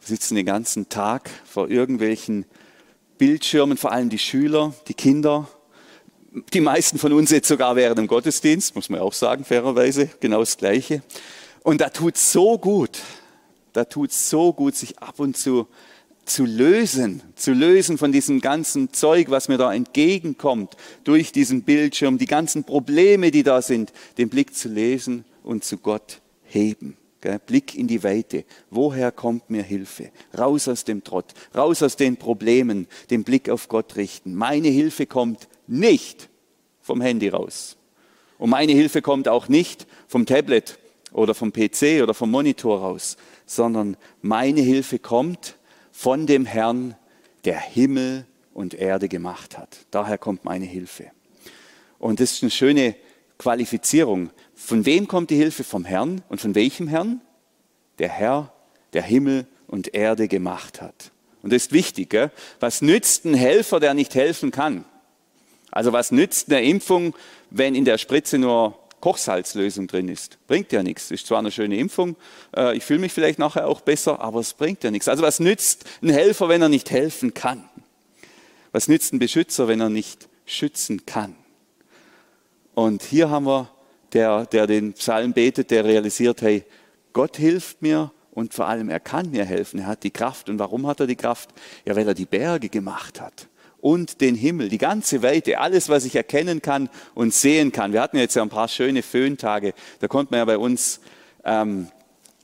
Wir 0.00 0.08
sitzen 0.08 0.34
den 0.34 0.44
ganzen 0.44 0.90
Tag 0.90 1.30
vor 1.46 1.70
irgendwelchen 1.70 2.44
Bildschirmen, 3.16 3.78
vor 3.78 3.92
allem 3.92 4.10
die 4.10 4.18
Schüler, 4.18 4.74
die 4.88 4.94
Kinder, 4.94 5.48
die 6.52 6.60
meisten 6.60 6.98
von 6.98 7.14
uns 7.14 7.30
jetzt 7.30 7.48
sogar 7.48 7.76
während 7.76 7.98
dem 7.98 8.08
Gottesdienst, 8.08 8.74
muss 8.74 8.90
man 8.90 9.00
auch 9.00 9.14
sagen, 9.14 9.44
fairerweise, 9.44 10.10
genau 10.20 10.40
das 10.40 10.58
Gleiche. 10.58 11.02
Und 11.62 11.80
da 11.80 11.88
tut 11.88 12.16
so 12.16 12.58
gut, 12.58 12.98
da 13.72 13.84
tut 13.84 14.12
so 14.12 14.52
gut, 14.52 14.74
sich 14.74 14.98
ab 14.98 15.20
und 15.20 15.36
zu 15.36 15.68
zu 16.24 16.44
lösen, 16.44 17.22
zu 17.34 17.52
lösen 17.52 17.98
von 17.98 18.12
diesem 18.12 18.40
ganzen 18.40 18.92
Zeug, 18.92 19.30
was 19.30 19.48
mir 19.48 19.58
da 19.58 19.72
entgegenkommt, 19.72 20.76
durch 21.04 21.32
diesen 21.32 21.62
Bildschirm, 21.62 22.18
die 22.18 22.26
ganzen 22.26 22.64
Probleme, 22.64 23.30
die 23.30 23.42
da 23.42 23.60
sind, 23.60 23.92
den 24.18 24.28
Blick 24.28 24.54
zu 24.54 24.68
lesen 24.68 25.24
und 25.42 25.64
zu 25.64 25.78
Gott 25.78 26.20
heben. 26.44 26.96
Blick 27.46 27.76
in 27.76 27.86
die 27.86 28.02
Weite. 28.02 28.44
Woher 28.70 29.12
kommt 29.12 29.48
mir 29.48 29.62
Hilfe? 29.62 30.10
Raus 30.36 30.66
aus 30.66 30.84
dem 30.84 31.04
Trott, 31.04 31.26
raus 31.54 31.82
aus 31.82 31.96
den 31.96 32.16
Problemen, 32.16 32.88
den 33.10 33.22
Blick 33.22 33.48
auf 33.48 33.68
Gott 33.68 33.96
richten. 33.96 34.34
Meine 34.34 34.68
Hilfe 34.68 35.06
kommt 35.06 35.48
nicht 35.68 36.28
vom 36.80 37.00
Handy 37.00 37.28
raus. 37.28 37.76
Und 38.38 38.50
meine 38.50 38.72
Hilfe 38.72 39.02
kommt 39.02 39.28
auch 39.28 39.48
nicht 39.48 39.86
vom 40.08 40.26
Tablet 40.26 40.78
oder 41.12 41.34
vom 41.34 41.52
PC 41.52 42.02
oder 42.02 42.14
vom 42.14 42.30
Monitor 42.30 42.80
raus, 42.80 43.16
sondern 43.46 43.96
meine 44.20 44.60
Hilfe 44.60 44.98
kommt 44.98 45.56
von 45.90 46.26
dem 46.26 46.46
Herrn, 46.46 46.96
der 47.44 47.58
Himmel 47.58 48.26
und 48.54 48.74
Erde 48.74 49.08
gemacht 49.08 49.58
hat. 49.58 49.78
Daher 49.90 50.18
kommt 50.18 50.44
meine 50.44 50.64
Hilfe. 50.64 51.10
Und 51.98 52.20
das 52.20 52.32
ist 52.32 52.42
eine 52.42 52.50
schöne 52.50 52.96
Qualifizierung. 53.38 54.30
Von 54.54 54.86
wem 54.86 55.08
kommt 55.08 55.30
die 55.30 55.36
Hilfe? 55.36 55.64
Vom 55.64 55.84
Herrn. 55.84 56.22
Und 56.28 56.40
von 56.40 56.54
welchem 56.54 56.88
Herrn? 56.88 57.20
Der 57.98 58.08
Herr, 58.08 58.52
der 58.92 59.02
Himmel 59.02 59.46
und 59.66 59.94
Erde 59.94 60.28
gemacht 60.28 60.80
hat. 60.80 61.12
Und 61.42 61.52
das 61.52 61.64
ist 61.64 61.72
wichtig. 61.72 62.10
Gell? 62.10 62.30
Was 62.60 62.82
nützt 62.82 63.24
ein 63.24 63.34
Helfer, 63.34 63.80
der 63.80 63.94
nicht 63.94 64.14
helfen 64.14 64.50
kann? 64.50 64.84
Also 65.70 65.92
was 65.92 66.12
nützt 66.12 66.52
eine 66.52 66.62
Impfung, 66.62 67.14
wenn 67.50 67.74
in 67.74 67.84
der 67.84 67.98
Spritze 67.98 68.38
nur 68.38 68.78
Kochsalzlösung 69.02 69.88
drin 69.88 70.08
ist. 70.08 70.38
Bringt 70.46 70.70
ja 70.72 70.82
nichts. 70.82 71.10
Ist 71.10 71.26
zwar 71.26 71.40
eine 71.40 71.50
schöne 71.50 71.76
Impfung, 71.76 72.16
äh, 72.56 72.76
ich 72.76 72.84
fühle 72.84 73.00
mich 73.00 73.12
vielleicht 73.12 73.38
nachher 73.38 73.66
auch 73.66 73.82
besser, 73.82 74.20
aber 74.20 74.40
es 74.40 74.54
bringt 74.54 74.84
ja 74.84 74.90
nichts. 74.90 75.08
Also 75.08 75.22
was 75.22 75.40
nützt 75.40 75.84
ein 76.02 76.08
Helfer, 76.08 76.48
wenn 76.48 76.62
er 76.62 76.68
nicht 76.68 76.90
helfen 76.90 77.34
kann? 77.34 77.68
Was 78.70 78.88
nützt 78.88 79.12
ein 79.12 79.18
Beschützer, 79.18 79.68
wenn 79.68 79.80
er 79.80 79.90
nicht 79.90 80.28
schützen 80.46 81.04
kann? 81.04 81.34
Und 82.74 83.02
hier 83.02 83.28
haben 83.28 83.44
wir 83.44 83.68
der, 84.12 84.46
der 84.46 84.66
den 84.68 84.92
Psalm 84.94 85.32
betet, 85.32 85.72
der 85.72 85.84
realisiert, 85.84 86.40
hey, 86.40 86.64
Gott 87.12 87.36
hilft 87.36 87.82
mir 87.82 88.12
und 88.30 88.54
vor 88.54 88.68
allem 88.68 88.88
er 88.88 89.00
kann 89.00 89.32
mir 89.32 89.44
helfen. 89.44 89.80
Er 89.80 89.88
hat 89.88 90.04
die 90.04 90.12
Kraft. 90.12 90.48
Und 90.48 90.60
warum 90.60 90.86
hat 90.86 91.00
er 91.00 91.08
die 91.08 91.16
Kraft? 91.16 91.50
Ja, 91.84 91.96
weil 91.96 92.06
er 92.06 92.14
die 92.14 92.24
Berge 92.24 92.68
gemacht 92.68 93.20
hat 93.20 93.48
und 93.82 94.20
den 94.20 94.36
Himmel, 94.36 94.68
die 94.70 94.78
ganze 94.78 95.22
Weite, 95.22 95.58
alles, 95.58 95.90
was 95.90 96.04
ich 96.04 96.14
erkennen 96.14 96.62
kann 96.62 96.88
und 97.14 97.34
sehen 97.34 97.72
kann. 97.72 97.92
Wir 97.92 98.00
hatten 98.00 98.16
jetzt 98.16 98.36
ja 98.36 98.42
ein 98.42 98.48
paar 98.48 98.68
schöne 98.68 99.02
Föhntage, 99.02 99.74
da 99.98 100.08
konnte 100.08 100.32
man 100.32 100.38
ja 100.38 100.44
bei 100.44 100.56
uns 100.56 101.00
ähm, 101.44 101.88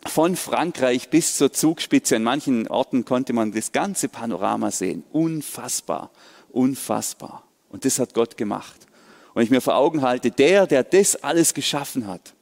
von 0.05 0.35
Frankreich 0.35 1.11
bis 1.11 1.37
zur 1.37 1.53
Zugspitze, 1.53 2.17
in 2.17 2.25
manchen 2.25 2.67
Orten 2.67 3.05
konnte 3.05 3.33
man 3.33 3.53
das 3.53 3.71
ganze 3.71 4.09
Panorama 4.09 4.73
sehen. 4.73 5.05
Unfassbar, 5.13 6.11
unfassbar. 6.51 7.45
Und 7.69 7.85
das 7.85 8.01
hat 8.01 8.15
Gott 8.15 8.37
gemacht. 8.37 8.87
Und 9.33 9.43
ich 9.43 9.51
mir 9.51 9.61
vor 9.61 9.77
Augen 9.77 10.03
halte, 10.03 10.33
der, 10.33 10.67
der 10.67 10.83
das 10.83 11.23
alles 11.23 11.55
geschaffen 11.55 12.09
hat, 12.09 12.35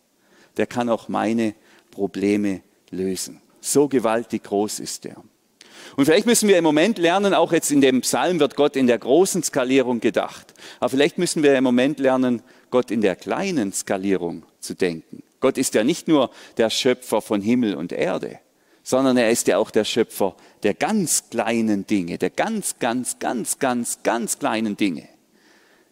der 0.56 0.66
kann 0.66 0.88
auch 0.88 1.08
meine 1.08 1.54
Probleme 1.90 2.62
lösen. 2.90 3.42
So 3.60 3.88
gewaltig 3.88 4.44
groß 4.44 4.80
ist 4.80 5.04
er. 5.04 5.22
Und 5.96 6.04
vielleicht 6.04 6.26
müssen 6.26 6.48
wir 6.48 6.58
im 6.58 6.64
Moment 6.64 6.98
lernen, 6.98 7.34
auch 7.34 7.52
jetzt 7.52 7.70
in 7.70 7.80
dem 7.80 8.02
Psalm 8.02 8.40
wird 8.40 8.56
Gott 8.56 8.76
in 8.76 8.86
der 8.86 8.98
großen 8.98 9.42
Skalierung 9.42 10.00
gedacht. 10.00 10.54
Aber 10.80 10.90
vielleicht 10.90 11.18
müssen 11.18 11.42
wir 11.42 11.56
im 11.56 11.64
Moment 11.64 11.98
lernen, 11.98 12.42
Gott 12.70 12.90
in 12.90 13.00
der 13.00 13.16
kleinen 13.16 13.72
Skalierung 13.72 14.44
zu 14.60 14.74
denken. 14.74 15.22
Gott 15.40 15.58
ist 15.58 15.74
ja 15.74 15.84
nicht 15.84 16.08
nur 16.08 16.30
der 16.56 16.70
Schöpfer 16.70 17.20
von 17.22 17.40
Himmel 17.40 17.74
und 17.74 17.92
Erde, 17.92 18.40
sondern 18.82 19.16
er 19.16 19.30
ist 19.30 19.48
ja 19.48 19.58
auch 19.58 19.70
der 19.70 19.84
Schöpfer 19.84 20.36
der 20.62 20.74
ganz 20.74 21.30
kleinen 21.30 21.86
Dinge, 21.86 22.18
der 22.18 22.30
ganz, 22.30 22.78
ganz, 22.78 23.18
ganz, 23.18 23.58
ganz, 23.58 24.02
ganz 24.02 24.38
kleinen 24.38 24.76
Dinge. 24.76 25.08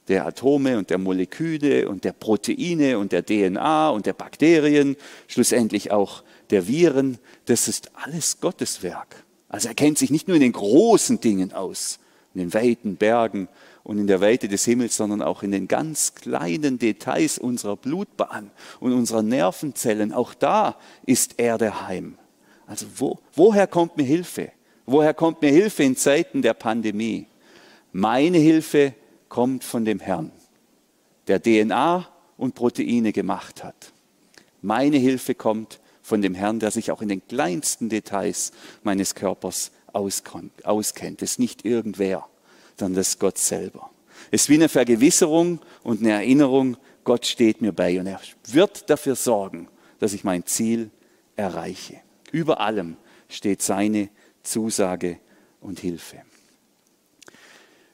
Der 0.08 0.26
Atome 0.26 0.76
und 0.76 0.90
der 0.90 0.98
Moleküle 0.98 1.88
und 1.88 2.04
der 2.04 2.12
Proteine 2.12 2.98
und 2.98 3.12
der 3.12 3.24
DNA 3.24 3.88
und 3.88 4.06
der 4.06 4.12
Bakterien, 4.12 4.96
schlussendlich 5.28 5.92
auch 5.92 6.22
der 6.50 6.68
Viren. 6.68 7.18
Das 7.46 7.68
ist 7.68 7.90
alles 7.94 8.40
Gottes 8.40 8.82
Werk. 8.82 9.24
Also 9.54 9.68
er 9.68 9.74
kennt 9.74 9.98
sich 9.98 10.10
nicht 10.10 10.26
nur 10.26 10.34
in 10.34 10.40
den 10.40 10.50
großen 10.50 11.20
Dingen 11.20 11.52
aus, 11.52 12.00
in 12.34 12.40
den 12.40 12.54
weiten 12.54 12.96
Bergen 12.96 13.46
und 13.84 13.98
in 13.98 14.08
der 14.08 14.20
Weite 14.20 14.48
des 14.48 14.64
Himmels, 14.64 14.96
sondern 14.96 15.22
auch 15.22 15.44
in 15.44 15.52
den 15.52 15.68
ganz 15.68 16.16
kleinen 16.16 16.80
Details 16.80 17.38
unserer 17.38 17.76
Blutbahn 17.76 18.50
und 18.80 18.92
unserer 18.92 19.22
Nervenzellen. 19.22 20.12
Auch 20.12 20.34
da 20.34 20.76
ist 21.06 21.34
er 21.36 21.56
der 21.56 21.86
Heim. 21.86 22.18
Also 22.66 22.86
wo, 22.96 23.20
woher 23.36 23.68
kommt 23.68 23.96
mir 23.96 24.02
Hilfe? 24.02 24.50
Woher 24.86 25.14
kommt 25.14 25.40
mir 25.40 25.52
Hilfe 25.52 25.84
in 25.84 25.96
Zeiten 25.96 26.42
der 26.42 26.54
Pandemie? 26.54 27.28
Meine 27.92 28.38
Hilfe 28.38 28.92
kommt 29.28 29.62
von 29.62 29.84
dem 29.84 30.00
Herrn, 30.00 30.32
der 31.28 31.40
DNA 31.40 32.08
und 32.36 32.56
Proteine 32.56 33.12
gemacht 33.12 33.62
hat. 33.62 33.92
Meine 34.62 34.96
Hilfe 34.96 35.36
kommt 35.36 35.78
von 36.04 36.20
dem 36.20 36.34
Herrn, 36.34 36.60
der 36.60 36.70
sich 36.70 36.90
auch 36.90 37.00
in 37.00 37.08
den 37.08 37.26
kleinsten 37.26 37.88
Details 37.88 38.52
meines 38.82 39.14
Körpers 39.14 39.72
auskennt. 39.94 41.22
Es 41.22 41.30
ist 41.32 41.38
nicht 41.38 41.64
irgendwer, 41.64 42.28
sondern 42.78 42.96
das 42.96 43.08
ist 43.08 43.20
Gott 43.20 43.38
selber. 43.38 43.90
Es 44.30 44.42
ist 44.42 44.48
wie 44.50 44.54
eine 44.54 44.68
Vergewisserung 44.68 45.60
und 45.82 46.00
eine 46.00 46.12
Erinnerung, 46.12 46.76
Gott 47.04 47.26
steht 47.26 47.62
mir 47.62 47.72
bei 47.72 47.98
und 47.98 48.06
er 48.06 48.20
wird 48.48 48.88
dafür 48.90 49.16
sorgen, 49.16 49.68
dass 49.98 50.12
ich 50.12 50.24
mein 50.24 50.44
Ziel 50.44 50.90
erreiche. 51.36 52.00
Über 52.32 52.60
allem 52.60 52.96
steht 53.28 53.62
seine 53.62 54.10
Zusage 54.42 55.18
und 55.60 55.80
Hilfe. 55.80 56.18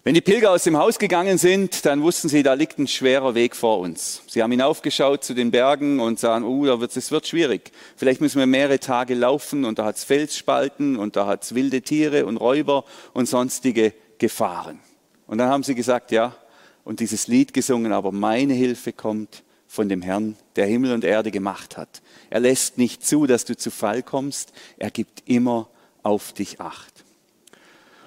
Wenn 0.03 0.15
die 0.15 0.23
Pilger 0.23 0.51
aus 0.53 0.65
dem 0.65 0.79
Haus 0.79 0.99
gegangen 0.99 1.37
sind, 1.37 1.85
dann 1.85 2.01
wussten 2.01 2.31
sie, 2.31 2.43
da 2.43 2.55
liegt 2.55 2.79
ein 2.79 2.89
schwerer 2.89 3.35
Weg 3.35 3.55
vor 3.55 3.81
uns. 3.81 4.23
Sie 4.29 4.43
haben 4.43 4.51
hinaufgeschaut 4.51 5.23
zu 5.23 5.35
den 5.35 5.51
Bergen 5.51 6.01
und 6.01 6.19
sahen, 6.19 6.43
oh, 6.43 6.65
da 6.65 6.81
wird, 6.81 6.97
es 6.97 7.11
wird 7.11 7.27
schwierig. 7.27 7.71
Vielleicht 7.97 8.23
müssen 8.23 8.39
wir 8.39 8.47
mehrere 8.47 8.81
Tage 8.81 9.15
laufen 9.15 9.67
und 9.67 9.79
da 9.79 9.85
hat 9.85 9.97
es 9.97 10.05
Felsspalten 10.05 10.97
und 10.97 11.17
da 11.17 11.27
hat 11.27 11.43
es 11.43 11.55
wilde 11.55 11.83
Tiere 11.83 12.25
und 12.25 12.39
Räuber 12.39 12.87
und 13.13 13.29
sonstige 13.29 13.93
Gefahren. 14.17 14.81
Und 15.27 15.37
dann 15.37 15.51
haben 15.51 15.65
sie 15.65 15.75
gesagt, 15.75 16.13
ja, 16.13 16.35
und 16.83 17.01
dieses 17.01 17.27
Lied 17.27 17.53
gesungen, 17.53 17.93
aber 17.93 18.11
meine 18.11 18.55
Hilfe 18.55 18.95
kommt 18.95 19.43
von 19.69 19.91
dem 19.91 20.01
Herrn, 20.01 20.35
der 20.57 20.65
Himmel 20.65 20.95
und 20.95 21.05
Erde 21.05 21.31
gemacht 21.31 21.77
hat. 21.77 22.01
Er 22.31 22.41
lässt 22.41 22.79
nicht 22.79 23.07
zu, 23.07 23.27
dass 23.27 23.45
du 23.45 23.55
zu 23.55 23.71
Fall 23.71 24.03
kommst. 24.03 24.55
Er 24.79 24.91
gibt 24.91 25.25
immer 25.27 25.69
auf 26.03 26.33
dich 26.33 26.59
Acht. 26.59 27.00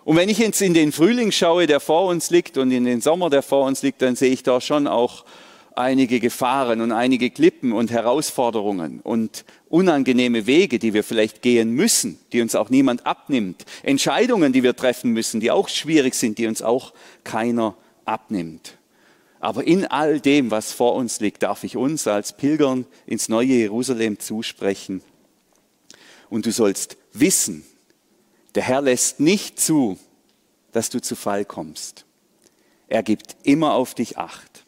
Und 0.05 0.17
wenn 0.17 0.29
ich 0.29 0.37
jetzt 0.37 0.61
in 0.61 0.73
den 0.73 0.91
Frühling 0.91 1.31
schaue, 1.31 1.65
der 1.65 1.79
vor 1.79 2.07
uns 2.07 2.29
liegt, 2.29 2.57
und 2.57 2.71
in 2.71 2.85
den 2.85 3.01
Sommer, 3.01 3.29
der 3.29 3.41
vor 3.41 3.65
uns 3.65 3.81
liegt, 3.83 4.01
dann 4.01 4.15
sehe 4.15 4.31
ich 4.31 4.43
da 4.43 4.59
schon 4.59 4.87
auch 4.87 5.23
einige 5.75 6.19
Gefahren 6.19 6.81
und 6.81 6.91
einige 6.91 7.29
Klippen 7.29 7.71
und 7.71 7.89
Herausforderungen 7.91 8.99
und 9.01 9.45
unangenehme 9.69 10.45
Wege, 10.45 10.77
die 10.77 10.93
wir 10.93 11.03
vielleicht 11.03 11.41
gehen 11.41 11.71
müssen, 11.71 12.19
die 12.31 12.41
uns 12.41 12.53
auch 12.53 12.69
niemand 12.69 13.05
abnimmt. 13.05 13.65
Entscheidungen, 13.81 14.53
die 14.53 14.63
wir 14.63 14.75
treffen 14.75 15.11
müssen, 15.11 15.39
die 15.39 15.51
auch 15.51 15.69
schwierig 15.69 16.15
sind, 16.15 16.37
die 16.37 16.47
uns 16.47 16.61
auch 16.61 16.93
keiner 17.23 17.75
abnimmt. 18.05 18.77
Aber 19.39 19.65
in 19.65 19.85
all 19.85 20.19
dem, 20.19 20.51
was 20.51 20.71
vor 20.71 20.95
uns 20.95 21.19
liegt, 21.19 21.43
darf 21.43 21.63
ich 21.63 21.75
uns 21.75 22.07
als 22.07 22.33
Pilgern 22.37 22.85
ins 23.05 23.29
neue 23.29 23.47
Jerusalem 23.47 24.19
zusprechen. 24.19 25.01
Und 26.29 26.45
du 26.45 26.51
sollst 26.51 26.97
wissen, 27.13 27.65
der 28.55 28.63
Herr 28.63 28.81
lässt 28.81 29.19
nicht 29.19 29.59
zu, 29.59 29.97
dass 30.71 30.89
du 30.89 31.01
zu 31.01 31.15
Fall 31.15 31.45
kommst. 31.45 32.05
Er 32.87 33.03
gibt 33.03 33.35
immer 33.43 33.73
auf 33.73 33.95
dich 33.95 34.17
acht. 34.17 34.65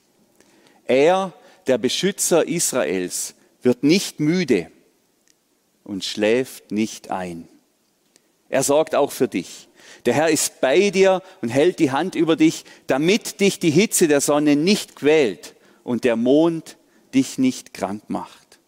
Er, 0.85 1.33
der 1.67 1.77
Beschützer 1.77 2.47
Israels, 2.47 3.35
wird 3.61 3.83
nicht 3.83 4.19
müde 4.19 4.71
und 5.83 6.03
schläft 6.03 6.71
nicht 6.71 7.11
ein. 7.11 7.47
Er 8.49 8.63
sorgt 8.63 8.95
auch 8.95 9.11
für 9.11 9.27
dich. 9.27 9.67
Der 10.05 10.13
Herr 10.13 10.29
ist 10.29 10.61
bei 10.61 10.91
dir 10.91 11.21
und 11.41 11.49
hält 11.49 11.79
die 11.79 11.91
Hand 11.91 12.15
über 12.15 12.35
dich, 12.35 12.63
damit 12.87 13.39
dich 13.39 13.59
die 13.59 13.71
Hitze 13.71 14.07
der 14.07 14.21
Sonne 14.21 14.55
nicht 14.55 14.95
quält 14.95 15.55
und 15.83 16.03
der 16.03 16.15
Mond 16.15 16.77
dich 17.13 17.37
nicht 17.37 17.73
krank 17.73 18.03
macht. 18.07 18.59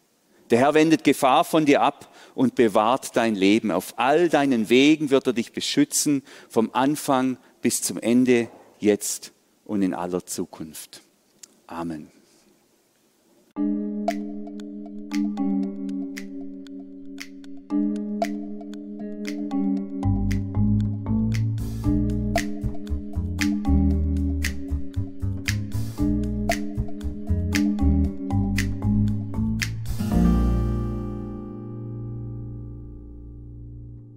Der 0.49 0.59
Herr 0.59 0.73
wendet 0.73 1.03
Gefahr 1.03 1.43
von 1.43 1.65
dir 1.65 1.81
ab 1.81 2.11
und 2.37 2.53
bewahrt 2.53 3.17
dein 3.17 3.33
Leben. 3.33 3.71
Auf 3.71 3.95
all 3.97 4.29
deinen 4.29 4.69
Wegen 4.69 5.09
wird 5.09 5.25
er 5.25 5.33
dich 5.33 5.53
beschützen, 5.53 6.21
vom 6.49 6.69
Anfang 6.71 7.37
bis 7.63 7.81
zum 7.81 7.97
Ende, 7.97 8.47
jetzt 8.77 9.33
und 9.65 9.81
in 9.81 9.95
aller 9.95 10.23
Zukunft. 10.23 11.01
Amen. 11.65 12.11